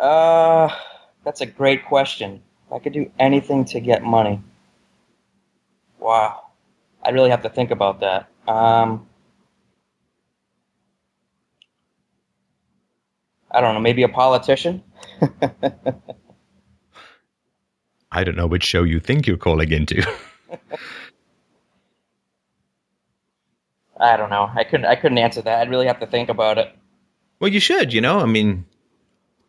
[0.00, 0.68] Uh,
[1.22, 2.42] that's a great question.
[2.66, 4.42] If I could do anything to get money,
[6.00, 6.42] wow,
[7.04, 8.28] I really have to think about that.
[8.48, 9.06] Um,
[13.54, 14.82] I don't know, maybe a politician.
[18.10, 20.02] I don't know which show you think you're calling into.
[24.00, 24.50] I don't know.
[24.54, 24.86] I couldn't.
[24.86, 25.60] I couldn't answer that.
[25.60, 26.74] I'd really have to think about it.
[27.40, 27.92] Well, you should.
[27.92, 28.66] You know, I mean,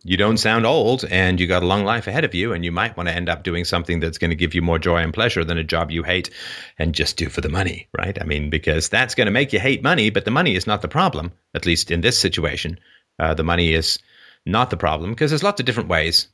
[0.04, 2.72] you don't sound old, and you got a long life ahead of you, and you
[2.72, 5.14] might want to end up doing something that's going to give you more joy and
[5.14, 6.30] pleasure than a job you hate,
[6.78, 8.22] and just do for the money, right?
[8.22, 10.84] I mean, because that's going to make you hate money, but the money is not
[10.84, 11.32] the problem.
[11.56, 12.80] At least in this situation,
[13.20, 14.00] uh, the money is
[14.46, 16.28] not the problem because there's lots of different ways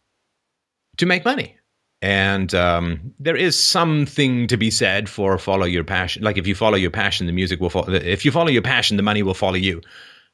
[0.97, 1.57] to make money.
[2.01, 6.23] And um, there is something to be said for follow your passion.
[6.23, 7.93] Like if you follow your passion, the music will follow.
[7.93, 9.81] If you follow your passion, the money will follow you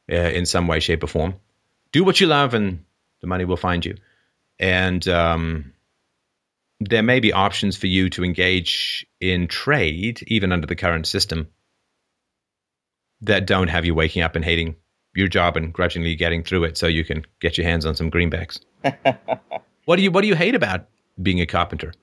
[0.10, 1.36] uh, in some way, shape, or form.
[1.92, 2.86] Do what you love, and
[3.20, 3.96] the money will find you.
[4.60, 5.74] And um,
[6.80, 11.50] there may be options for you to engage in trade, even under the current system,
[13.22, 14.78] that don't have you waking up and hating
[15.18, 18.12] your job and grudgingly getting through it, so you can get your hands on some
[18.12, 18.60] greenbacks.
[19.86, 20.86] what do you What do you hate about
[21.22, 21.94] being a carpenter?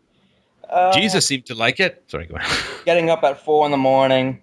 [0.68, 2.02] Uh, Jesus seemed to like it.
[2.08, 2.42] Sorry, go on.
[2.84, 4.42] getting up at four in the morning,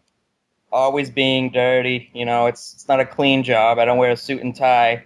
[0.72, 2.10] always being dirty.
[2.14, 3.78] You know, it's it's not a clean job.
[3.78, 5.04] I don't wear a suit and tie,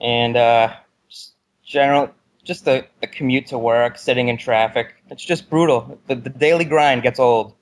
[0.00, 0.74] and uh,
[1.08, 1.34] just
[1.64, 2.14] general
[2.44, 4.94] just the, the commute to work, sitting in traffic.
[5.10, 5.98] It's just brutal.
[6.08, 7.54] The, the daily grind gets old.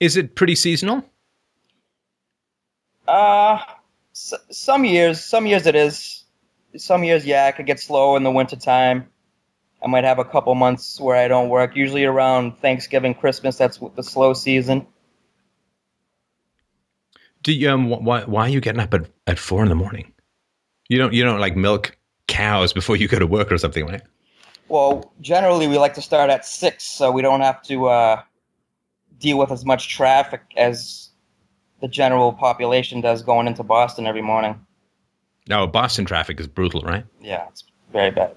[0.00, 1.04] Is it pretty seasonal?
[3.08, 3.58] Uh,
[4.12, 6.24] s- some years, some years it is.
[6.76, 9.08] Some years, yeah, it could get slow in the wintertime.
[9.82, 11.74] I might have a couple months where I don't work.
[11.74, 14.86] Usually around Thanksgiving, Christmas, that's the slow season.
[17.42, 20.12] Do you um why why are you getting up at, at four in the morning?
[20.88, 24.02] You don't you don't like milk cows before you go to work or something, right?
[24.68, 28.22] Well, generally we like to start at six, so we don't have to uh,
[29.18, 31.07] deal with as much traffic as
[31.80, 34.64] the general population does going into Boston every morning.
[35.48, 37.04] No, Boston traffic is brutal, right?
[37.20, 38.34] Yeah, it's very bad.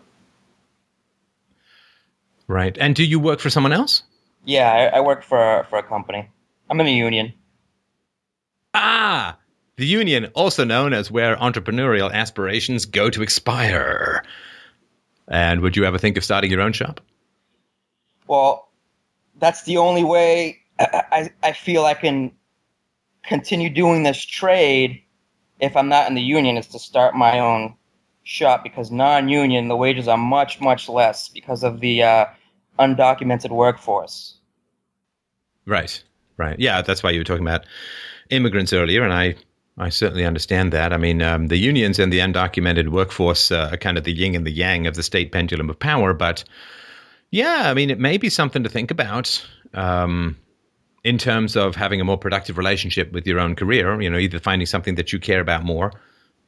[2.48, 2.78] Right.
[2.80, 4.04] And do you work for someone else?
[4.46, 6.30] Yeah, I, I work for for a company.
[6.70, 7.34] I'm in the union.
[8.74, 9.38] Ah,
[9.76, 14.24] the union, also known as where entrepreneurial aspirations go to expire.
[15.28, 17.02] And would you ever think of starting your own shop?
[18.28, 18.70] Well,
[19.40, 22.32] that's the only way I, I, I feel I can
[23.24, 25.02] continue doing this trade
[25.60, 27.76] if I'm not in the union is to start my own
[28.24, 32.26] shop because non-union the wages are much much less because of the uh,
[32.80, 34.38] undocumented workforce.
[35.66, 36.04] Right.
[36.38, 36.60] Right.
[36.60, 37.66] Yeah, that's why you were talking about
[38.30, 39.36] immigrants earlier, and I
[39.78, 40.92] I certainly understand that.
[40.92, 44.36] I mean, um, the unions and the undocumented workforce uh, are kind of the yin
[44.36, 46.14] and the yang of the state pendulum of power.
[46.14, 46.44] But
[47.30, 50.36] yeah, I mean, it may be something to think about um,
[51.04, 54.00] in terms of having a more productive relationship with your own career.
[54.02, 55.92] You know, either finding something that you care about more,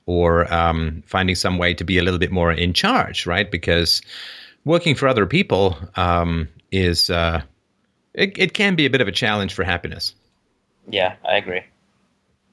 [0.06, 3.50] or um, finding some way to be a little bit more in charge, right?
[3.50, 4.02] Because
[4.66, 7.42] working for other people um, is uh,
[8.14, 10.14] it, it can be a bit of a challenge for happiness.
[10.90, 11.62] Yeah, I agree.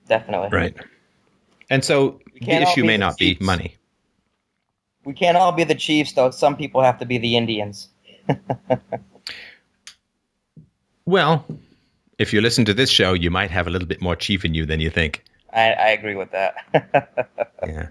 [0.08, 0.48] Definitely.
[0.50, 0.76] Right.
[1.68, 3.76] And so the issue may the not be money.
[5.04, 6.30] We can't all be the Chiefs, though.
[6.30, 7.88] Some people have to be the Indians.
[11.10, 11.44] Well,
[12.20, 14.54] if you listen to this show, you might have a little bit more chief in
[14.54, 15.24] you than you think.
[15.52, 16.54] I, I agree with that.
[17.66, 17.88] Yeah.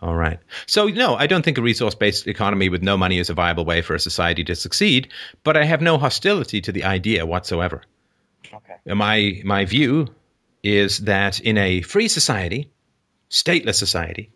[0.00, 0.38] All right.
[0.66, 3.64] So, no, I don't think a resource based economy with no money is a viable
[3.64, 5.08] way for a society to succeed,
[5.42, 7.82] but I have no hostility to the idea whatsoever.
[8.54, 8.94] okay.
[8.94, 10.14] My, my view
[10.62, 12.70] is that in a free society,
[13.30, 14.30] stateless society,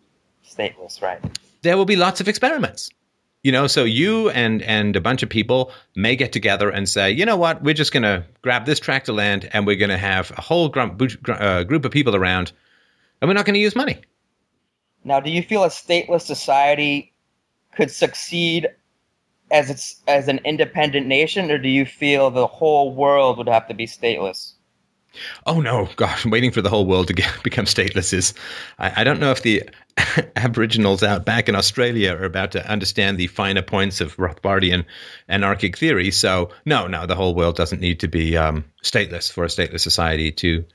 [0.45, 1.21] Stateless, right?
[1.61, 2.89] there will be lots of experiments.
[3.43, 7.11] You know, so you and and a bunch of people may get together and say,
[7.11, 9.89] you know what, we're just going to grab this tract of land and we're going
[9.89, 12.53] to have a whole grum- gr- uh, group of people around,
[13.21, 13.99] and we're not going to use money.
[15.03, 17.13] Now, do you feel a stateless society
[17.75, 18.69] could succeed
[19.51, 23.67] as it's as an independent nation, or do you feel the whole world would have
[23.67, 24.52] to be stateless?
[25.45, 28.33] Oh no, gosh, waiting for the whole world to get, become stateless is.
[28.79, 29.69] I, I don't know if the
[30.35, 34.85] Aboriginals out back in Australia are about to understand the finer points of Rothbardian
[35.29, 36.11] anarchic theory.
[36.11, 39.81] So no, no, the whole world doesn't need to be um, stateless for a stateless
[39.81, 40.65] society to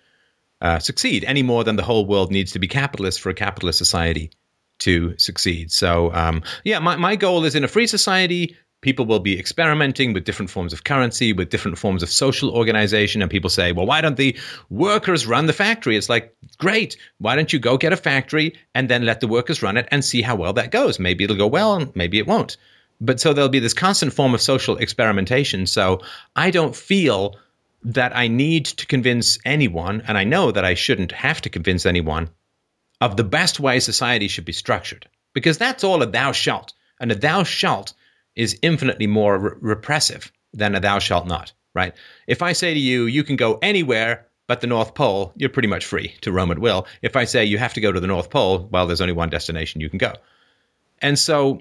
[0.61, 3.79] uh, succeed any more than the whole world needs to be capitalist for a capitalist
[3.79, 4.31] society
[4.79, 5.73] to succeed.
[5.73, 10.13] So um, yeah, my, my goal is in a free society people will be experimenting
[10.13, 13.23] with different forms of currency, with different forms of social organization.
[13.23, 14.37] And people say, well, why don't the
[14.71, 15.97] workers run the factory?
[15.97, 16.97] It's like, great.
[17.19, 20.05] Why don't you go get a factory and then let the workers run it and
[20.05, 20.99] see how well that goes?
[20.99, 22.57] Maybe it'll go well and maybe it won't.
[23.01, 25.67] But so there'll be this constant form of social experimentation.
[25.67, 26.03] So
[26.35, 27.37] I don't feel
[27.85, 31.87] that I need to convince anyone, and I know that I shouldn't have to convince
[31.87, 32.31] anyone,
[33.01, 35.09] of the best way society should be structured.
[35.33, 36.73] Because that's all a thou shalt.
[36.99, 37.95] And a thou shalt
[38.39, 41.93] is infinitely more re- repressive than a thou shalt not, right?
[42.27, 45.69] If I say to you, you can go anywhere but the North Pole, you're pretty
[45.69, 46.87] much free to roam at will.
[47.03, 49.29] If I say you have to go to the North Pole, well, there's only one
[49.29, 50.15] destination you can go.
[51.01, 51.61] And so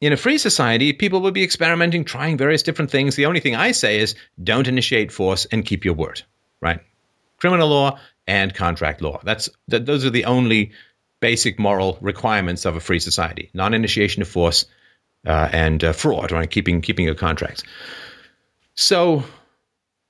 [0.00, 3.14] in a free society, people will be experimenting, trying various different things.
[3.14, 6.22] The only thing I say is don't initiate force and keep your word,
[6.60, 6.80] right?
[7.38, 9.20] Criminal law and contract law.
[9.22, 10.72] That's th- those are the only
[11.20, 14.66] basic moral requirements of a free society: non-initiation of force
[15.26, 16.50] uh, and uh, fraud, right?
[16.50, 17.62] Keeping keeping your contracts.
[18.74, 19.24] So,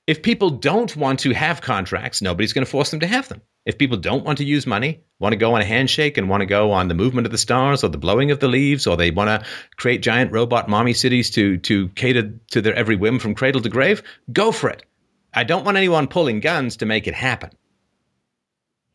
[0.07, 3.41] if people don't want to have contracts, nobody's going to force them to have them.
[3.65, 6.41] If people don't want to use money, want to go on a handshake and want
[6.41, 8.95] to go on the movement of the stars or the blowing of the leaves, or
[8.95, 13.19] they want to create giant robot mommy cities to to cater to their every whim
[13.19, 14.83] from cradle to grave, go for it.
[15.33, 17.51] I don't want anyone pulling guns to make it happen.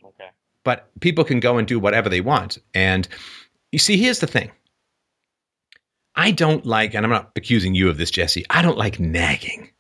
[0.05, 0.31] Okay.
[0.65, 2.59] But people can go and do whatever they want.
[2.75, 3.07] And
[3.71, 4.51] you see, here's the thing.
[6.17, 8.45] I don't like, and I'm not accusing you of this, Jesse.
[8.51, 9.71] I don't like nagging.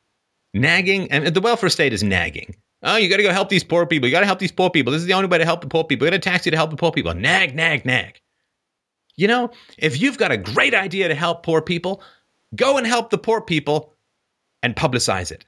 [0.52, 2.56] Nagging, and the welfare state is nagging.
[2.82, 4.08] Oh, you got to go help these poor people.
[4.08, 4.92] You got to help these poor people.
[4.92, 6.04] This is the only way to help the poor people.
[6.04, 7.14] We're going to tax you to help the poor people.
[7.14, 8.20] Nag, nag, nag.
[9.16, 12.02] You know, if you've got a great idea to help poor people,
[12.54, 13.94] go and help the poor people
[14.62, 15.46] and publicize it.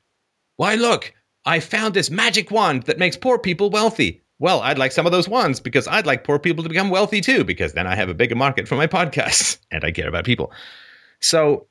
[0.56, 1.12] Why, look,
[1.44, 4.22] I found this magic wand that makes poor people wealthy.
[4.38, 7.20] Well, I'd like some of those wands because I'd like poor people to become wealthy
[7.20, 10.24] too, because then I have a bigger market for my podcasts and I care about
[10.24, 10.52] people.
[11.20, 11.66] So,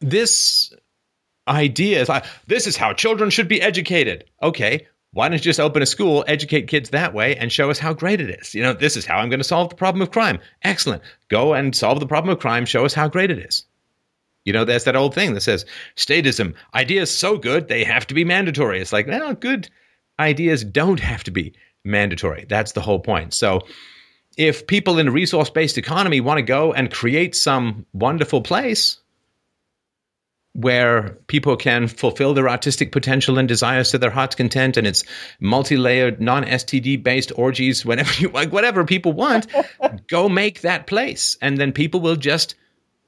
[0.00, 0.72] this
[1.48, 4.24] idea is like, this is how children should be educated.
[4.42, 7.78] Okay, why don't you just open a school, educate kids that way, and show us
[7.78, 8.54] how great it is?
[8.54, 10.40] You know, this is how I'm going to solve the problem of crime.
[10.62, 11.02] Excellent.
[11.28, 13.64] Go and solve the problem of crime, show us how great it is.
[14.44, 15.64] You know, there's that old thing that says
[15.96, 18.80] statism, ideas so good they have to be mandatory.
[18.80, 19.70] It's like, well, good
[20.18, 21.54] ideas don't have to be
[21.84, 22.46] mandatory.
[22.48, 23.34] That's the whole point.
[23.34, 23.60] So,
[24.36, 28.98] if people in a resource based economy want to go and create some wonderful place
[30.54, 35.04] where people can fulfill their artistic potential and desires to their heart's content, and it's
[35.40, 39.46] multi layered, non STD based orgies, whenever you like, whatever people want,
[40.08, 41.36] go make that place.
[41.40, 42.54] And then people will just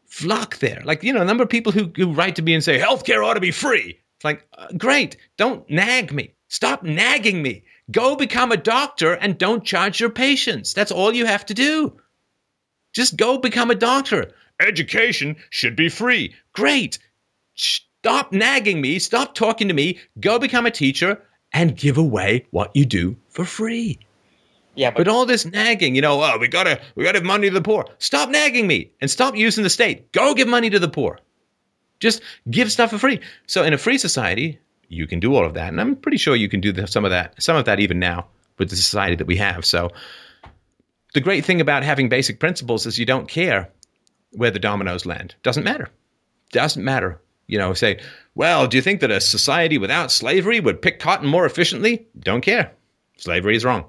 [0.06, 0.82] flock there.
[0.84, 3.24] Like, you know, a number of people who, who write to me and say, healthcare
[3.26, 4.00] ought to be free.
[4.16, 6.32] It's like, uh, great, don't nag me.
[6.48, 7.64] Stop nagging me.
[7.90, 10.72] Go become a doctor and don't charge your patients.
[10.72, 12.00] That's all you have to do.
[12.92, 14.32] Just go become a doctor.
[14.60, 16.34] Education should be free.
[16.52, 16.98] Great.
[17.54, 18.98] Stop nagging me.
[18.98, 19.98] Stop talking to me.
[20.18, 21.20] Go become a teacher
[21.52, 23.98] and give away what you do for free.
[24.74, 27.48] Yeah, but, But all this nagging, you know, oh, we gotta we gotta give money
[27.48, 27.86] to the poor.
[27.98, 30.12] Stop nagging me and stop using the state.
[30.12, 31.18] Go give money to the poor.
[31.98, 32.20] Just
[32.50, 33.20] give stuff for free.
[33.46, 36.36] So in a free society, you can do all of that, and I'm pretty sure
[36.36, 38.26] you can do the, some of that, some of that even now
[38.58, 39.64] with the society that we have.
[39.64, 39.90] So
[41.14, 43.70] the great thing about having basic principles is you don't care
[44.32, 45.34] where the dominoes land.
[45.42, 45.90] Doesn't matter.
[46.52, 47.20] Doesn't matter.
[47.46, 48.00] You know, say,
[48.34, 52.06] well, do you think that a society without slavery would pick cotton more efficiently?
[52.18, 52.72] Don't care.
[53.16, 53.86] Slavery is wrong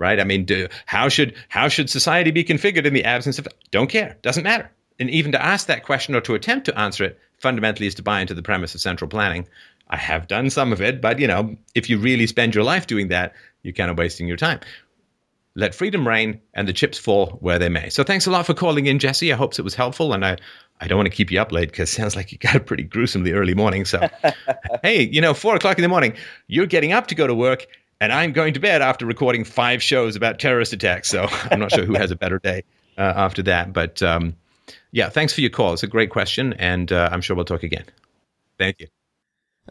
[0.00, 0.18] right?
[0.18, 3.46] I mean, do, how should how should society be configured in the absence of?
[3.70, 4.16] Don't care.
[4.22, 4.68] Doesn't matter.
[4.98, 8.02] And even to ask that question or to attempt to answer it fundamentally is to
[8.02, 9.46] buy into the premise of central planning.
[9.90, 12.86] I have done some of it, but you know, if you really spend your life
[12.86, 14.60] doing that, you're kind of wasting your time.
[15.56, 17.90] Let freedom reign and the chips fall where they may.
[17.90, 19.32] So thanks a lot for calling in, Jesse.
[19.32, 20.36] I hope it was helpful, and I.
[20.82, 22.60] I don't want to keep you up late because it sounds like you got a
[22.60, 23.84] pretty gruesomely early morning.
[23.84, 24.08] So,
[24.82, 26.14] hey, you know, four o'clock in the morning,
[26.46, 27.66] you're getting up to go to work
[28.00, 31.08] and I'm going to bed after recording five shows about terrorist attacks.
[31.08, 32.64] So I'm not sure who has a better day
[32.96, 33.72] uh, after that.
[33.72, 34.34] But um,
[34.92, 35.74] yeah, thanks for your call.
[35.74, 37.84] It's a great question, and uh, I'm sure we'll talk again.
[38.58, 38.88] Thank you.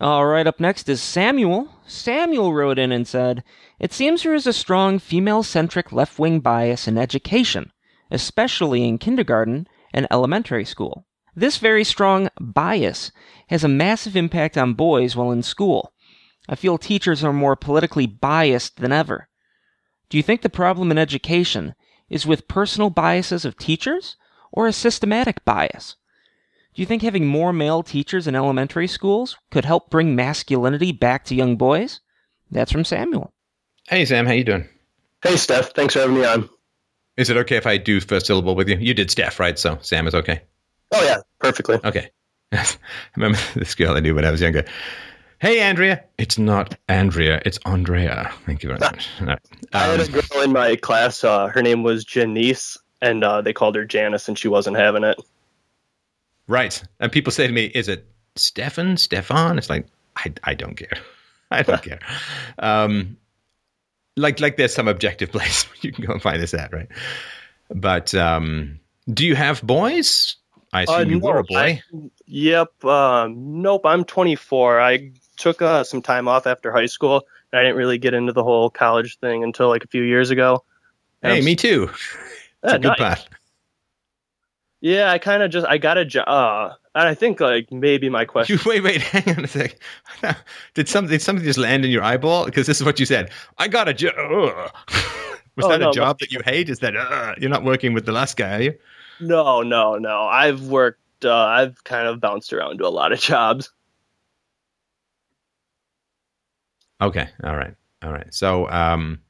[0.02, 1.68] All right, up next is Samuel.
[1.86, 3.44] Samuel wrote in and said,
[3.80, 7.74] It seems there is a strong female centric left wing bias in education,
[8.10, 11.06] especially in kindergarten and elementary school.
[11.36, 13.12] This very strong bias
[13.50, 15.92] has a massive impact on boys while in school.
[16.48, 19.28] I feel teachers are more politically biased than ever.
[20.10, 21.76] Do you think the problem in education
[22.10, 24.16] is with personal biases of teachers
[24.50, 25.98] or a systematic bias?
[26.76, 31.26] Do you think having more male teachers in elementary schools could help bring masculinity back
[31.26, 32.00] to young boys?
[32.52, 33.34] That's from Samuel.
[33.88, 34.68] Hey Sam, how you doing?
[35.24, 36.50] Hey Steph, thanks for having me on.
[37.18, 38.78] Is it okay if I do first syllable with you?
[38.78, 39.58] You did Steph, right?
[39.60, 40.42] So Sam is okay.
[40.92, 41.80] Oh yeah, perfectly.
[41.84, 42.10] Okay.
[42.52, 42.66] I
[43.16, 44.64] remember this girl I knew when I was younger.
[45.40, 46.04] Hey, Andrea.
[46.18, 47.42] It's not Andrea.
[47.46, 48.32] It's Andrea.
[48.46, 49.08] Thank you very much.
[49.22, 49.40] Right.
[49.74, 51.24] I had a Um, girl in my class.
[51.24, 55.04] Uh, her name was Janice, and uh, they called her Janice, and she wasn't having
[55.04, 55.18] it.
[56.50, 56.84] Right.
[57.00, 58.06] And people say to me, is it
[58.36, 58.98] Stefan?
[58.98, 59.58] Stefan?
[59.58, 60.98] It's like, I, I don't care.
[61.52, 62.00] I don't care.
[62.60, 63.18] Um,
[64.18, 66.90] like, like there's some objective place where you can go and find this at, right?
[67.74, 68.80] But um,
[69.14, 70.36] do you have boys?
[70.74, 71.58] I assume Uh, you no, were a boy.
[71.58, 71.84] I-
[72.28, 72.84] yep.
[72.86, 73.86] Um, nope.
[73.86, 74.80] I'm 24.
[74.82, 78.34] I took uh, some time off after high school, and I didn't really get into
[78.34, 80.64] the whole college thing until like a few years ago.
[81.24, 81.90] And hey, I'm me too.
[82.64, 82.98] It's Yeah, a good nice.
[82.98, 83.28] path.
[84.82, 88.10] Yeah, I kind of just I got a job, uh, and I think like maybe
[88.10, 88.60] my question.
[88.64, 89.78] You, wait, wait, hang on a sec.
[90.74, 92.46] Did something, did something just land in your eyeball?
[92.46, 93.32] Because this is what you said.
[93.58, 94.14] I got a job.
[95.56, 96.70] Was Oh, that no, a job that you hate?
[96.70, 98.74] Is that uh, you're not working with the last guy, are you?
[99.20, 100.24] No, no, no.
[100.24, 101.00] I've worked.
[101.26, 103.72] Uh, I've kind of bounced around to a lot of jobs.
[107.02, 108.34] Okay, all right, all right.
[108.34, 109.22] So, um,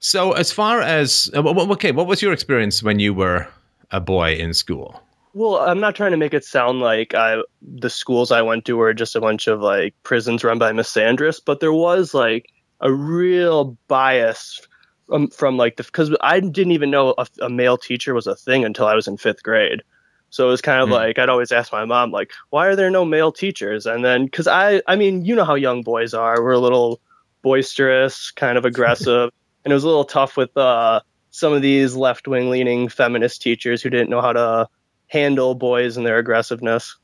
[0.00, 3.48] so as far as uh, okay, what was your experience when you were
[3.90, 5.00] a boy in school?
[5.32, 8.76] Well, I'm not trying to make it sound like I the schools I went to
[8.76, 12.46] were just a bunch of like prisons run by misandrists, but there was like
[12.80, 14.60] a real bias
[15.06, 18.34] from, from like the because I didn't even know a, a male teacher was a
[18.34, 19.82] thing until I was in fifth grade.
[20.30, 20.90] So it was kind of Hmm.
[20.90, 23.86] like I'd always ask my mom like, why are there no male teachers?
[23.86, 27.00] And then because I I mean you know how young boys are, we're a little
[27.42, 29.30] boisterous, kind of aggressive,
[29.64, 31.00] and it was a little tough with uh,
[31.30, 34.68] some of these left wing leaning feminist teachers who didn't know how to
[35.06, 36.96] handle boys and their aggressiveness.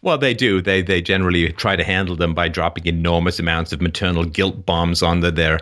[0.00, 0.60] Well, they do.
[0.60, 5.02] They they generally try to handle them by dropping enormous amounts of maternal guilt bombs
[5.02, 5.60] onto their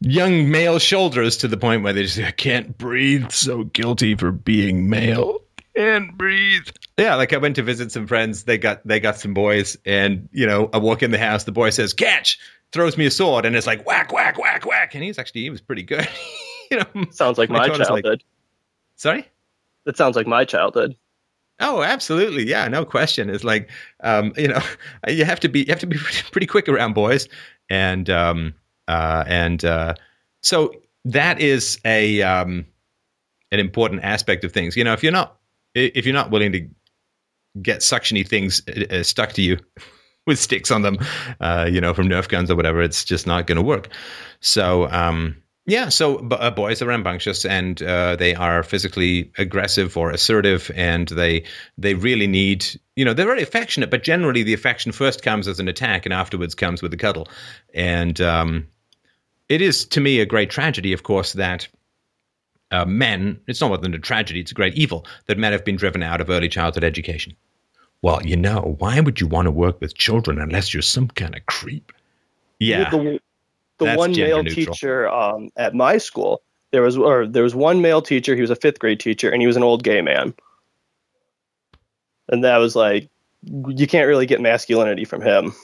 [0.00, 3.30] young male shoulders to the point where they just I can't breathe.
[3.30, 5.40] So guilty for being male.
[5.74, 6.68] Can't breathe.
[6.96, 8.44] Yeah, like I went to visit some friends.
[8.44, 11.44] They got they got some boys, and you know, I walk in the house.
[11.44, 12.38] The boy says, "Catch!"
[12.72, 14.94] Throws me a sword, and it's like whack, whack, whack, whack.
[14.94, 16.06] And he's actually he was pretty good.
[16.70, 18.24] you know, Sounds like My my, daughter's like- childhood.
[18.96, 19.26] sorry.
[19.86, 20.96] that sounds like my childhood.
[21.60, 22.44] Oh, absolutely.
[22.48, 23.28] Yeah, no question.
[23.30, 23.68] It's like,
[24.04, 24.60] um, you know,
[25.08, 25.96] you have to be, you have to be
[26.30, 27.26] pretty quick around boys.
[27.68, 28.54] And, um,
[28.86, 29.94] uh, and, uh,
[30.42, 30.72] so
[31.06, 32.64] that is a, um,
[33.50, 34.76] an important aspect of things.
[34.76, 35.36] You know, if you're not,
[35.74, 36.68] if you're not willing to
[37.60, 39.58] get suctiony things uh, stuck to you
[40.28, 40.98] with sticks on them,
[41.40, 43.88] uh, you know, from Nerf guns or whatever, it's just not going to work.
[44.40, 45.36] So, um,
[45.68, 51.08] yeah, so uh, boys are rambunctious and uh, they are physically aggressive or assertive, and
[51.08, 51.44] they
[51.76, 52.64] they really need
[52.96, 56.14] you know they're very affectionate, but generally the affection first comes as an attack and
[56.14, 57.28] afterwards comes with a cuddle,
[57.74, 58.66] and um,
[59.50, 61.68] it is to me a great tragedy, of course, that
[62.70, 65.66] uh, men it's not more than a tragedy; it's a great evil that men have
[65.66, 67.36] been driven out of early childhood education.
[68.02, 71.34] Well, you know, why would you want to work with children unless you're some kind
[71.36, 71.92] of creep?
[72.60, 73.20] Yeah, The,
[73.78, 74.74] the one male neutral.
[74.74, 78.34] teacher um, at my school, there was or there was one male teacher.
[78.34, 80.34] He was a fifth grade teacher, and he was an old gay man.
[82.28, 83.08] And that was like,
[83.44, 85.54] you can't really get masculinity from him.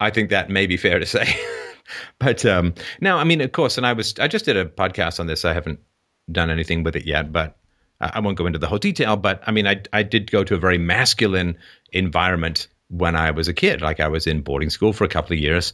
[0.00, 1.34] I think that may be fair to say.
[2.18, 5.20] but um, no, I mean, of course, and I was I just did a podcast
[5.20, 5.44] on this.
[5.44, 5.80] I haven't
[6.30, 7.56] done anything with it yet, but
[8.14, 9.16] I won't go into the whole detail.
[9.16, 11.56] But I mean, I I did go to a very masculine
[11.92, 13.80] environment when I was a kid.
[13.80, 15.72] Like I was in boarding school for a couple of years.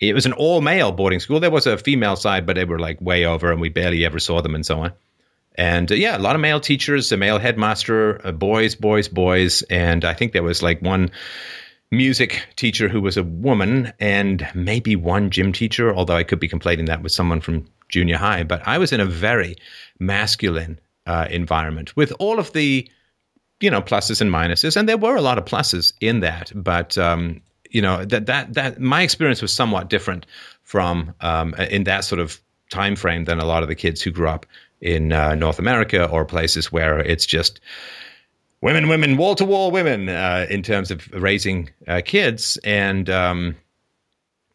[0.00, 1.40] It was an all male boarding school.
[1.40, 4.18] There was a female side, but they were like way over, and we barely ever
[4.18, 4.92] saw them, and so on.
[5.56, 9.62] And uh, yeah, a lot of male teachers, a male headmaster, uh, boys, boys, boys,
[9.62, 11.10] and I think there was like one
[11.90, 16.48] music teacher who was a woman and maybe one gym teacher, although I could be
[16.48, 18.44] conflating that with someone from junior high.
[18.44, 19.56] But I was in a very
[19.98, 20.78] masculine
[21.08, 22.88] uh, environment with all of the,
[23.60, 24.76] you know, pluses and minuses.
[24.76, 26.52] And there were a lot of pluses in that.
[26.54, 27.40] But um,
[27.70, 30.26] you know that that that my experience was somewhat different
[30.62, 32.40] from um, in that sort of
[32.70, 34.46] time frame than a lot of the kids who grew up
[34.80, 37.60] in uh, North America or places where it's just
[38.60, 42.58] women, women, wall to wall women uh, in terms of raising uh, kids.
[42.64, 43.56] And um,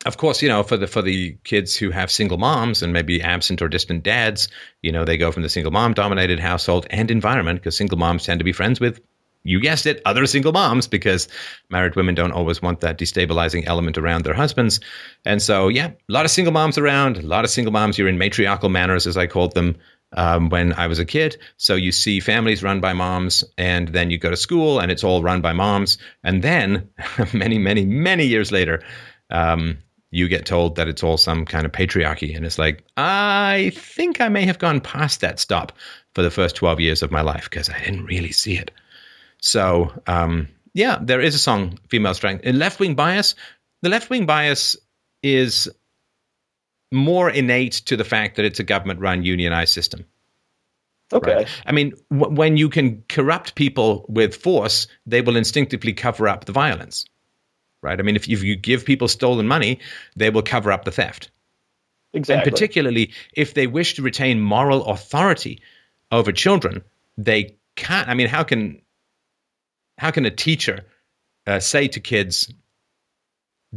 [0.06, 3.22] of course, you know, for the for the kids who have single moms and maybe
[3.22, 4.50] absent or distant dads,
[4.82, 8.26] you know, they go from the single mom dominated household and environment because single moms
[8.26, 9.02] tend to be friends with
[9.44, 11.28] you guessed it, other single moms, because
[11.70, 14.80] married women don't always want that destabilizing element around their husbands.
[15.26, 17.98] And so, yeah, a lot of single moms around, a lot of single moms.
[17.98, 19.76] You're in matriarchal manners, as I called them
[20.14, 21.38] um, when I was a kid.
[21.58, 25.04] So you see families run by moms, and then you go to school, and it's
[25.04, 25.98] all run by moms.
[26.24, 26.90] And then,
[27.34, 28.82] many, many, many years later,
[29.30, 29.78] um,
[30.14, 32.36] you get told that it's all some kind of patriarchy.
[32.36, 35.72] And it's like, I think I may have gone past that stop
[36.14, 38.70] for the first 12 years of my life because I didn't really see it.
[39.40, 42.46] So um, yeah, there is a song, Female Strength.
[42.46, 43.34] Left wing bias,
[43.82, 44.76] the left wing bias
[45.24, 45.68] is
[46.92, 50.06] more innate to the fact that it's a government run unionized system.
[51.12, 51.34] Okay.
[51.34, 51.48] Right?
[51.66, 56.46] I mean, w- when you can corrupt people with force, they will instinctively cover up
[56.46, 57.06] the violence.
[57.84, 58.00] Right?
[58.00, 59.80] I mean, if, if you give people stolen money,
[60.16, 61.30] they will cover up the theft.
[62.14, 62.44] Exactly.
[62.44, 65.62] And particularly if they wish to retain moral authority
[66.12, 66.84] over children,
[67.18, 68.08] they can't.
[68.08, 68.82] I mean, how can
[69.98, 70.86] how can a teacher
[71.46, 72.52] uh, say to kids,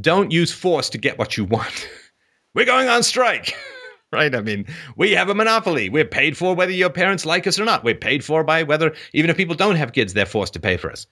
[0.01, 1.89] don't use force to get what you want?
[2.55, 3.57] We're going on strike.
[4.13, 4.35] right?
[4.35, 4.67] I mean,
[4.97, 5.89] we have a monopoly.
[5.89, 7.85] We're paid for whether your parents like us or not.
[7.85, 10.77] We're paid for by whether, even if people don't have kids, they're forced to pay
[10.77, 11.07] for us.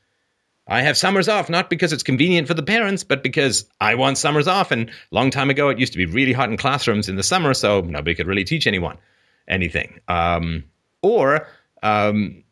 [0.67, 4.17] I have summers off not because it's convenient for the parents, but because I want
[4.17, 4.71] summers off.
[4.71, 7.53] And long time ago, it used to be really hot in classrooms in the summer,
[7.53, 8.97] so nobody could really teach anyone
[9.47, 10.01] anything.
[10.09, 10.65] Um,
[11.03, 11.47] or
[11.83, 12.43] um,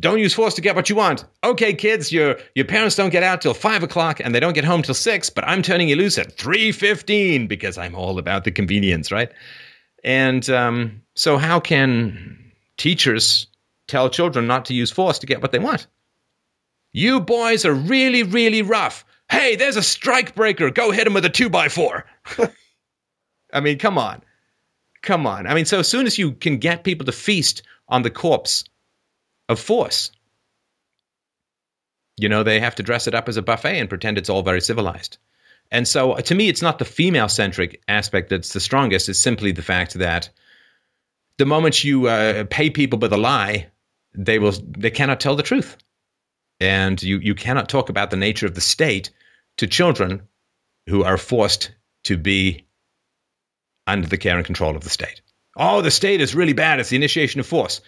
[0.00, 1.24] don't use force to get what you want.
[1.44, 4.64] Okay, kids, your your parents don't get out till five o'clock and they don't get
[4.64, 8.44] home till six, but I'm turning you loose at three fifteen because I'm all about
[8.44, 9.30] the convenience, right?
[10.04, 13.48] And um, so, how can teachers
[13.88, 15.86] tell children not to use force to get what they want?
[16.98, 19.04] You boys are really, really rough.
[19.30, 20.68] Hey, there's a strike breaker.
[20.70, 22.04] Go hit him with a two by four.
[23.52, 24.20] I mean, come on.
[25.00, 25.46] Come on.
[25.46, 28.64] I mean, so as soon as you can get people to feast on the corpse
[29.48, 30.10] of force.
[32.16, 34.42] You know, they have to dress it up as a buffet and pretend it's all
[34.42, 35.18] very civilized.
[35.70, 39.08] And so to me, it's not the female centric aspect that's the strongest.
[39.08, 40.30] It's simply the fact that
[41.36, 43.68] the moment you uh, pay people with a lie,
[44.16, 45.76] they will they cannot tell the truth.
[46.60, 49.10] And you, you cannot talk about the nature of the state
[49.58, 50.22] to children
[50.88, 51.72] who are forced
[52.04, 52.66] to be
[53.86, 55.22] under the care and control of the state.
[55.56, 56.80] Oh, the state is really bad.
[56.80, 57.80] It's the initiation of force.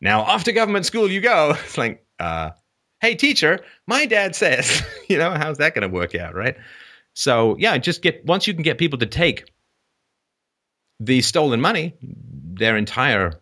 [0.00, 1.54] Now off to government school you go.
[1.64, 2.50] It's like, uh,
[3.00, 6.56] hey teacher, my dad says, you know, how's that going to work out, right?
[7.14, 9.50] So yeah, just get once you can get people to take
[11.00, 13.40] the stolen money, their entire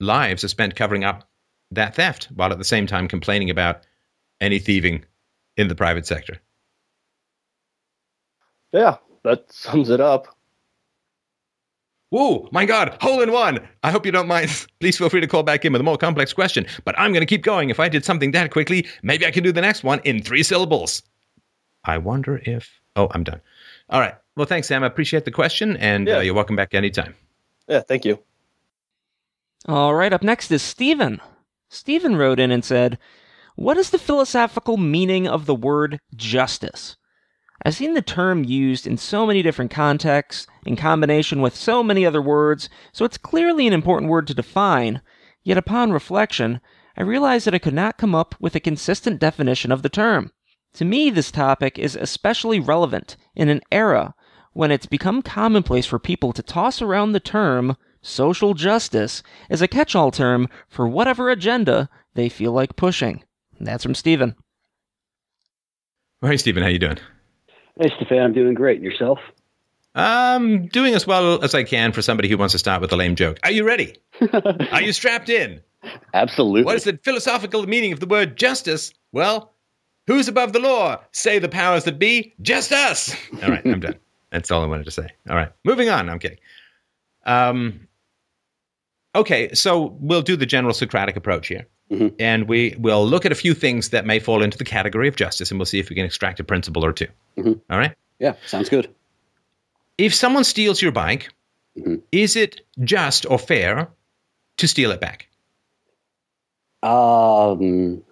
[0.00, 1.28] lives are spent covering up
[1.74, 3.86] that theft, while at the same time complaining about
[4.40, 5.04] any thieving
[5.56, 6.40] in the private sector.
[8.72, 10.26] Yeah, that sums it up.
[12.10, 13.58] Whoa, my God, hole in one.
[13.82, 14.66] I hope you don't mind.
[14.80, 17.22] Please feel free to call back in with a more complex question, but I'm going
[17.22, 17.70] to keep going.
[17.70, 20.42] If I did something that quickly, maybe I can do the next one in three
[20.42, 21.02] syllables.
[21.84, 22.80] I wonder if.
[22.96, 23.40] Oh, I'm done.
[23.90, 24.14] All right.
[24.36, 24.84] Well, thanks, Sam.
[24.84, 26.18] I appreciate the question, and yeah.
[26.18, 27.14] uh, you're welcome back anytime.
[27.68, 28.18] Yeah, thank you.
[29.66, 30.12] All right.
[30.12, 31.20] Up next is Stephen.
[31.74, 32.98] Stephen wrote in and said,
[33.56, 36.96] What is the philosophical meaning of the word justice?
[37.64, 42.06] I've seen the term used in so many different contexts, in combination with so many
[42.06, 45.02] other words, so it's clearly an important word to define.
[45.42, 46.60] Yet upon reflection,
[46.96, 50.30] I realized that I could not come up with a consistent definition of the term.
[50.74, 54.14] To me, this topic is especially relevant in an era
[54.52, 59.68] when it's become commonplace for people to toss around the term social justice is a
[59.68, 63.24] catch all term for whatever agenda they feel like pushing.
[63.58, 64.36] That's from Stephen.
[66.20, 66.98] Well, hey, Stephen, how you doing?
[67.80, 68.80] Hey, Stefan, I'm doing great.
[68.80, 69.18] yourself?
[69.94, 72.96] I'm doing as well as I can for somebody who wants to start with a
[72.96, 73.38] lame joke.
[73.44, 73.94] Are you ready?
[74.72, 75.60] Are you strapped in?
[76.12, 76.64] Absolutely.
[76.64, 78.92] What is the philosophical meaning of the word justice?
[79.12, 79.52] Well,
[80.06, 81.00] who's above the law?
[81.12, 83.14] Say the powers that be, just us.
[83.42, 83.96] All right, I'm done.
[84.30, 85.08] That's all I wanted to say.
[85.28, 86.08] All right, moving on.
[86.08, 86.38] I'm kidding.
[87.24, 87.86] Um,
[89.14, 91.66] okay, so we'll do the general Socratic approach here.
[91.90, 92.16] Mm-hmm.
[92.18, 95.16] And we will look at a few things that may fall into the category of
[95.16, 97.52] justice, and we'll see if we can extract a principle or 2 mm-hmm.
[97.70, 97.94] All right?
[98.18, 98.88] Yeah, sounds good.
[99.98, 101.32] If someone steals your bike,
[101.78, 101.96] mm-hmm.
[102.10, 103.88] is it just or fair
[104.56, 105.28] to steal it back?
[106.82, 108.02] Um,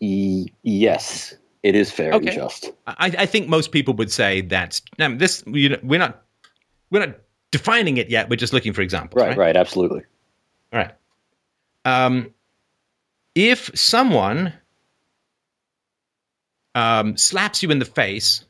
[0.00, 1.34] y- yes.
[1.62, 2.26] It is fair Okay.
[2.26, 2.72] and just.
[2.86, 6.22] I, I think most people would say that um, this you know, we're not
[6.90, 7.16] we're not
[7.58, 8.28] defining it yet.
[8.28, 9.22] We're just looking for examples.
[9.22, 10.02] Right, right, absolutely.
[10.72, 10.92] All right.
[11.84, 12.34] Um,
[13.36, 14.52] if someone
[16.74, 18.44] um, slaps you in the face,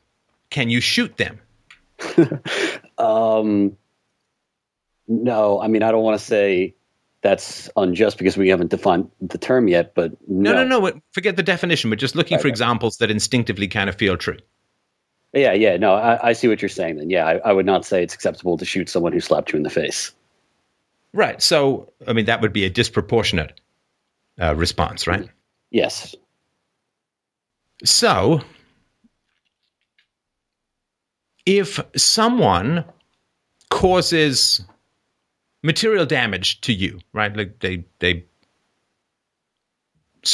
[0.49, 1.39] can you shoot them?
[2.97, 3.75] Um,
[5.09, 6.73] no, I mean, I don't want to say
[7.21, 11.01] that's unjust because we haven't defined the term yet, but No, no, no, no.
[11.11, 11.89] Forget the definition.
[11.89, 12.53] We're just looking Right, for right.
[12.53, 14.37] examples that instinctively kind of feel true.
[15.35, 17.09] Yeah, yeah, no, I, I see what you're saying then.
[17.09, 19.63] Yeah, I, I would not say it's acceptable to shoot someone who slapped you in
[19.63, 20.13] the face.
[21.13, 21.41] Right.
[21.41, 23.59] So, I mean, that would be a disproportionate
[24.41, 25.29] uh, response, right?
[25.71, 26.15] Yes.
[27.83, 28.41] So,
[31.45, 32.85] if someone
[33.69, 34.61] causes
[35.63, 37.35] material damage to you, right?
[37.35, 38.25] Like they they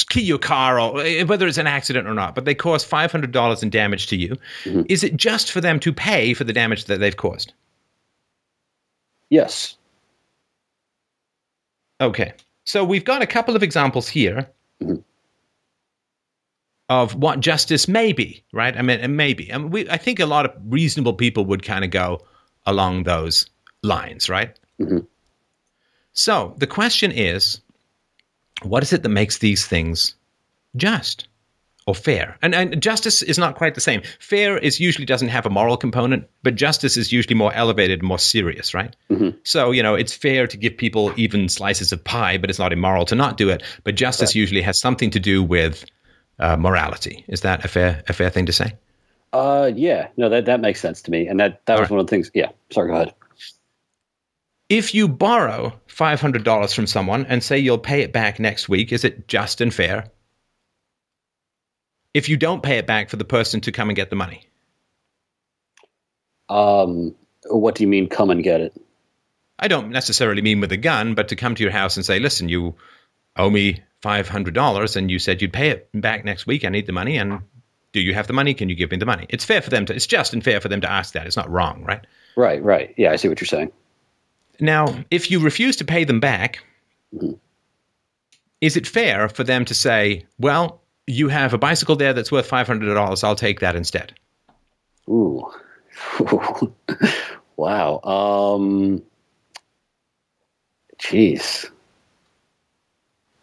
[0.09, 3.11] key your car or eh, whether it's an accident or not, but they cause five
[3.11, 4.37] hundred dollars in damage to you.
[4.63, 4.85] Mhm.
[4.89, 7.53] Is it just for them to pay for the damage that they've caused?
[9.29, 9.75] Yes.
[11.99, 12.33] Okay.
[12.65, 14.49] So we've got a couple of examples here
[14.81, 15.03] Mhm.
[16.89, 18.75] of what justice may be, right?
[18.77, 19.51] I mean, it may be.
[19.53, 22.25] I, mean, we, I think a lot of reasonable people would kind of go
[22.65, 23.47] along those
[23.83, 24.57] lines, right?
[24.79, 25.05] Mhm.
[26.13, 27.61] So the question is
[28.63, 30.15] what is it that makes these things
[30.75, 31.27] just
[31.87, 32.37] or fair?
[32.41, 34.01] And, and justice is not quite the same.
[34.19, 38.19] Fair is usually doesn't have a moral component, but justice is usually more elevated, more
[38.19, 38.95] serious, right?
[39.09, 39.35] Mhm.
[39.43, 42.71] So, you know, it's fair to give people even slices of pie, but it's not
[42.73, 43.63] immoral to not do it.
[43.83, 45.85] But justice usually has something to do with
[46.39, 47.23] uh, morality.
[47.27, 48.73] Is that a fair a fair thing to say?
[49.33, 51.27] Uh, yeah, no, that, that makes sense to me.
[51.27, 51.91] And that, that All was right.
[51.91, 52.29] one of the things.
[52.33, 53.13] Yeah, sorry, go ahead.
[54.71, 58.69] If you borrow five hundred dollars from someone and say you'll pay it back next
[58.69, 60.05] week, is it just and fair?
[62.13, 64.47] If you don't pay it back for the person to come and get the money,
[66.47, 67.15] Um,
[67.49, 68.73] what do you mean, come and get it?
[69.59, 72.19] I don't necessarily mean with a gun, but to come to your house and say,
[72.19, 72.75] "Listen, you
[73.35, 76.63] owe me five hundred dollars, and you said you'd pay it back next week.
[76.63, 77.41] I need the money, and
[77.91, 78.53] do you have the money?
[78.53, 79.93] Can you give me the money?" It's fair for them to.
[79.93, 81.27] It's just and fair for them to ask that.
[81.27, 82.07] It's not wrong, right?
[82.37, 82.93] Right, right.
[82.95, 83.73] Yeah, I see what you're saying.
[84.61, 86.63] Now, if you refuse to pay them back,
[87.13, 87.37] Mhm.
[88.61, 92.45] is it fair for them to say, "Well, you have a bicycle there that's worth
[92.47, 93.23] five hundred dollars.
[93.23, 94.13] I'll take that instead."
[95.09, 95.43] Ooh.
[97.57, 97.99] wow.
[98.03, 99.01] Um,
[100.99, 101.69] jeez.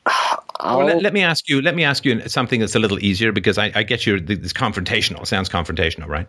[0.60, 1.62] Well, let, let me ask you.
[1.62, 4.18] Let me ask you something that's a little easier because I, I get you.
[4.18, 6.28] This confrontational sounds confrontational, right?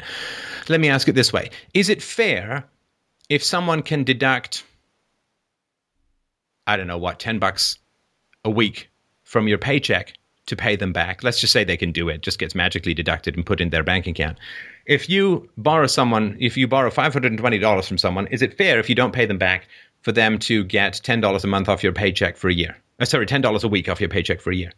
[0.68, 2.64] Let me ask it this way: Is it fair
[3.30, 4.64] if someone can deduct,
[6.70, 7.80] I don't know what, ten bucks
[8.46, 8.90] a week
[9.24, 10.14] from your paycheck
[10.46, 11.24] to pay them back?
[11.24, 13.84] Let's just say they can do it; just gets magically deducted and put in their
[13.84, 14.38] bank account.
[14.86, 18.42] If you borrow someone, if you borrow five hundred and twenty dollars from someone, is
[18.42, 19.68] it fair if you don't pay them back
[20.02, 22.78] for them to get ten dollars a month off your paycheck for a year?
[23.00, 24.72] Uh, sorry, ten dollars a week off your paycheck for a year.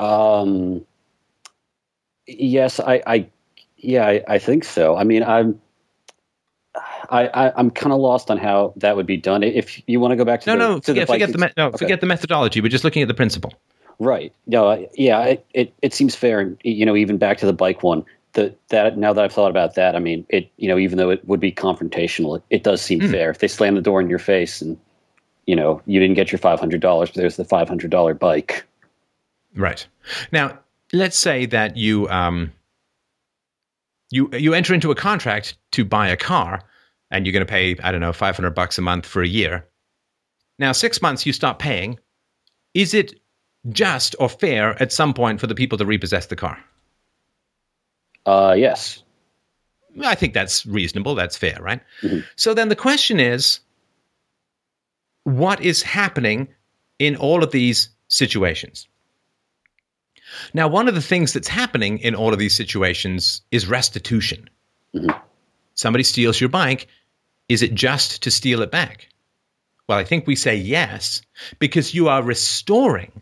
[0.00, 0.84] Um,
[2.26, 3.26] yes, I, I
[3.76, 4.96] yeah, I, I think so.
[4.96, 5.60] I mean, I'm,
[7.10, 9.42] I, I I'm kind of lost on how that would be done.
[9.42, 11.38] If you want to go back to No, the, no, to forget, the forget the
[11.38, 11.76] me- no, okay.
[11.78, 12.60] forget the methodology.
[12.60, 13.52] We're just looking at the principle.
[13.98, 14.32] Right.
[14.46, 14.68] No.
[14.70, 15.22] I- Yeah.
[15.24, 18.04] It, it it seems fair, and you know, even back to the bike one.
[18.34, 21.10] The, that now that I've thought about that, I mean, it you know, even though
[21.10, 23.10] it would be confrontational, it, it does seem Hmm.
[23.10, 23.30] fair.
[23.30, 24.78] If they slam the door in your face and
[25.46, 28.14] you know you didn't get your five hundred dollars, but there's the five hundred dollar
[28.14, 28.64] bike.
[29.54, 29.86] Right.
[30.32, 30.58] Now,
[30.94, 32.54] let's say that you um
[34.12, 36.62] you you enter into a contract to buy a car
[37.10, 39.66] and you're going to pay I don't know 500 bucks a month for a year.
[40.58, 41.98] Now, 6 months you stop paying.
[42.74, 43.18] Is it
[43.70, 46.58] just or fair at some point for the people to repossess the car?
[48.26, 49.02] Uh, yes.
[50.04, 51.14] I think that's reasonable.
[51.14, 51.80] That's fair, right?
[52.02, 52.24] Mhm.
[52.36, 53.60] So then the question is
[55.24, 56.48] what is happening
[56.98, 58.88] in all of these situations?
[60.54, 64.48] Now, one of the things that's happening in all of these situations is restitution.
[64.94, 65.20] Mhm.
[65.74, 66.86] Somebody steals your bike.
[67.48, 69.08] Is it just to steal it back?
[69.88, 71.22] Well, I think we say yes,
[71.58, 73.20] because you are restoring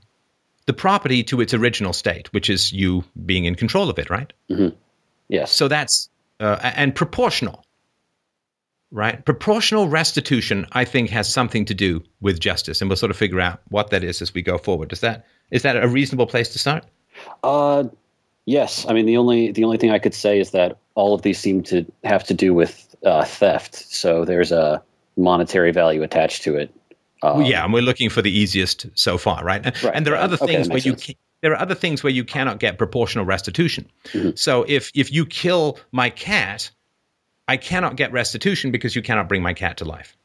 [0.66, 4.32] the property to its original state, which is you being in control of it, right?
[5.28, 5.52] Yes.
[5.52, 6.08] So that's
[6.38, 7.64] uh, and proportional,
[8.90, 9.24] right?
[9.24, 13.40] Proportional restitution, I think, has something to do with justice, and we'll sort of figure
[13.40, 14.92] out what that is as we go forward.
[14.92, 16.84] Is that is that a reasonable place to start?
[17.42, 17.84] Uh,
[18.46, 18.86] yes.
[18.88, 21.38] I mean, the only the only thing I could say is that all of these
[21.38, 23.74] seem to have to do with uh, theft.
[23.74, 24.82] So there's a
[25.16, 26.70] monetary value attached to it.
[27.22, 29.64] Um, Well, yeah, and we're looking for the easiest so far, right?
[29.64, 31.04] And, Right, and there are other Okay, things that where you sense.
[31.04, 33.90] can, there are other things where you cannot get proportional restitution.
[34.34, 36.70] So if if you kill my cat,
[37.48, 40.16] I cannot get restitution because you cannot bring my cat to life.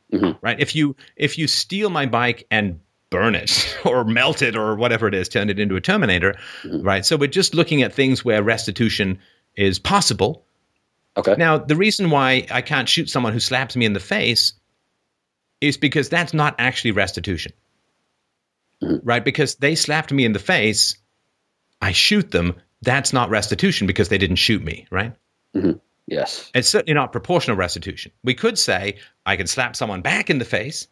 [0.42, 0.60] Right?
[0.60, 2.80] If you if you steal my bike and
[3.10, 6.82] burn it or melt it or whatever it is, turn it into a Terminator, mm-hmm.
[6.82, 7.06] right?
[7.06, 9.20] So we're just looking at things where restitution
[9.56, 10.46] is possible.
[11.18, 11.36] Okay.
[11.38, 14.54] Now, the reason why I can't shoot someone who slaps me in the face
[15.62, 17.54] is because that's not actually restitution.
[18.84, 19.08] Mm-hmm.
[19.08, 19.24] Right?
[19.24, 20.98] Because they slapped me in the face,
[21.82, 25.14] I shoot them, that's not restitution because they didn't shoot me, right?
[25.56, 25.78] Mm-hmm.
[26.08, 26.52] yes.
[26.54, 28.12] It's certainly not proportional restitution.
[28.24, 30.88] We could say I can slap someone back in the face,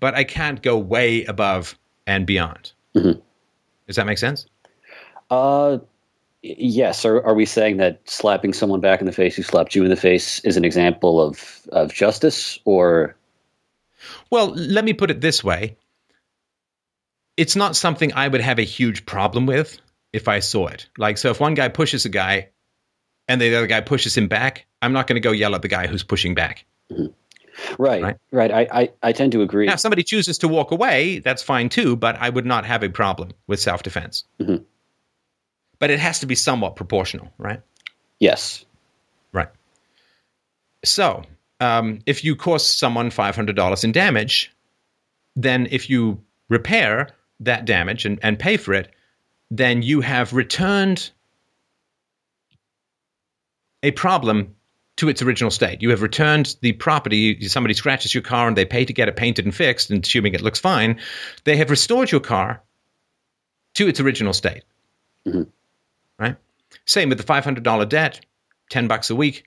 [0.00, 2.72] but I can't go way above and beyond.
[3.86, 4.46] Does that make sense?
[5.30, 5.78] Uh,
[6.42, 7.04] yes.
[7.04, 9.90] Are, are we saying that slapping someone back in the face who slapped you in
[9.90, 13.16] the face is an example of, of justice or?
[14.30, 15.76] Well, let me put it this way.
[17.36, 19.78] It's not something I would have a huge problem with
[20.12, 20.88] if I saw it.
[20.98, 22.48] Like, so if one guy pushes a guy
[23.28, 25.68] and the other guy pushes him back, I'm not going to go yell at the
[25.68, 26.64] guy who's pushing back.
[27.78, 28.02] Right.
[28.02, 28.16] Right.
[28.32, 28.52] Right.
[28.52, 29.66] I, I, I tend to agree.
[29.66, 32.82] Now, if somebody chooses to walk away, that's fine too, but I would not have
[32.82, 34.24] a problem with self defense.
[34.40, 34.64] Mhm.
[35.78, 37.60] But it has to be somewhat proportional, right?
[38.18, 38.64] Yes.
[39.32, 39.48] Right.
[40.84, 41.22] So,
[41.60, 44.52] um, if you cost someone $500 in damage,
[45.36, 47.08] then if you repair
[47.40, 48.90] that damage and, and pay for it,
[49.50, 51.10] then you have returned
[53.82, 54.54] a problem
[55.00, 55.80] to its original state.
[55.80, 57.48] You have returned the property.
[57.48, 60.34] Somebody scratches your car and they pay to get it painted and fixed, and assuming
[60.34, 61.00] it looks fine,
[61.44, 62.62] they have restored your car
[63.74, 64.62] to its original state.
[65.26, 65.44] Mm-hmm.
[66.18, 66.36] Right?
[66.84, 68.20] Same with the $500 debt,
[68.68, 69.46] 10 bucks a week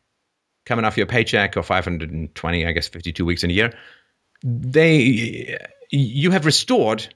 [0.66, 3.78] coming off your paycheck or 520, I guess 52 weeks in a year.
[4.42, 5.60] They
[5.92, 7.14] you have restored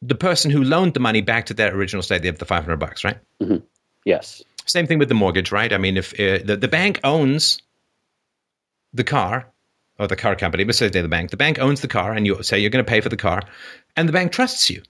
[0.00, 2.22] the person who loaned the money back to their original state.
[2.22, 3.18] They have the 500 bucks, right?
[3.42, 3.58] Mm-hmm.
[4.04, 4.42] Yes.
[4.66, 5.72] Same thing with the mortgage, right?
[5.72, 7.62] I mean, if uh, the, the bank owns
[8.92, 9.48] the car
[9.98, 12.42] or the car company, but say the bank, the bank owns the car and you
[12.42, 13.42] say you're going to pay for the car
[13.96, 14.82] and the bank trusts you,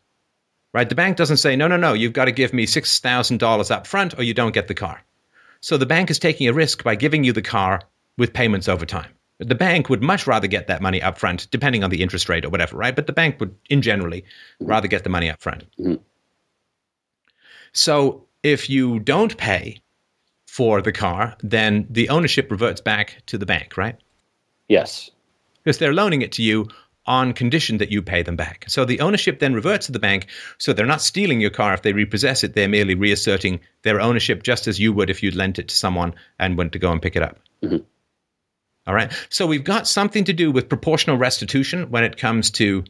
[0.72, 0.88] right?
[0.88, 4.18] The bank doesn't say, no, no, no, you've got to give me $6,000 up front
[4.18, 5.02] or you don't get the car.
[5.60, 7.80] So the bank is taking a risk by giving you the car
[8.16, 9.10] with payments over time.
[9.38, 12.46] The bank would much rather get that money up front, depending on the interest rate
[12.46, 12.96] or whatever, right?
[12.96, 14.24] But the bank would, in generally,
[14.60, 15.64] rather get the money up front.
[17.72, 19.76] So if you don't pay
[20.46, 23.96] for the car, then the ownership reverts back to the bank, right?
[24.68, 25.10] Yes.
[25.64, 26.68] Because they're loaning it to you
[27.06, 28.64] on condition that you pay them back.
[28.68, 30.28] So the ownership then reverts to the bank.
[30.58, 32.54] So they're not stealing your car if they repossess it.
[32.54, 36.14] They're merely reasserting their ownership just as you would if you'd lent it to someone
[36.38, 37.40] and went to go and pick it up.
[37.64, 37.78] Mm-hmm.
[38.86, 39.12] All right.
[39.28, 42.84] So we've got something to do with proportional restitution when it comes to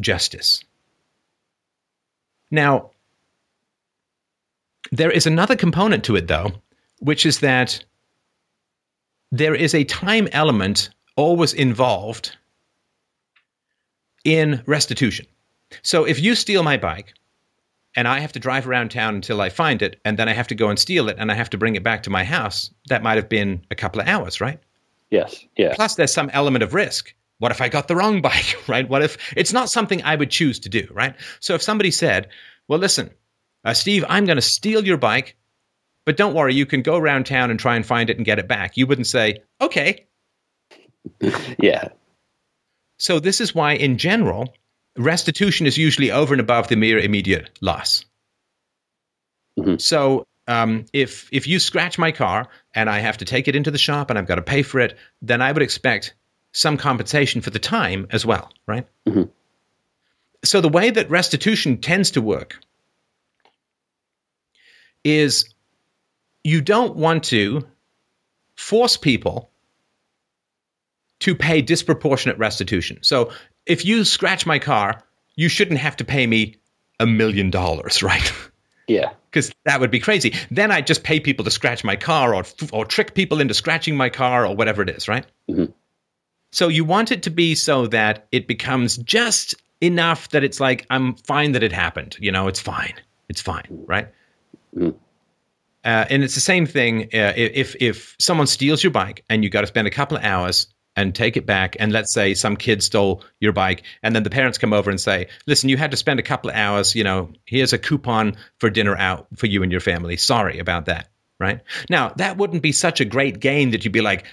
[0.00, 0.62] justice.
[2.50, 2.90] Now,
[4.92, 6.52] there is another component to it, though,
[6.98, 7.84] which is that
[9.32, 12.36] there is a time element always involved
[14.24, 15.26] in restitution.
[15.82, 17.14] So if you steal my bike
[17.94, 20.48] and I have to drive around town until I find it, and then I have
[20.48, 22.70] to go and steal it and I have to bring it back to my house,
[22.88, 24.60] that might have been a couple of hours, right?
[25.10, 25.44] Yes.
[25.56, 25.74] Yeah.
[25.74, 27.14] Plus, there's some element of risk.
[27.38, 28.88] What if I got the wrong bike, right?
[28.88, 31.14] What if it's not something I would choose to do, right?
[31.40, 32.28] So if somebody said,
[32.68, 33.10] well, listen,
[33.66, 35.36] uh, Steve, I'm going to steal your bike,
[36.04, 38.38] but don't worry, you can go around town and try and find it and get
[38.38, 38.76] it back.
[38.76, 40.06] You wouldn't say, okay.
[41.58, 41.88] Yeah.
[42.98, 44.54] So this is why, in general,
[44.96, 48.04] restitution is usually over and above the mere immediate loss.
[49.58, 49.80] Mhm.
[49.80, 53.70] So um, if if you scratch my car and I have to take it into
[53.70, 56.14] the shop and I've got to pay for it, then I would expect
[56.52, 58.86] some compensation for the time as well, right?
[59.06, 59.28] Mhm.
[60.44, 62.58] So the way that restitution tends to work
[65.06, 65.54] is
[66.42, 67.64] you don't want to
[68.56, 69.50] force people
[71.20, 72.98] to pay disproportionate restitution.
[73.02, 73.30] So
[73.66, 75.02] if you scratch my car,
[75.36, 76.56] you shouldn't have to pay me
[76.98, 78.32] a million dollars, right?
[78.88, 79.12] Yeah.
[79.30, 80.34] Because that would be crazy.
[80.50, 83.96] Then I'd just pay people to scratch my car or, or trick people into scratching
[83.96, 85.26] my car or whatever it is, right?
[85.48, 85.72] Mhm.
[86.52, 90.86] So you want it to be so that it becomes just enough that it's like,
[90.90, 92.16] I'm fine that it happened.
[92.18, 92.94] You know, it's fine.
[93.28, 94.08] It's fine, right?
[94.76, 94.94] Mhm.
[95.84, 99.50] Uh, and it's the same thing uh, if if someone steals your bike and you
[99.50, 100.66] got to spend a couple of hours
[100.96, 104.30] and take it back, and let's say some kid stole your bike, and then the
[104.30, 106.94] parents come over and say, "Listen, you had to spend a couple of hours.
[106.94, 110.16] You know, here's a coupon for dinner out for you and your family.
[110.16, 111.08] Sorry about that."
[111.38, 114.24] Right now, that wouldn't be such a great gain that you'd be like,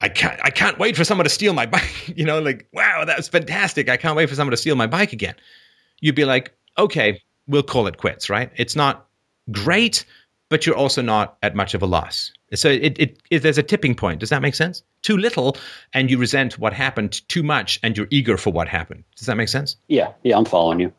[0.00, 3.04] "I can't, I can't wait for someone to steal my bike." you know, like, "Wow,
[3.04, 3.90] that was fantastic!
[3.90, 5.34] I can't wait for someone to steal my bike again."
[6.00, 8.52] You'd be like, "Okay." we'll call it quits, right?
[8.54, 9.08] It's not
[9.50, 10.04] great,
[10.48, 12.32] but you're also not at much of a loss.
[12.54, 14.20] So it, it, it, there's a tipping point.
[14.20, 14.82] Does that make sense?
[15.00, 15.56] Too little,
[15.94, 17.26] and you resent what happened.
[17.28, 19.04] Too much, and you're eager for what happened.
[19.16, 19.76] Does that make sense?
[19.88, 20.92] Yeah, yeah, I'm following you.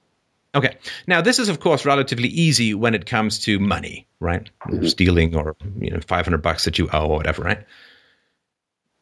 [0.55, 0.77] Okay.
[1.07, 4.49] Now, this is, of course, relatively easy when it comes to money, right?
[4.67, 4.85] Mm-hmm.
[4.85, 7.65] Stealing or you know, 500 bucks that you owe or whatever, right?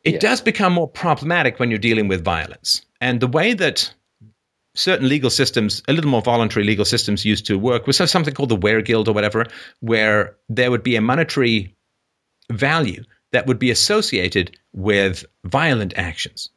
[0.03, 0.19] It yeah.
[0.19, 2.81] does become more problematic when you're dealing with violence.
[3.01, 3.93] And the way that
[4.76, 8.49] certain legal systems, a little more voluntary legal systems used to work was something called
[8.49, 9.45] the Ware Weregild or whatever,
[9.80, 11.76] where there would be a monetary
[12.52, 16.49] value that would be associated with violent actions.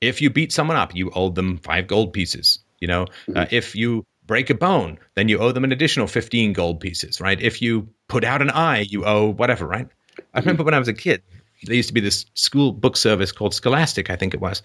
[0.00, 2.58] If you beat someone up, you owed them five gold pieces.
[2.80, 3.06] You know,
[3.36, 7.20] uh, if you break a bone, then you owe them an additional 15 gold pieces,
[7.20, 7.40] right?
[7.40, 9.86] If you put out an eye, you owe whatever, right?
[9.86, 10.38] I mm-hmm.
[10.38, 11.22] remember when I was a kid,
[11.64, 14.62] there used to be this school book service called Scholastic, I think it was.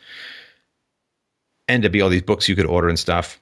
[1.68, 3.40] And there'd be all these books you could order and stuff.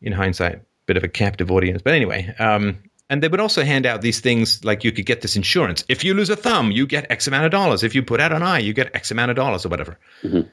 [0.00, 1.80] In hindsight, a bit of a captive audience.
[1.82, 2.78] But anyway, um,
[3.10, 5.84] and they would also hand out these things like you could get this insurance.
[5.88, 7.82] If you lose a thumb, you get X amount of dollars.
[7.82, 9.98] If you put out an eye, you get X amount of dollars or whatever.
[10.22, 10.48] Mm-hmm.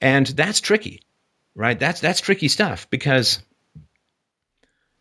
[0.00, 1.02] And that's tricky,
[1.54, 1.78] right?
[1.78, 3.40] That's that's tricky stuff because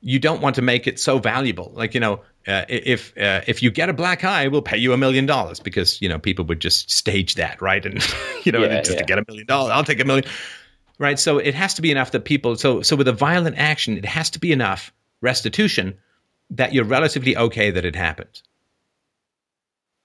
[0.01, 1.71] you don't want to make it so valuable.
[1.75, 4.93] Like you know, uh, if uh, if you get a black eye, we'll pay you
[4.93, 7.85] a million dollars because you know people would just stage that, right?
[7.85, 8.03] And
[8.43, 8.99] you know, yeah, just yeah.
[8.99, 10.25] to get a million dollars, I'll take a million,
[10.99, 11.19] right?
[11.19, 12.55] So it has to be enough that people.
[12.55, 14.91] So so with a violent action, it has to be enough
[15.21, 15.97] restitution
[16.51, 18.41] that you're relatively okay that it happened.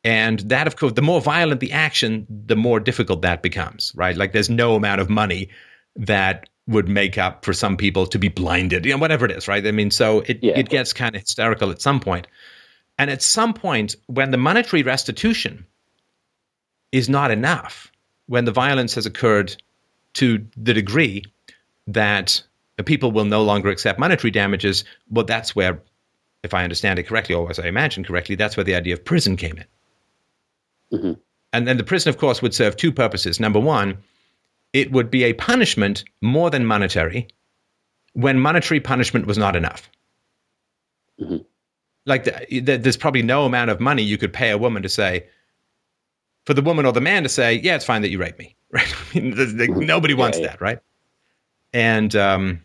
[0.04, 4.16] And that, of course, the more violent the action, the more difficult that becomes, right?
[4.16, 5.50] Like there's no amount of money
[5.94, 9.46] that would make up for some people to be blinded, you know, whatever it is,
[9.46, 9.64] right?
[9.64, 10.58] I mean, so it, yeah.
[10.58, 12.26] it gets kind of hysterical at some point.
[12.98, 15.66] And at some point, when the monetary restitution
[16.90, 17.90] is not enough,
[18.26, 19.56] when the violence has occurred
[20.14, 21.24] to the degree
[21.86, 22.42] that
[22.84, 25.80] people will no longer accept monetary damages, well, that's where
[26.42, 29.04] if I understand it correctly, or as I imagine correctly, that's where the idea of
[29.04, 30.98] prison came in.
[30.98, 31.12] Mm-hmm.
[31.52, 33.38] And then the prison, of course, would serve two purposes.
[33.38, 33.98] Number one,
[34.72, 37.28] it would be a punishment more than monetary
[38.14, 39.88] when monetary punishment was not enough.
[41.20, 41.36] Mm-hmm.
[42.04, 44.88] Like, the, the, there's probably no amount of money you could pay a woman to
[44.88, 45.26] say,
[46.46, 48.56] for the woman or the man to say, yeah, it's fine that you raped me,
[48.72, 48.94] right?
[49.14, 50.78] I mean, nobody wants that, right?
[51.72, 52.62] And um,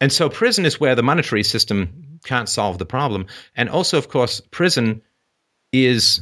[0.00, 3.26] and so prison is where the monetary system can't solve the problem.
[3.56, 5.02] And also, of course, prison
[5.72, 6.20] is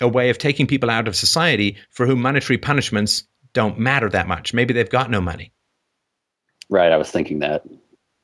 [0.00, 4.28] a way of taking people out of society for whom monetary punishments don't matter that
[4.28, 4.52] much.
[4.52, 5.52] Maybe they've got no money.
[6.68, 6.92] Right.
[6.92, 7.64] I was thinking that.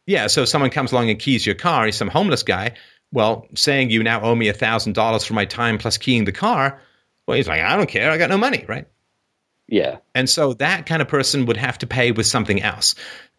[0.06, 0.26] Yeah.
[0.26, 1.86] So someone comes along and keys your car.
[1.86, 2.74] He's some homeless guy.
[3.12, 6.32] Well, saying you now owe me a thousand dollars for my time plus keying the
[6.32, 6.80] car.
[7.26, 8.10] Well, he's like, I don't care.
[8.10, 8.64] I got no money.
[8.68, 8.86] Right.
[9.72, 9.98] Yeah.
[10.14, 12.94] And so that kind of person would have to pay with something else.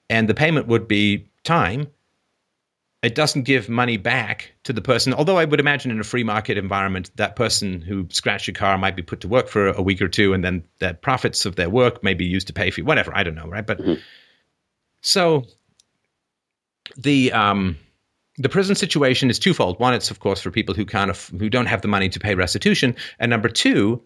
[0.09, 1.87] And the payment would be time
[3.03, 5.13] it doesn't give money back to the person.
[5.13, 8.77] Although I would imagine in a free market environment, that person who scratched your car
[8.77, 11.57] might be put to work for a week or two, and then the profits of
[11.57, 13.15] their work may be used to pay for whatever.
[13.15, 13.67] I don't know, right?
[13.67, 14.01] But mm-hmm.
[15.01, 15.43] so
[16.95, 17.77] the um,
[18.37, 19.81] the prison situation is twofold.
[19.81, 22.35] One, it's of course for people who of who don't have the money to pay
[22.35, 24.01] restitution, and number two,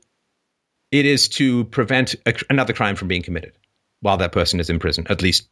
[0.92, 3.54] it is to prevent a, another crime from being committed
[4.02, 5.48] while that person is in prison, at least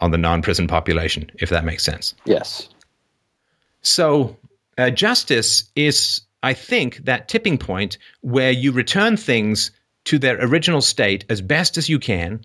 [0.00, 2.14] on the non-prison population, if that makes sense.
[2.24, 2.68] Yes.
[3.82, 4.36] So,
[4.76, 9.70] uh, justice is, I think, that tipping point where you return things
[10.04, 12.44] to their original state as best as you can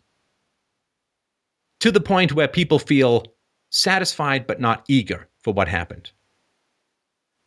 [1.80, 3.26] to the point where people feel
[3.70, 6.12] satisfied but not eager for what happened.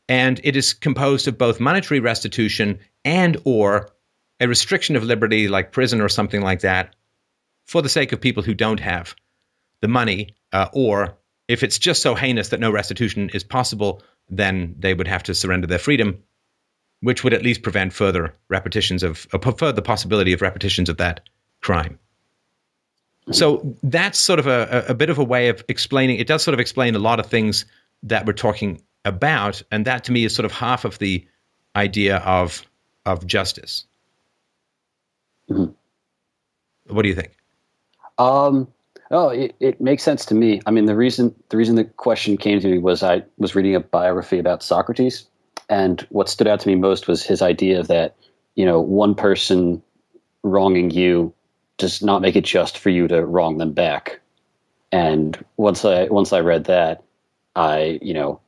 [0.09, 3.92] And it is composed of both monetary restitution and or
[4.43, 6.95] a restriction of liberty like prison or something like that
[7.65, 9.15] for the sake of people who don't have
[9.81, 11.17] the money uh, or
[11.49, 15.35] if it's just so heinous that no restitution is possible, then they would have to
[15.35, 16.23] surrender their freedom,
[17.01, 21.29] which would at least prevent further repetitions of, uh, further possibility of repetitions of that
[21.61, 21.99] crime.
[23.31, 26.19] So that's sort of a, a bit of a way of explaining.
[26.19, 27.67] It does sort of explain a lot of things
[28.03, 31.27] that we're talking about, and that to me is sort of half of the
[31.77, 32.67] idea of
[33.05, 33.85] of justice.
[35.51, 36.95] Mm-hmm.
[36.95, 37.37] What do you think?
[38.19, 38.69] Um,
[39.13, 40.63] Oh, it, it makes sense to me.
[40.65, 43.75] I mean, the reason the reason the question came to me was I was reading
[43.75, 45.27] a biography about Socrates,
[45.69, 48.17] and what stood out to me most was his idea that
[48.55, 49.83] you know one person
[50.43, 51.35] wronging you
[51.77, 54.21] does not make it just for you to wrong them back.
[54.91, 57.05] And once I once I read that,
[57.55, 58.41] I you know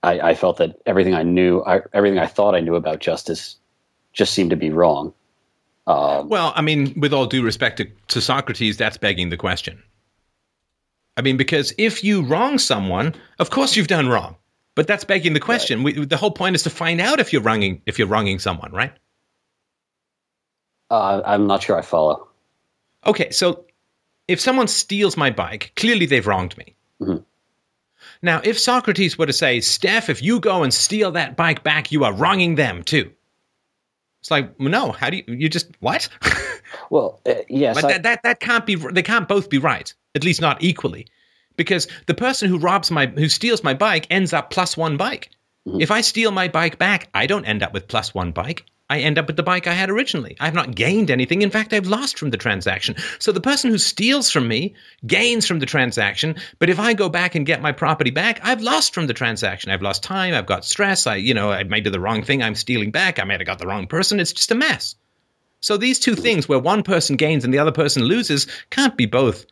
[0.00, 3.56] I, I felt that everything I knew, I, everything I thought I knew about justice,
[4.12, 5.12] just seemed to be wrong.
[5.86, 9.82] Um, well, I mean, with all due respect to, to Socrates, that's begging the question
[11.16, 14.36] I mean, because if you wrong someone, of course you've done wrong.
[14.74, 15.84] But that's begging the question.
[15.84, 18.72] We, the whole point is to find out if you're wronging if you're wronging someone,
[18.72, 18.92] right?
[20.90, 22.28] Uh, I'm not sure I follow.
[23.06, 23.66] Okay, so
[24.26, 26.74] if someone steals my bike, clearly they've wronged me.
[27.00, 27.24] Mhm.
[28.20, 31.92] Now, if Socrates were to say, Steph, if you go and steal that bike back,
[31.92, 33.12] you are wronging them too.
[34.24, 36.08] It's like, no, how do you, you just, what?
[36.90, 39.92] Well, uh, yes, but I- that, that, that can't be, they can't both be right,
[40.14, 41.06] at least not equally.
[41.56, 45.30] Because the person who robs my, who steals my bike ends up plus one bike.
[45.66, 48.64] If I steal my bike back, I don't end up with plus one bike.
[48.94, 50.36] I end up with the bike I had originally.
[50.38, 51.42] I've not gained anything.
[51.42, 52.94] In fact, I've lost from the transaction.
[53.18, 56.36] So the person who steals from me gains from the transaction.
[56.60, 59.72] But if I go back and get my property back, I've lost from the transaction.
[59.72, 60.32] I've lost time.
[60.32, 61.08] I've got stress.
[61.08, 62.40] I, you know, I might do the wrong thing.
[62.40, 63.18] I'm stealing back.
[63.18, 64.20] I might have got the wrong person.
[64.20, 64.94] It's just a mess.
[65.60, 69.06] So these two things, where one person gains and the other person loses, can't be
[69.06, 69.44] both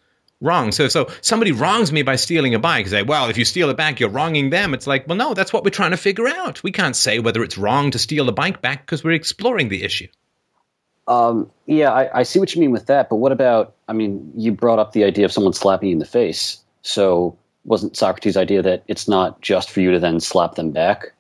[0.43, 0.73] wrong.
[0.73, 2.89] So, so somebody wrongs me by stealing a bike.
[2.89, 4.75] Say, well, if you steal it back, you're wronging them.
[4.75, 6.63] It's like, well, no, that's what we're trying to figure out.
[6.63, 9.85] We can't say whether it's wrong to steal the bike back because we're exploring the
[9.85, 10.09] issue.
[11.09, 13.09] Um, yeah, I, I see what you mean with that.
[13.09, 13.75] But what about?
[13.89, 16.59] I mean, you brought up the idea of someone slapping you in the face.
[16.83, 21.13] So wasn't Socrates' idea that it's not just for you to then slap them back?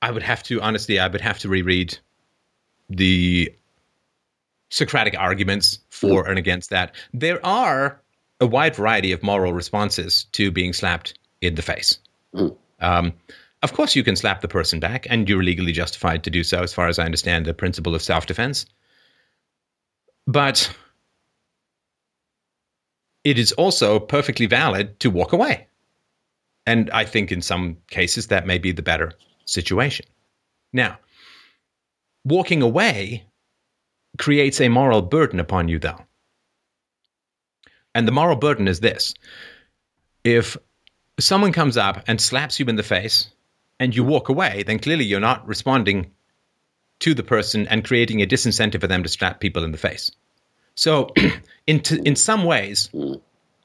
[0.00, 1.98] I would have to, honestly, I would have to reread
[2.88, 3.52] the
[4.70, 6.94] Socratic arguments for and against that.
[7.12, 8.00] There are
[8.40, 11.98] a wide variety of moral responses to being slapped in the face.
[12.34, 12.56] Mm.
[12.80, 13.12] Um,
[13.62, 16.62] of course, you can slap the person back, and you're legally justified to do so,
[16.62, 18.66] as far as I understand the principle of self defense.
[20.26, 20.70] But
[23.24, 25.66] it is also perfectly valid to walk away.
[26.66, 29.12] And I think in some cases that may be the better
[29.44, 30.06] situation.
[30.72, 30.98] Now,
[32.24, 33.24] walking away
[34.18, 36.00] creates a moral burden upon you, though.
[37.94, 39.14] And the moral burden is this
[40.24, 40.56] if
[41.18, 43.30] someone comes up and slaps you in the face
[43.80, 46.12] and you walk away, then clearly you're not responding
[47.00, 50.10] to the person and creating a disincentive for them to slap people in the face.
[50.74, 51.10] So,
[51.66, 52.90] in, t- in some ways,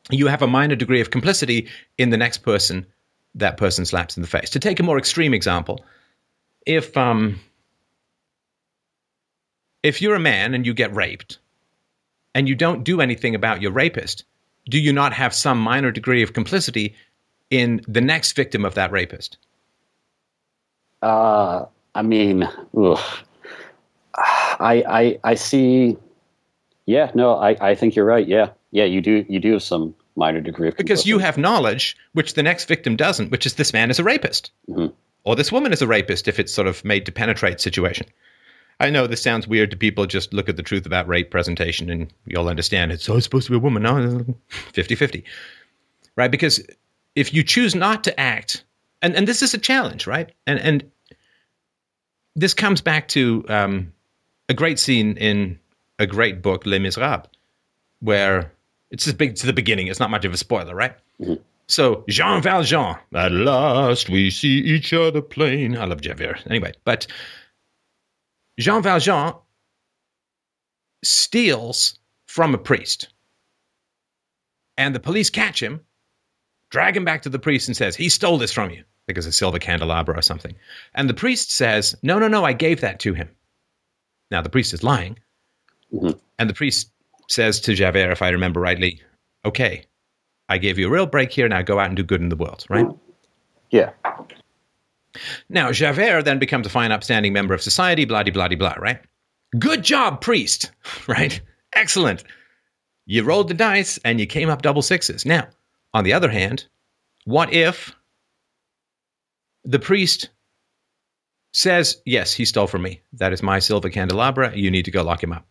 [0.09, 2.85] you have a minor degree of complicity in the next person
[3.35, 4.51] that person slaps in the face.
[4.51, 5.83] To take a more extreme example,
[6.65, 7.39] if um,
[9.83, 11.37] if you're a man and you get raped
[12.33, 14.23] and you don't do anything about your rapist,
[14.69, 16.95] do you not have some minor degree of complicity
[17.49, 19.37] in the next victim of that rapist?
[21.01, 22.99] Uh, I mean, ugh.
[24.15, 25.97] I, I, I see.
[26.85, 28.27] Yeah, no, I, I think you're right.
[28.27, 31.97] Yeah, yeah, you do, you do have some minor degree of Because you have knowledge
[32.13, 34.51] which the next victim doesn't, which is this man is a rapist.
[34.69, 34.93] Mhm.
[35.25, 38.07] Or this woman is a rapist if it's sort of made to penetrate situation.
[38.83, 40.05] I know this sounds weird to people.
[40.05, 43.45] Just look at the truth about rape presentation and you'll understand it's oh, it's supposed
[43.45, 43.83] to be a woman.
[43.83, 45.23] No, 50 50.
[46.17, 46.29] Right?
[46.29, 46.61] Because
[47.15, 48.65] if you choose not to act,
[49.01, 50.33] and, and this is a challenge, right?
[50.45, 50.91] And, and
[52.35, 53.93] this comes back to um,
[54.49, 55.59] a great scene in
[55.97, 57.27] a great book, Les Miserables,
[58.01, 58.51] where
[58.91, 59.87] it's just big, it's the beginning.
[59.87, 60.95] It's not much of a spoiler, right?
[61.67, 65.77] So Jean Valjean, at last we see each other plain.
[65.77, 66.43] I love Javert.
[66.49, 67.07] Anyway, but
[68.59, 69.33] Jean Valjean
[71.03, 73.09] steals from a priest,
[74.77, 75.81] and the police catch him,
[76.69, 79.31] drag him back to the priest, and says he stole this from you because a
[79.31, 80.55] silver candelabra or something.
[80.93, 83.29] And the priest says, "No, no, no, I gave that to him."
[84.31, 85.19] Now the priest is lying,
[85.93, 86.19] Mhm.
[86.39, 86.91] and the priest
[87.29, 89.01] says to Javert, if I remember rightly,
[89.45, 89.85] "Okay,
[90.49, 91.47] I gave you a real break here.
[91.47, 92.87] Now go out and do good in the world, right?
[93.71, 93.91] Yeah,
[95.49, 98.99] Now, Javert then becomes a fine, upstanding member of society, blah, blah, blah, blah, right?
[99.59, 100.71] Good job, priest,
[101.07, 101.39] right?
[101.75, 102.23] Excellent.
[103.05, 105.25] You rolled the dice and you came up double sixes.
[105.25, 105.47] Now,
[105.93, 106.65] on the other hand,
[107.25, 107.95] what if
[109.63, 110.29] the priest
[111.53, 113.01] says, Yes, he stole from me.
[113.13, 114.55] That is my silver candelabra.
[114.55, 115.45] You need to go lock him up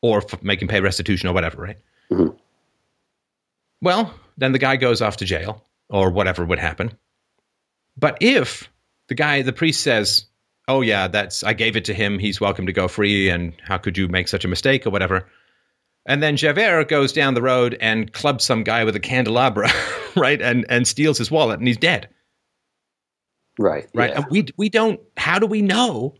[0.00, 1.78] or make him pay restitution or whatever, right?
[2.10, 2.36] Mhm.
[3.80, 6.96] Well, then the guy goes off to jail or whatever would happen.
[7.96, 8.70] But if
[9.12, 10.24] the guy, the priest says,
[10.68, 12.18] "Oh yeah, that's I gave it to him.
[12.18, 15.26] He's welcome to go free." And how could you make such a mistake or whatever?
[16.06, 19.68] And then Javert goes down the road and clubs some guy with a candelabra,
[20.16, 20.40] right?
[20.40, 22.08] And and steals his wallet, and he's dead,
[23.58, 24.08] right, right?
[24.08, 24.22] yeah.
[24.22, 24.98] And we we don't.
[25.18, 26.14] How do we know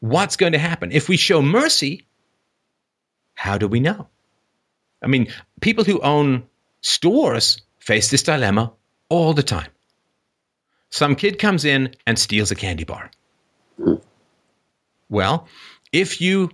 [0.00, 2.08] what's going to happen if we show mercy?
[3.36, 4.08] How do we know?
[5.00, 5.28] I mean,
[5.60, 6.48] people who own
[6.80, 8.72] stores face this dilemma
[9.08, 9.70] all the time.
[10.92, 13.10] Some kid comes in and steals a candy bar.
[15.08, 15.48] Well,
[15.90, 16.50] if you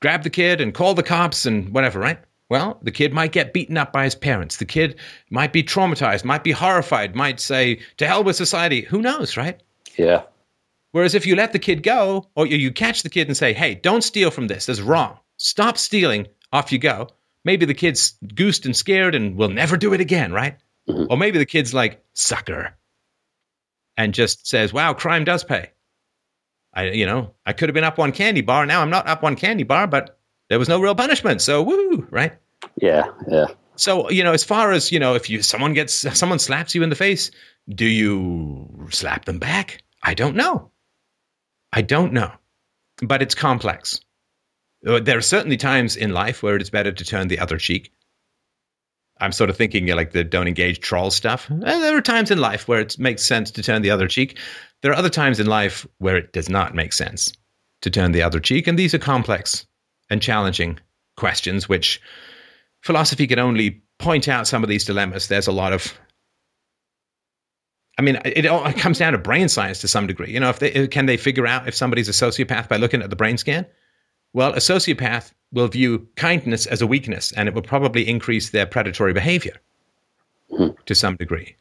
[0.00, 2.18] grab the kid and call the cops and whatever, right?
[2.48, 4.56] Well, the kid might get beaten up by his parents.
[4.56, 4.96] The kid
[5.30, 8.82] might be traumatized, might be horrified, might say, to hell with society.
[8.82, 9.62] Who knows, right?
[9.96, 10.24] Yeah.
[10.90, 13.76] Whereas if you let the kid go, or you, catch the kid and say, hey,
[13.76, 15.18] don't steal from this, that's wrong.
[15.36, 17.08] Stop stealing, off you go.
[17.44, 20.58] Maybe the kid's goosed and scared and will never do it again, right?
[20.88, 21.06] Mm-hmm.
[21.10, 22.76] Or maybe the kid's like, sucker,
[23.96, 25.70] and just says, wow, crime does pay.
[26.74, 28.64] I, you know, I could have been up one candy bar.
[28.64, 31.42] Now I'm not up one candy bar, but there was no real punishment.
[31.42, 32.32] So woo, right?
[32.80, 33.04] Yeah.
[33.28, 33.46] Yeah.
[33.76, 36.82] So you know, as far as you know, if you someone gets someone slaps you
[36.82, 37.30] in the face,
[37.68, 39.82] do you slap them back?
[40.02, 40.70] I don't know.
[41.72, 42.30] I don't know,
[43.02, 44.00] but it's complex.
[44.86, 47.92] Uh, There are certainly times in life where it's better to turn the other cheek.
[49.22, 51.50] I'm sort of thinking like the don't engage troll stuff.
[51.50, 54.38] Uh, There are times in life where it makes sense to turn the other cheek.
[54.82, 57.32] There are other times in life where it does not make sense
[57.82, 59.66] to turn the other cheek, and these are complex
[60.10, 60.78] and challenging
[61.16, 62.00] questions, which
[62.80, 65.28] philosophy can only point out some of these dilemmas.
[65.28, 65.92] There's a lot of
[67.98, 70.32] I mean, it all it comes down to brain science to some degree.
[70.32, 73.10] You know, if they can they figure out if somebody's a sociopath by looking at
[73.10, 73.66] the brain scan?
[74.32, 78.66] Well, a sociopath will view kindness as a weakness, and it will probably increase their
[78.66, 79.56] predatory behavior
[80.86, 81.56] to some degree.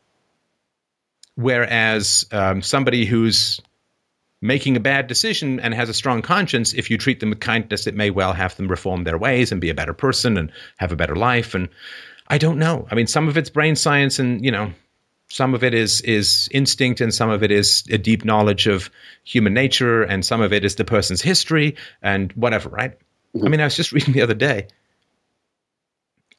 [1.36, 3.62] Whereas um, somebody who's
[4.42, 7.88] making a bad decision and has a strong conscience, if you treat them with kindness,
[7.88, 10.92] it may well have them reform their ways and be a better person and have
[10.92, 11.54] a better life.
[11.54, 11.70] And
[12.28, 12.88] I don't know.
[12.90, 14.74] I mean, some of it's brain science, and you know,
[15.32, 18.90] some of it is is instinct and some of it is a deep knowledge of
[19.24, 22.98] human nature and some of it is the person's history and whatever right
[23.36, 24.68] i mean i was just reading the other day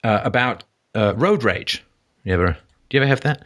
[0.05, 0.65] uh, about
[0.95, 1.85] uh, road rage.
[2.25, 2.57] You ever
[2.89, 3.45] do you ever have that?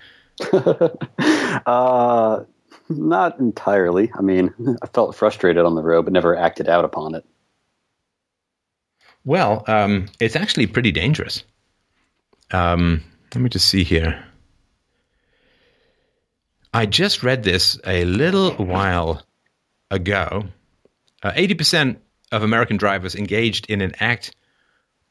[1.65, 2.45] Uh,
[2.91, 4.13] not entirely.
[4.15, 4.53] I mean,
[4.83, 7.25] I felt frustrated on the road, but never acted out upon it.
[9.25, 11.43] well um, it's actually pretty dangerous.
[12.53, 13.03] Um,
[13.35, 14.23] let me just see here.
[16.75, 19.23] I just read this a little while
[19.91, 20.45] ago.
[21.23, 21.97] Uh, 80%
[22.33, 24.35] of American drivers engaged in an act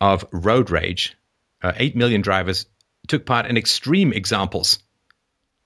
[0.02, 1.16] of road rage.
[1.62, 2.66] Uh, 8 million drivers
[3.08, 4.80] took part in extreme examples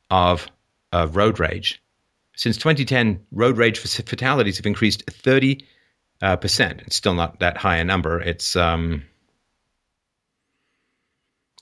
[0.09, 0.47] of
[0.91, 1.81] uh, road rage.
[2.35, 5.65] Since 2010, road rage fatalities have increased 30.
[6.21, 6.81] Uh, percent.
[6.85, 8.19] It's still not that high a number.
[8.19, 9.03] It's um,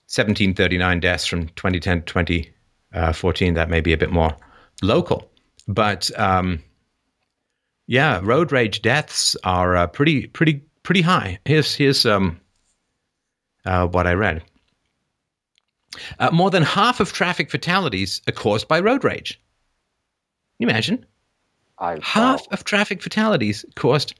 [0.09, 3.53] 1739 deaths from 2010 to 2014.
[3.53, 4.35] That may be a bit more
[4.81, 5.29] local.
[5.67, 6.63] But um,
[7.87, 11.39] yeah, road rage deaths are uh, pretty, pretty, pretty high.
[11.45, 12.39] Here's here's um,
[13.65, 14.43] uh, what I read.
[16.19, 19.39] Uh, more than half of traffic fatalities are caused by road rage.
[20.57, 21.05] Can you imagine?
[21.79, 22.47] I Half wow.
[22.51, 24.15] of traffic fatalities caused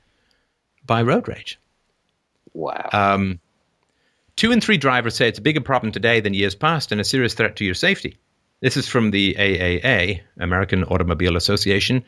[0.86, 1.60] by road rage.
[2.54, 2.90] wow.
[2.94, 3.40] Um,
[4.36, 7.04] two in three drivers say it's a bigger problem today than years past and a
[7.04, 8.18] serious threat to your safety.
[8.60, 12.04] This is from the AAA, American Automobile Association,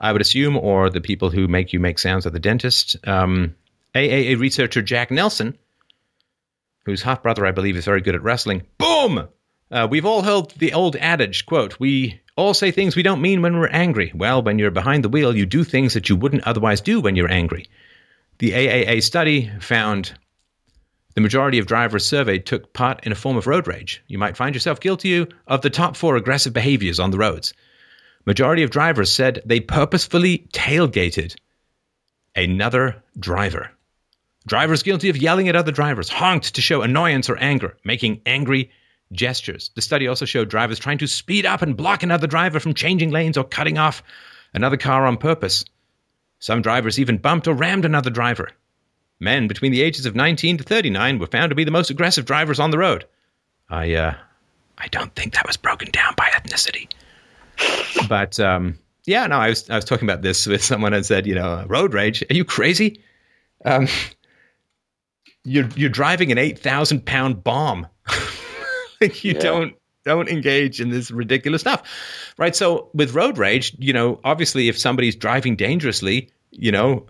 [0.00, 2.96] I would assume, or the people who make you make sounds at the dentist.
[3.06, 3.54] Um,
[3.94, 5.58] AAA researcher Jack Nelson,
[6.86, 8.62] whose half brother, I believe, is very good at wrestling.
[8.78, 9.28] Boom!
[9.70, 13.42] Uh, we've all heard the old adage, quote, we all say things we don't mean
[13.42, 14.12] when we're angry.
[14.14, 17.16] Well, when you're behind the wheel, you do things that you wouldn't otherwise do when
[17.16, 17.66] you're angry.
[18.38, 20.14] The AAA study found
[21.14, 24.02] the majority of drivers surveyed took part in a form of road rage.
[24.06, 27.52] You might find yourself guilty of the top four aggressive behaviors on the roads.
[28.24, 31.34] Majority of drivers said they purposefully tailgated
[32.34, 33.70] another driver.
[34.46, 38.70] Drivers guilty of yelling at other drivers, honked to show annoyance or anger, making angry
[39.12, 39.70] gestures.
[39.74, 43.10] The study also showed drivers trying to speed up and block another driver from changing
[43.10, 44.02] lanes or cutting off
[44.54, 45.64] another car on purpose.
[46.38, 48.50] Some drivers even bumped or rammed another driver.
[49.22, 52.24] Men between the ages of 19 to 39 were found to be the most aggressive
[52.24, 53.04] drivers on the road.
[53.70, 54.14] I, uh,
[54.78, 56.88] I don't think that was broken down by ethnicity.
[58.08, 58.76] But um,
[59.06, 61.64] yeah, no, I was I was talking about this with someone and said, you know,
[61.68, 62.22] road rage.
[62.28, 63.00] Are you crazy?
[63.64, 63.86] Um,
[65.44, 67.86] you're you're driving an eight thousand pound bomb.
[69.00, 69.38] like you Yeah.
[69.40, 69.74] don't
[70.04, 72.56] don't engage in this ridiculous stuff, right?
[72.56, 77.06] So with road rage, you know, obviously if somebody's driving dangerously, you know,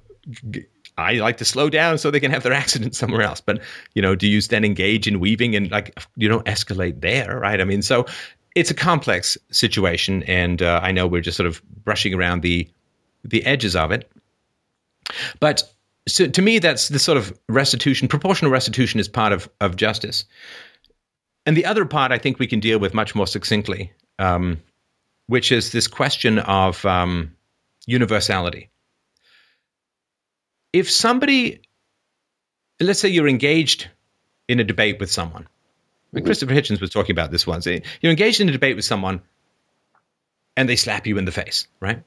[0.50, 0.66] g-
[0.98, 3.40] I like to slow down so they can have their accident somewhere else.
[3.40, 3.60] But
[3.94, 7.60] you know, do you then engage in weaving and like you don't escalate there, right?
[7.60, 8.06] I mean, so
[8.54, 12.68] it's a complex situation, and uh, I know we're just sort of brushing around the
[13.24, 14.10] the edges of it.
[15.40, 15.62] But
[16.08, 18.08] so to me, that's the sort of restitution.
[18.08, 20.24] Proportional restitution is part of of justice,
[21.46, 24.60] and the other part I think we can deal with much more succinctly, um,
[25.26, 27.34] which is this question of um,
[27.86, 28.68] universality.
[30.72, 31.60] If somebody,
[32.80, 33.88] let's say you're engaged
[34.48, 35.48] in a debate with someone.
[36.14, 36.26] Mm-hmm.
[36.26, 37.66] Christopher Hitchens was talking about this once.
[37.66, 39.22] You're engaged in a debate with someone
[40.56, 42.02] and they slap you in the face, right?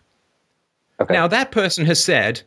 [0.99, 1.13] Okay.
[1.13, 2.43] Now, that person has said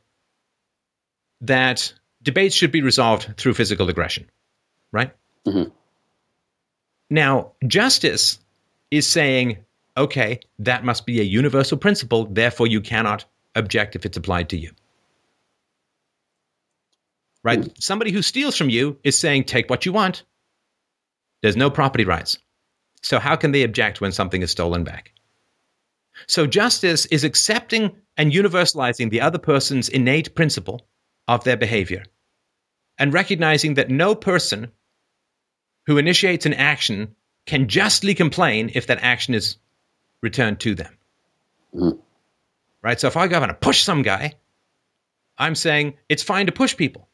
[1.41, 1.93] that
[2.23, 4.31] debates should be resolved through physical aggression,
[4.93, 5.13] right?
[5.47, 5.71] Mm-hmm.
[7.11, 8.39] Now, justice
[8.91, 9.59] is saying,
[9.97, 13.25] okay, that must be a universal principle, therefore you cannot
[13.57, 14.71] object if it's applied to you.
[17.45, 17.61] Right?
[17.61, 17.83] Mm.
[17.83, 20.25] Somebody who steals from you is saying, take what you want.
[21.43, 22.39] There's no property rights.
[23.03, 25.13] So, how can they object when something is stolen back?
[26.27, 30.87] So, justice is accepting and universalizing the other person's innate principle
[31.29, 32.05] of their behavior
[32.99, 34.73] and recognizing that no person
[35.87, 37.15] who initiates an action
[37.47, 39.57] can justly complain if that action is
[40.21, 40.97] returned to them.
[41.75, 41.99] Mm.
[42.83, 43.01] Right?
[43.01, 44.35] So if I go and push some guy,
[45.39, 47.09] I'm saying it's fine to push people.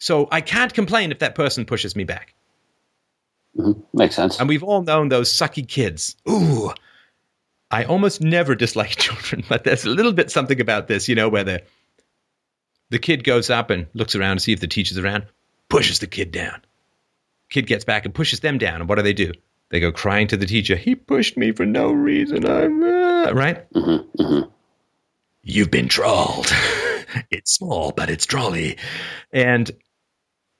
[0.00, 2.34] So I can't complain if that person pushes me back.
[3.56, 3.80] Mm-hmm.
[3.92, 4.40] Makes sense.
[4.40, 6.16] And we've all known those sucky kids.
[6.28, 6.72] Ooh,
[7.70, 11.28] I almost never dislike children, but there's a little bit something about this, you know,
[11.28, 11.62] where the
[12.88, 15.24] the kid goes up and looks around to see if the teacher's around,
[15.68, 16.60] pushes the kid down.
[17.48, 19.32] Kid gets back and pushes them down, and what do they do?
[19.68, 20.74] They go crying to the teacher.
[20.74, 22.44] He pushed me for no reason.
[22.44, 23.72] I'm uh, right.
[23.72, 24.50] Mm-hmm, mm-hmm.
[25.42, 26.52] You've been trolled.
[27.30, 28.78] it's small, but it's trolly,
[29.32, 29.70] and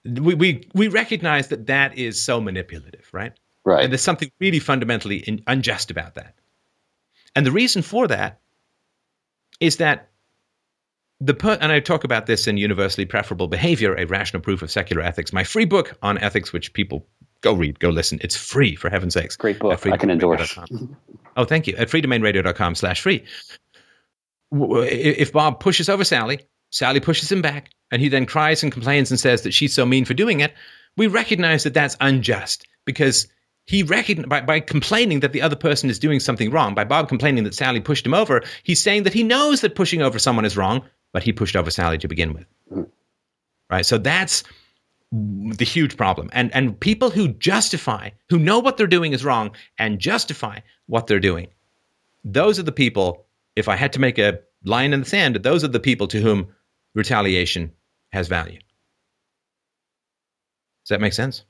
[0.04, 3.32] we, we we recognize that that is so manipulative, right?
[3.64, 3.84] Right.
[3.84, 6.34] And there's something really fundamentally in, unjust about that.
[7.36, 8.40] And the reason for that
[9.60, 10.08] is that
[11.20, 14.70] the per- and I talk about this in Universally Preferable Behavior, a rational proof of
[14.70, 17.06] secular ethics, my free book on ethics, which people
[17.42, 18.18] go read, go listen.
[18.22, 19.36] It's free for heaven's sakes.
[19.36, 19.86] Great book.
[19.86, 20.58] I can endorse.
[21.36, 21.76] oh, thank you.
[21.76, 23.24] At freedomainradio.com slash free.
[24.52, 26.40] If Bob pushes over Sally,
[26.70, 29.84] Sally pushes him back, and he then cries and complains and says that she's so
[29.84, 30.54] mean for doing it,
[30.96, 33.28] we recognize that that's unjust because
[33.66, 37.08] he recognized by, by complaining that the other person is doing something wrong, by Bob
[37.08, 40.44] complaining that Sally pushed him over, he's saying that he knows that pushing over someone
[40.44, 42.46] is wrong, but he pushed over Sally to begin with.
[42.72, 42.88] Mm.
[43.70, 43.86] Right?
[43.86, 44.42] So that's
[45.12, 46.30] the huge problem.
[46.32, 51.06] And and people who justify, who know what they're doing is wrong and justify what
[51.06, 51.48] they're doing,
[52.24, 53.26] those are the people,
[53.56, 56.20] if I had to make a line in the sand, those are the people to
[56.20, 56.48] whom
[56.94, 57.72] retaliation
[58.12, 58.58] has value.
[60.84, 61.44] Does that make sense?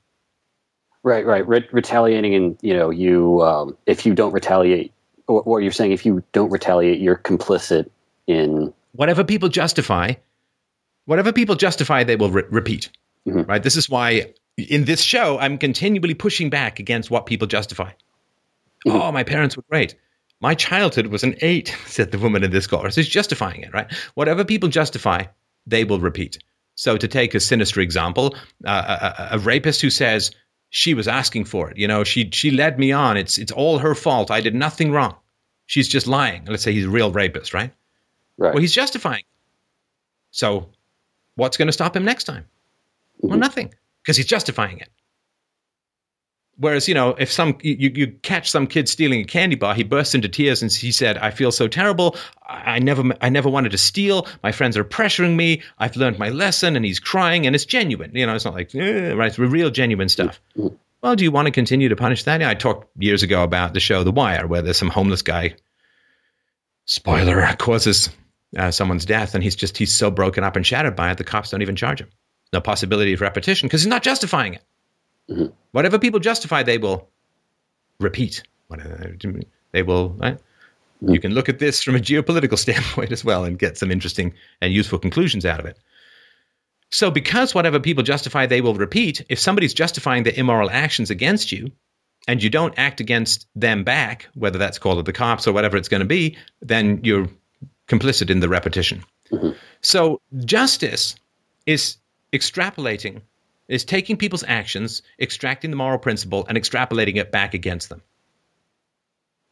[1.03, 1.47] Right, right.
[1.47, 4.93] Re- retaliating, and you know, you um, if you don't retaliate,
[5.27, 7.89] or, or, you're saying if you don't retaliate, you're complicit
[8.27, 10.13] in whatever people justify.
[11.05, 12.89] Whatever people justify, they will re- repeat.
[13.27, 13.49] Mm-hmm.
[13.49, 13.63] Right.
[13.63, 17.91] This is why in this show I'm continually pushing back against what people justify.
[18.85, 18.91] Mm-hmm.
[18.91, 19.95] Oh, my parents were great.
[20.39, 22.95] My childhood was an eight, said the woman in this chorus.
[22.95, 23.91] She's justifying it, right?
[24.13, 25.25] Whatever people justify,
[25.65, 26.39] they will repeat.
[26.75, 28.35] So, to take a sinister example,
[28.65, 30.31] uh, a, a, rapist who says
[30.69, 33.17] she was asking for it, you know, she she led me on.
[33.17, 34.31] It's it's all her fault.
[34.31, 35.15] I did nothing wrong.
[35.65, 36.45] She's just lying.
[36.45, 37.71] Let's say he's a real rapist, right?
[38.37, 38.53] Right.
[38.53, 39.23] Well, he's justifying.
[40.31, 40.69] So,
[41.35, 42.43] what's going to stop him next time?
[42.43, 43.27] Mm-hmm.
[43.27, 44.89] Well, nothing, because he's justifying it.
[46.61, 49.83] Whereas, you know, if some you, you catch some kid stealing a candy bar, he
[49.83, 52.15] bursts into tears and he said, "I feel so terrible.
[52.47, 54.27] I, never, I never wanted to steal.
[54.43, 55.63] My friends are pressuring me.
[55.79, 58.11] I've learned my lesson." And he's crying, and it's genuine.
[58.13, 60.39] You know, it's not like eh, right, it's real, genuine stuff.
[61.01, 62.43] Well, do you want to continue to punish that?
[62.43, 65.55] I talked years ago about the show The Wire, where there's some homeless guy.
[66.85, 68.11] Spoiler causes
[68.55, 71.23] uh, someone's death, and he's just he's so broken up and shattered by it, the
[71.23, 72.09] cops don't even charge him.
[72.53, 74.63] No possibility of repetition because he's not justifying it.
[75.31, 75.45] Mm-hmm.
[75.71, 77.07] Whatever people justify, they will
[77.99, 78.43] repeat.
[79.71, 80.09] They will.
[80.09, 80.35] Right?
[80.35, 81.13] Mm-hmm.
[81.13, 84.33] You can look at this from a geopolitical standpoint as well and get some interesting
[84.61, 85.77] and useful conclusions out of it.
[86.93, 91.51] So, because whatever people justify, they will repeat, if somebody's justifying their immoral actions against
[91.51, 91.71] you
[92.27, 95.87] and you don't act against them back, whether that's called the cops or whatever it's
[95.87, 97.29] going to be, then you're
[97.87, 99.03] complicit in the repetition.
[99.31, 99.51] Mm-hmm.
[99.81, 101.15] So, justice
[101.65, 101.95] is
[102.33, 103.21] extrapolating
[103.71, 108.01] is taking people's actions, extracting the moral principle, and extrapolating it back against them.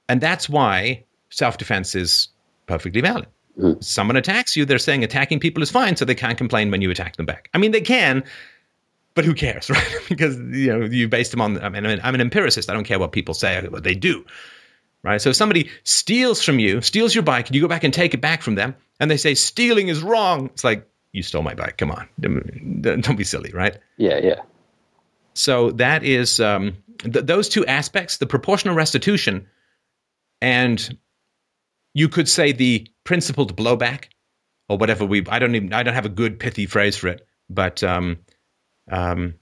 [0.10, 2.28] And that's why self defense is
[2.68, 3.28] perfectly valid.
[3.58, 3.82] Mm.
[3.82, 6.92] Someone attacks you, they're saying attacking people is fine, so they can't complain when you
[6.92, 7.50] attack them back.
[7.54, 8.24] I mean, they can,
[9.16, 10.00] but who cares, right?
[10.10, 11.58] because you know you based them on.
[11.62, 12.70] I mean, I'm an empiricist.
[12.70, 14.26] I don't care what people say, what they do,
[15.02, 15.22] right?
[15.22, 18.14] So if somebody steals from you, steals your bike, and you go back and take
[18.14, 21.54] it back from them, and they say stealing is wrong, it's like you stole my
[21.54, 21.78] bike.
[21.78, 22.08] Come on,
[22.82, 23.78] don't be silly, right?
[23.98, 24.42] Yeah, yeah.
[25.34, 29.48] So that is um, th- those two aspects: the proportional restitution,
[30.42, 30.98] and
[31.94, 34.06] you could say the principled blowback,
[34.68, 35.26] or whatever we.
[35.28, 35.74] I don't even.
[35.74, 38.18] I don't have a good pithy phrase for it, but um,
[38.92, 39.36] um,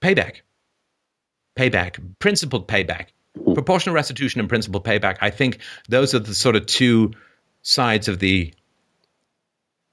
[0.00, 0.42] payback,
[1.56, 3.08] payback, principled payback,
[3.54, 5.18] proportional restitution and principled payback.
[5.20, 5.58] I think
[5.88, 7.12] those are the sort of two
[7.62, 8.52] sides of the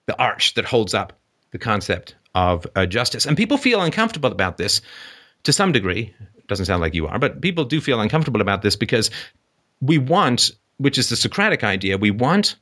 [0.10, 1.14] the arch that holds up
[1.52, 3.28] the concept of uh, justice.
[3.28, 4.82] And people feel uncomfortable about this
[5.44, 6.14] to some degree.
[6.48, 9.12] Doesn't sound like you are, but people do feel uncomfortable about this because
[9.82, 12.56] we want, which is the Socratic idea, we want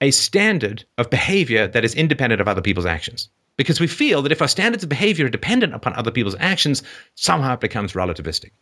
[0.00, 3.28] a standard of behavior that is independent of other people's actions.
[3.56, 6.84] Because we feel that if our standards of behavior are dependent upon other people's actions,
[7.16, 8.52] somehow it becomes relativistic.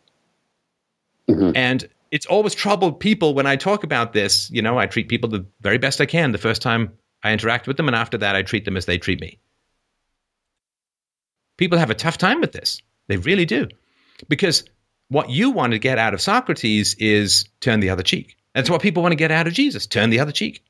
[1.29, 1.51] Mm-hmm.
[1.55, 4.49] And it's always troubled people when I talk about this.
[4.49, 7.67] You know, I treat people the very best I can the first time I interact
[7.67, 9.39] with them, and after that, I treat them as they treat me.
[11.57, 12.81] People have a tough time with this.
[13.07, 13.67] They really do.
[14.29, 14.63] Because
[15.09, 18.37] what you want to get out of Socrates is turn the other cheek.
[18.53, 20.63] That's what people want to get out of Jesus turn the other cheek.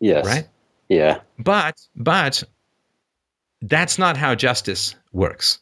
[0.00, 0.26] Yes.
[0.26, 0.48] Right?
[0.88, 1.20] Yeah.
[1.38, 2.42] But, but
[3.62, 5.58] that's not how justice works.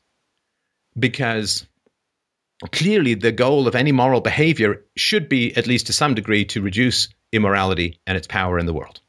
[0.99, 1.67] Because
[2.73, 6.63] clearly the goal of any moral behavior should be, at least to some degree, to
[6.63, 9.01] reduce immorality and its power in the world.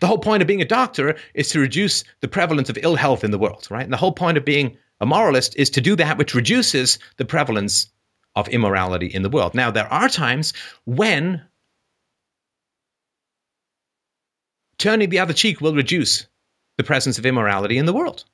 [0.00, 3.24] The whole point of being a doctor is to reduce the prevalence of ill health
[3.24, 3.84] in the world, right?
[3.84, 7.24] And the whole point of being a moralist is to do that which reduces the
[7.24, 7.88] prevalence
[8.34, 9.54] of immorality in the world.
[9.54, 10.52] Now, there are times
[10.84, 11.42] when
[14.78, 16.26] turning the other cheek will reduce
[16.76, 18.24] the presence of immorality in the world.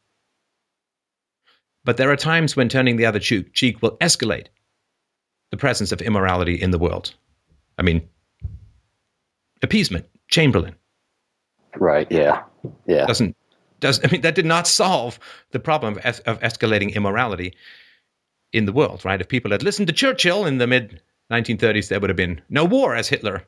[1.85, 4.47] But there are times when turning the other cheek will escalate
[5.51, 7.15] the presence of immorality in the world.
[7.79, 8.09] I mean,
[9.63, 10.77] appeasement, Chamberlain,
[11.77, 12.11] Right.
[12.11, 12.43] Yeah.
[12.87, 13.07] Yeah.
[13.07, 13.37] Doesn't
[13.81, 15.19] does I mean that did not solve
[15.51, 17.55] the problem of, es- of escalating immorality
[18.53, 19.21] in the world, right?
[19.21, 21.01] If people had listened to Churchill in the mid
[21.31, 23.43] 1930s, there would have been no war, as Hitler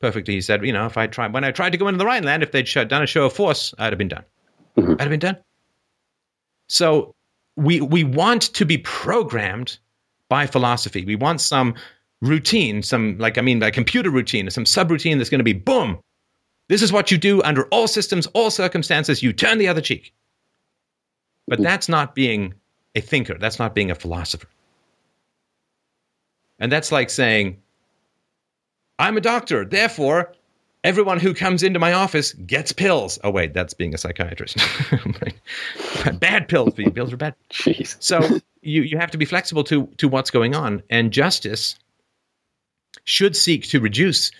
[0.00, 0.64] perfectly he said.
[0.64, 2.88] You know, if I tried when I tried to go into the Rhineland, if they'd
[2.88, 4.24] done a show of force, I'd have been done.
[4.76, 4.92] Mm-hmm.
[4.92, 5.36] I'd have been done.
[6.68, 7.14] So
[7.56, 9.78] we we want to be programmed
[10.28, 11.04] by philosophy.
[11.04, 11.74] We want some
[12.20, 15.98] routine, some like I mean, a computer routine, some subroutine that's going to be boom.
[16.68, 19.22] This is what you do under all systems, all circumstances.
[19.22, 20.12] You turn the other cheek.
[21.46, 22.54] But that's not being
[22.96, 23.36] a thinker.
[23.38, 24.48] That's not being a philosopher.
[26.58, 27.58] And that's like saying,
[28.98, 30.32] I'm a doctor, therefore,
[30.82, 33.18] everyone who comes into my office gets pills.
[33.22, 34.56] Oh, wait, that's being a psychiatrist.
[36.18, 37.34] bad pills, pills are bad.
[37.50, 37.96] Jeez.
[38.00, 40.82] So you, you have to be flexible to, to what's going on.
[40.90, 41.76] And justice
[43.04, 44.32] should seek to reduce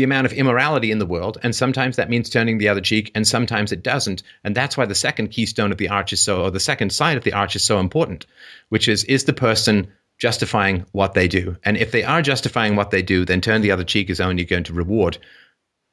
[0.00, 3.10] the amount of immorality in the world, and sometimes that means turning the other cheek,
[3.14, 4.22] and sometimes it doesn't.
[4.44, 7.18] And that's why the second keystone of the arch is so, or the second side
[7.18, 8.24] of the arch is so important,
[8.70, 11.54] which is is the person justifying what they do?
[11.64, 14.46] And if they are justifying what they do, then turn the other cheek is only
[14.46, 15.18] going to reward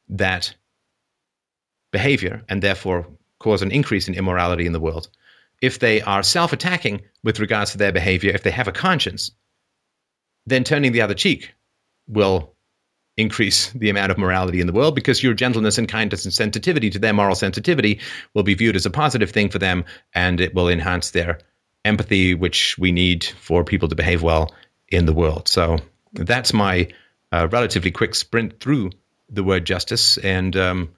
[0.08, 0.56] that
[1.92, 3.08] behavior and therefore
[3.40, 5.10] cause an increase in immorality in the world.
[5.62, 9.32] If they are self attacking with regards to their behavior, if they have a conscience,
[10.46, 11.54] then turning the other cheek
[12.08, 12.54] will
[13.18, 16.90] increase the amount of morality in the world because your gentleness and kindness and sensitivity
[16.92, 18.00] to their moral sensitivity
[18.34, 19.84] will be viewed as a positive thing for them
[20.14, 21.40] and it will enhance their
[21.84, 24.54] empathy, which we need for people to behave well
[24.90, 25.48] in the world.
[25.48, 25.80] So
[26.14, 26.90] that's my
[27.32, 28.92] uh, relatively quick sprint through
[29.30, 30.90] the word justice, and um,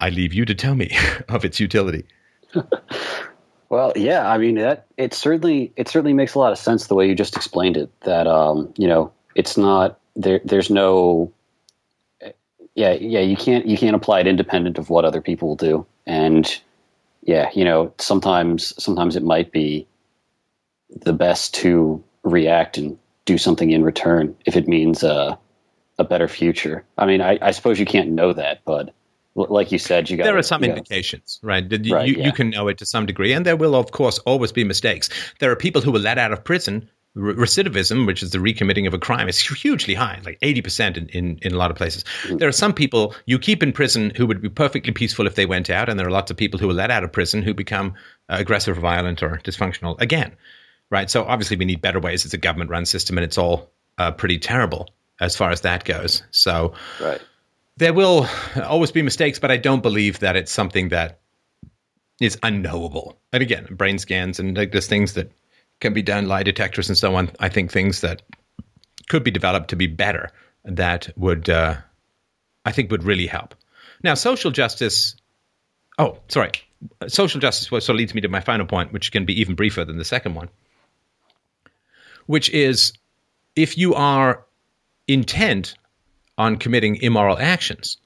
[0.00, 0.96] I leave you to tell me
[1.28, 2.06] of its utility.
[3.68, 6.94] well, yeah, I mean that it certainly it certainly makes a lot of sense the
[6.94, 7.90] way you just explained it.
[8.00, 11.32] That um, you know, it's not there there's no
[12.74, 15.86] yeah yeah you can't you can't apply it independent of what other people will do
[16.06, 16.60] and
[17.22, 19.86] yeah you know sometimes sometimes it might be
[20.90, 25.36] the best to react and do something in return if it means uh,
[25.98, 28.92] a better future i mean I, I suppose you can't know that but
[29.34, 30.24] like you said, you got.
[30.24, 31.64] There are some indications, right?
[31.70, 32.24] You, right, you, yeah.
[32.24, 35.08] you, can know it to some degree, and there will, of course, always be mistakes.
[35.38, 38.94] There are people who were let out of prison recidivism, which is the recommitting of
[38.94, 42.04] a crime, is hugely high, like 80% in, in, in a lot of places.
[42.24, 42.38] Mm.
[42.38, 45.46] There are some people you keep in prison who would be perfectly peaceful if they
[45.46, 47.54] went out, and there are lots of people who are let out of prison who
[47.54, 47.94] become
[48.28, 50.34] uh, aggressive, violent, or dysfunctional again,
[50.90, 51.10] right?
[51.10, 52.24] So obviously we need better ways.
[52.24, 54.88] It's a government run system, and it's all uh, pretty terrible
[55.20, 56.22] as far as that goes.
[56.30, 57.20] So right.
[57.76, 58.28] there will
[58.64, 61.18] always be mistakes, but I don't believe that it's something that
[62.20, 63.18] is unknowable.
[63.32, 65.32] And again, brain scans and like there's things that
[65.80, 67.30] can be done, lie detectors and so on.
[67.40, 68.22] I think things that
[69.08, 70.30] could be developed to be better
[70.64, 71.76] that would, uh,
[72.64, 73.54] I think, would really help.
[74.02, 75.16] Now, social justice.
[75.98, 76.52] Oh, sorry.
[77.08, 79.84] Social justice sort of leads me to my final point, which can be even briefer
[79.84, 80.48] than the second one,
[82.26, 82.92] which is
[83.56, 84.44] if you are
[85.08, 85.74] intent
[86.36, 87.96] on committing immoral actions,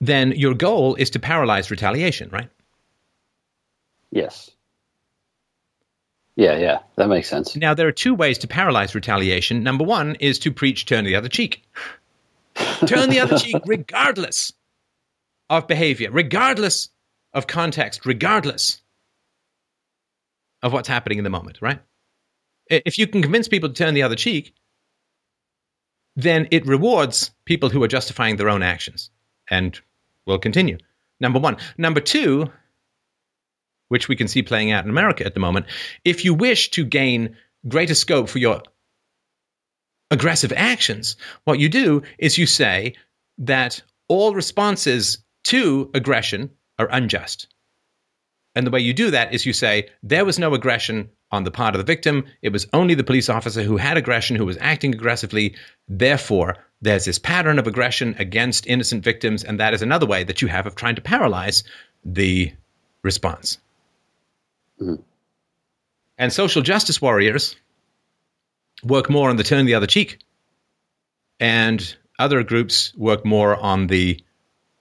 [0.00, 2.48] then your goal is to paralyze retaliation, right?
[4.10, 4.50] Yes.
[6.36, 7.56] Yeah, yeah, that makes sense.
[7.56, 9.62] Now, there are two ways to paralyze retaliation.
[9.62, 11.64] Number one is to preach turn the other cheek.
[12.86, 14.52] turn the other cheek regardless
[15.48, 16.90] of behavior, regardless
[17.32, 18.82] of context, regardless
[20.62, 21.80] of what's happening in the moment, right?
[22.68, 24.52] If you can convince people to turn the other cheek,
[26.16, 29.10] then it rewards people who are justifying their own actions.
[29.48, 29.78] And
[30.26, 30.78] we'll continue.
[31.20, 31.56] Number one.
[31.78, 32.50] Number two,
[33.88, 35.66] which we can see playing out in America at the moment,
[36.04, 37.36] if you wish to gain
[37.68, 38.62] greater scope for your
[40.10, 42.94] aggressive actions, what you do is you say
[43.38, 47.48] that all responses to aggression are unjust.
[48.54, 51.50] And the way you do that is you say, there was no aggression on the
[51.50, 52.24] part of the victim.
[52.40, 55.54] It was only the police officer who had aggression, who was acting aggressively.
[55.88, 59.44] Therefore, there's this pattern of aggression against innocent victims.
[59.44, 61.64] And that is another way that you have of trying to paralyze
[62.04, 62.52] the
[63.02, 63.58] response.
[64.80, 65.02] Mm-hmm.
[66.18, 67.56] And social justice warriors
[68.82, 70.18] work more on the turn the other cheek.
[71.38, 74.20] And other groups work more on the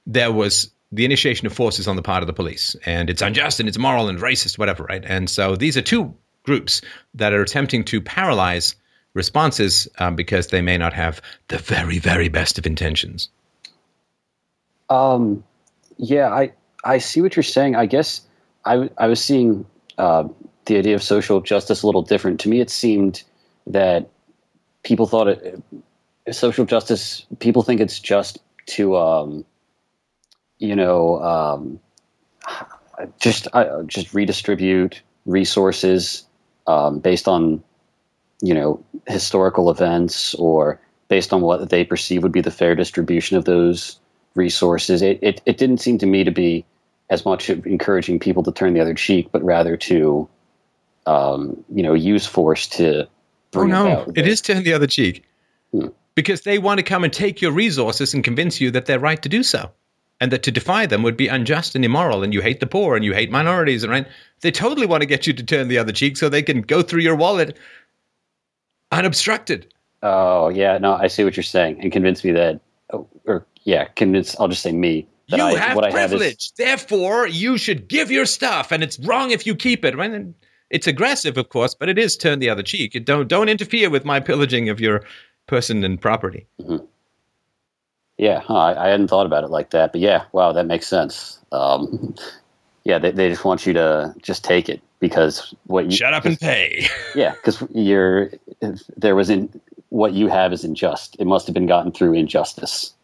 [0.06, 3.60] there was the initiation of forces on the part of the police, and it's unjust
[3.60, 5.04] and it's moral and racist, whatever, right?
[5.06, 6.14] And so these are two
[6.44, 6.82] groups
[7.16, 8.76] that are attempting to paralyze
[9.14, 13.30] responses um, because they may not have the very, very best of intentions.
[14.90, 15.44] Um,
[15.98, 16.54] yeah, I
[16.84, 17.76] I see what you're saying.
[17.76, 18.22] I guess
[18.64, 19.66] I I was seeing
[19.98, 20.28] uh,
[20.66, 22.40] the idea of social justice a little different.
[22.42, 23.24] To me, it seemed
[23.68, 24.10] that
[24.84, 25.62] people thought it
[26.32, 27.26] social justice.
[27.40, 29.46] People think it's just to um,
[30.58, 31.80] you know um,
[33.20, 36.26] just uh, just redistribute resources
[36.68, 37.64] um, based on
[38.42, 43.38] you know historical events or based on what they perceive would be the fair distribution
[43.38, 44.00] of those
[44.34, 45.02] resources.
[45.02, 46.66] It, it, it didn't seem to me to be
[47.10, 50.28] as much of encouraging people to turn the other cheek, but rather to
[51.06, 53.08] um, you know use force to.
[53.56, 54.12] oh no!
[54.16, 55.24] It is turn the other cheek
[55.72, 55.88] hmm.
[56.16, 59.22] because they want to come and take your resources and convince you that they're right
[59.22, 59.72] to do so
[60.22, 62.96] and that to defy them would be unjust and immoral, and you hate the poor
[62.96, 64.08] and you hate minorities, and right?
[64.42, 66.82] They totally want to get you to turn the other cheek so they can go
[66.82, 67.58] through your wallet
[68.92, 69.74] unobstructed.
[70.04, 72.62] Oh yeah, no, I see what you're saying, and convince me that,
[72.94, 74.40] oh, or yeah, convince.
[74.40, 75.08] I'll just say me.
[75.28, 79.32] You I, have privilege, have is, therefore you should give your stuff, and it's wrong
[79.32, 79.96] if you keep it.
[79.98, 80.26] Right?
[80.70, 83.04] it's aggressive, of course, but it is turn the other cheek.
[83.06, 85.04] Don't don't interfere with my pillaging of your
[85.48, 86.48] person and property.
[86.62, 86.86] Mm-hmm.
[88.18, 90.88] Yeah, huh, I, I, hadn't thought about it like that, but yeah, wow, that makes
[90.88, 91.38] sense.
[91.52, 92.16] Um,
[92.86, 96.26] yeah, they, they just want you to just take it because what you shut up
[96.26, 96.88] and pay.
[97.16, 98.32] yeah, because you're
[98.96, 101.16] there was in what you have is unjust.
[101.20, 102.95] It must have been gotten through injustice.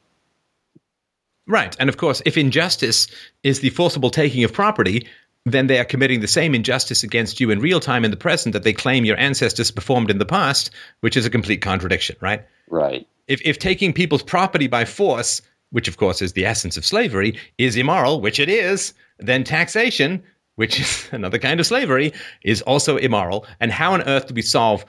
[1.48, 3.08] Right, and of course, if injustice
[3.44, 5.08] is the forcible taking of property,
[5.45, 8.53] then they are committing the same injustice against you in real time in the present
[8.53, 12.45] that they claim your ancestors performed in the past, which is a complete contradiction, right?
[12.70, 16.86] Right if, if taking people's property by force, which of course is the essence of
[16.86, 20.22] slavery, is immoral, which it is, then taxation,
[20.56, 22.11] which is another kind of slavery,
[22.44, 23.45] is also immoral.
[23.61, 24.86] And how on earth do we solve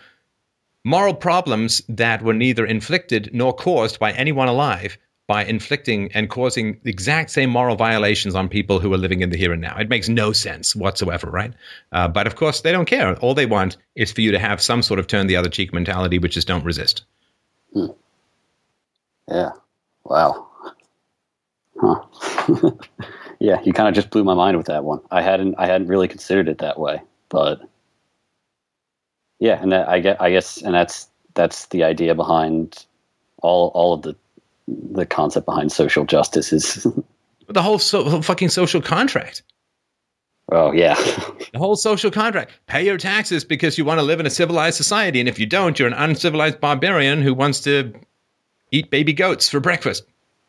[0.84, 4.98] moral problems that were neither inflicted nor caused by anyone alive
[5.32, 9.30] by inflicting and causing the exact same moral violations on people who are living in
[9.30, 9.74] the here and now.
[9.78, 11.54] It makes no sense whatsoever, right?
[11.90, 13.16] Uh, but of course, they don't care.
[13.20, 15.72] All they want is for you to have some sort of turn the other cheek
[15.72, 17.04] mentality, which is don't resist.
[17.72, 17.86] Hmm.
[19.26, 19.52] Yeah.
[20.04, 20.48] Wow.
[21.80, 22.02] Huh.
[23.40, 25.00] yeah, you kind of just blew my mind with that one.
[25.10, 27.62] I hadn't I hadn't really considered it that way, but
[29.38, 32.84] yeah, and that, I get I guess and that's that's the idea behind
[33.40, 34.14] all all of the
[34.92, 36.86] the concept behind social justice is
[37.48, 39.42] the whole so, fucking social contract.
[40.50, 40.94] Oh yeah.
[41.52, 42.52] the whole social contract.
[42.66, 45.46] Pay your taxes because you want to live in a civilized society and if you
[45.46, 47.92] don't, you're an uncivilized barbarian who wants to
[48.70, 50.04] eat baby goats for breakfast.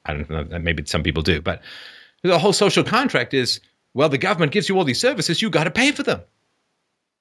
[0.06, 1.62] I don't know, maybe some people do, but
[2.22, 3.60] the whole social contract is
[3.94, 6.22] well, the government gives you all these services, you got to pay for them.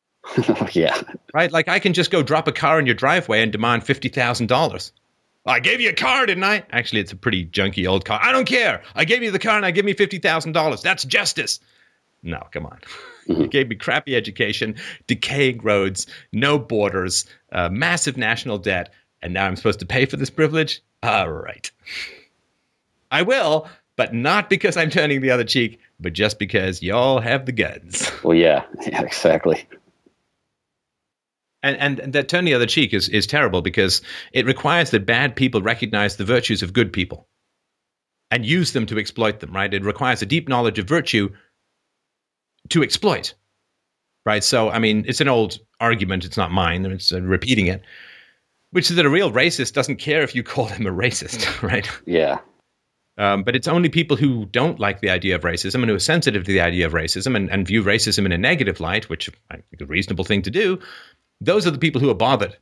[0.72, 1.00] yeah.
[1.34, 1.52] Right?
[1.52, 4.92] Like I can just go drop a car in your driveway and demand $50,000.
[5.45, 6.65] I gave you a car, didn't I?
[6.71, 8.21] Actually, it's a pretty junky old car.
[8.23, 8.83] I don't care.
[8.95, 10.83] I gave you the car and I give me $50,000.
[10.83, 11.59] That's justice.
[12.23, 12.79] No, come on.
[13.29, 13.43] Mm-hmm.
[13.43, 19.47] You gave me crappy education, decaying roads, no borders, uh, massive national debt, and now
[19.47, 20.81] I'm supposed to pay for this privilege?
[21.03, 21.71] All right.
[23.11, 27.47] I will, but not because I'm turning the other cheek, but just because y'all have
[27.47, 28.11] the guns.
[28.23, 29.67] Well, yeah, yeah, exactly.
[31.62, 35.07] And, and, and that turn the other cheek is, is terrible because it requires that
[35.07, 37.28] bad people recognize the virtues of good people
[38.31, 39.73] and use them to exploit them, right?
[39.73, 41.31] It requires a deep knowledge of virtue
[42.70, 43.34] to exploit
[44.24, 44.44] right?
[44.44, 46.24] So, I mean, it's an old argument.
[46.24, 46.84] It's not mine.
[46.86, 47.82] It's uh, repeating it,
[48.70, 51.89] which is that a real racist doesn't care if you call him a racist, right?
[52.07, 52.39] Yeah.
[53.18, 56.00] Um, but it's only people who don't like the idea of racism and who are
[56.00, 59.28] sensitive to the idea of racism and, and view racism in a negative light, which
[59.50, 60.78] I think a reasonable thing to do.
[61.45, 62.57] Those are the people who are bothered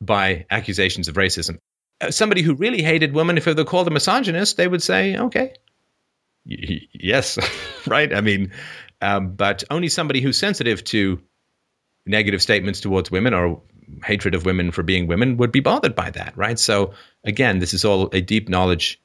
[0.00, 1.58] by accusations of racism.
[2.00, 5.16] Uh, somebody who really hated women, if they were called a misogynist, they would say,
[5.16, 5.54] okay,
[6.46, 7.38] y- yes,
[7.86, 8.14] right?
[8.14, 8.52] I mean,
[9.00, 11.20] um, but only somebody who's sensitive to
[12.06, 13.60] negative statements towards women or
[14.04, 16.58] hatred of women for being women would be bothered by that, right?
[16.58, 16.92] So
[17.24, 19.00] again, this is all a deep knowledge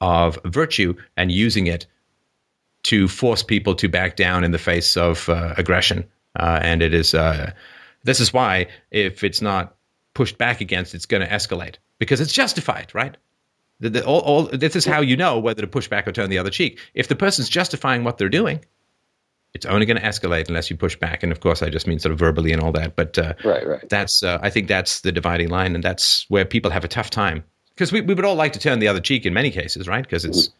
[0.00, 1.86] of virtue and using it
[2.84, 6.04] to force people to back down in the face of uh, aggression.
[6.38, 7.52] Uh, and it is uh,
[8.04, 9.76] this is why if it's not
[10.14, 13.16] pushed back against, it's going to escalate because it's justified, right?
[13.80, 16.30] The, the, all, all, this is how you know whether to push back or turn
[16.30, 16.78] the other cheek.
[16.94, 18.64] If the person's justifying what they're doing,
[19.54, 21.22] it's only going to escalate unless you push back.
[21.22, 22.94] And of course, I just mean sort of verbally and all that.
[22.94, 23.88] But uh, right, right.
[23.88, 27.10] That's uh, I think that's the dividing line, and that's where people have a tough
[27.10, 27.42] time
[27.74, 30.04] because we, we would all like to turn the other cheek in many cases, right?
[30.04, 30.52] Because it's mm.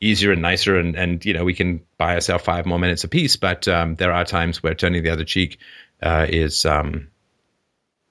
[0.00, 3.08] easier and nicer, and and you know we can buy ourselves five more minutes a
[3.08, 3.36] piece.
[3.36, 5.58] But um, there are times where turning the other cheek
[6.02, 7.08] uh, is um,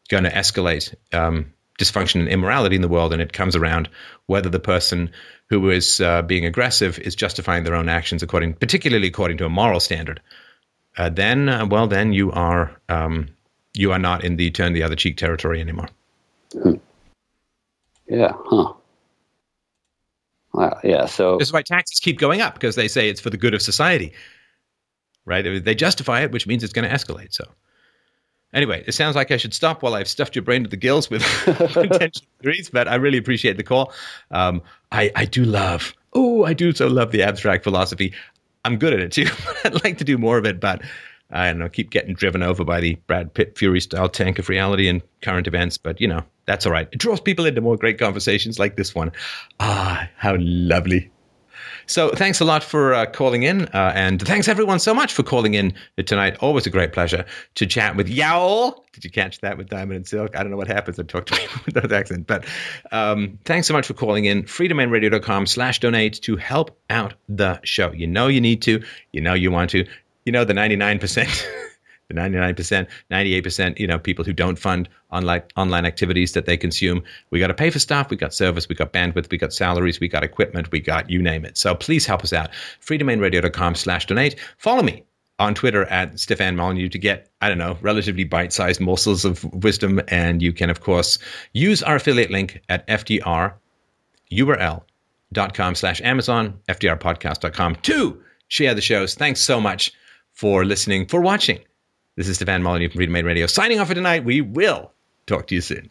[0.09, 3.89] going to escalate um, dysfunction and immorality in the world, and it comes around
[4.25, 5.11] whether the person
[5.49, 9.49] who is uh, being aggressive is justifying their own actions according, particularly according to a
[9.49, 10.21] moral standard.
[10.97, 13.29] Uh, then, uh, well, then you are um,
[13.73, 15.87] you are not in the turn the other cheek territory anymore.
[16.51, 16.73] Hmm.
[18.07, 18.33] Yeah.
[18.35, 18.73] Huh.
[20.53, 21.05] Well, yeah.
[21.05, 23.53] So this is why taxes keep going up because they say it's for the good
[23.53, 24.13] of society,
[25.25, 25.63] right?
[25.63, 27.33] They justify it, which means it's going to escalate.
[27.33, 27.43] So,
[28.53, 31.09] anyway, it sounds like I should stop while I've stuffed your brain to the gills
[31.09, 32.69] with potential theories.
[32.69, 33.93] But I really appreciate the call.
[34.31, 34.61] Um,
[34.91, 35.93] I I do love.
[36.13, 38.13] Oh, I do so love the abstract philosophy.
[38.65, 39.27] I'm good at it too.
[39.63, 40.81] I'd like to do more of it, but
[41.29, 41.69] I don't know.
[41.69, 45.47] Keep getting driven over by the Brad Pitt Fury style tank of reality and current
[45.47, 45.77] events.
[45.77, 46.87] But you know, that's all right.
[46.91, 49.11] It draws people into more great conversations like this one.
[49.59, 51.11] Ah, how lovely.
[51.87, 55.23] So thanks a lot for uh, calling in, uh, and thanks everyone so much for
[55.23, 55.73] calling in
[56.05, 56.37] tonight.
[56.41, 57.25] Always a great pleasure
[57.55, 58.83] to chat with Yowl.
[58.91, 60.35] Did you catch that with Diamond and Silk?
[60.35, 60.99] I don't know what happens.
[60.99, 62.45] I talk to people with those accents, but
[62.91, 64.43] um, thanks so much for calling in.
[64.43, 67.91] freedomainradio.com slash donate to help out the show.
[67.91, 68.83] You know you need to.
[69.13, 69.85] You know you want to.
[70.25, 71.47] You know the 99%.
[72.07, 77.03] the 99%, 98%, you know, people who don't fund online online activities that they consume.
[77.31, 79.99] We got to pay for stuff, we got service, we got bandwidth, we got salaries,
[79.99, 81.57] we got equipment, we got you name it.
[81.57, 82.51] So please help us out.
[82.81, 84.39] freedomainradio.com slash donate.
[84.57, 85.03] Follow me
[85.39, 90.01] on Twitter at Stefan Molyneux to get, I don't know, relatively bite-sized morsels of wisdom.
[90.07, 91.19] And you can, of course,
[91.53, 93.55] use our affiliate link at FDRURL.com
[95.75, 99.13] slash Amazon, FDRpodcast.com to share the shows.
[99.15, 99.91] Thanks so much
[100.33, 101.59] for listening, for watching
[102.17, 104.25] this is Stefan Molyneux from Freedomain Radio signing off for tonight.
[104.25, 104.91] We will
[105.27, 105.89] talk to you soon.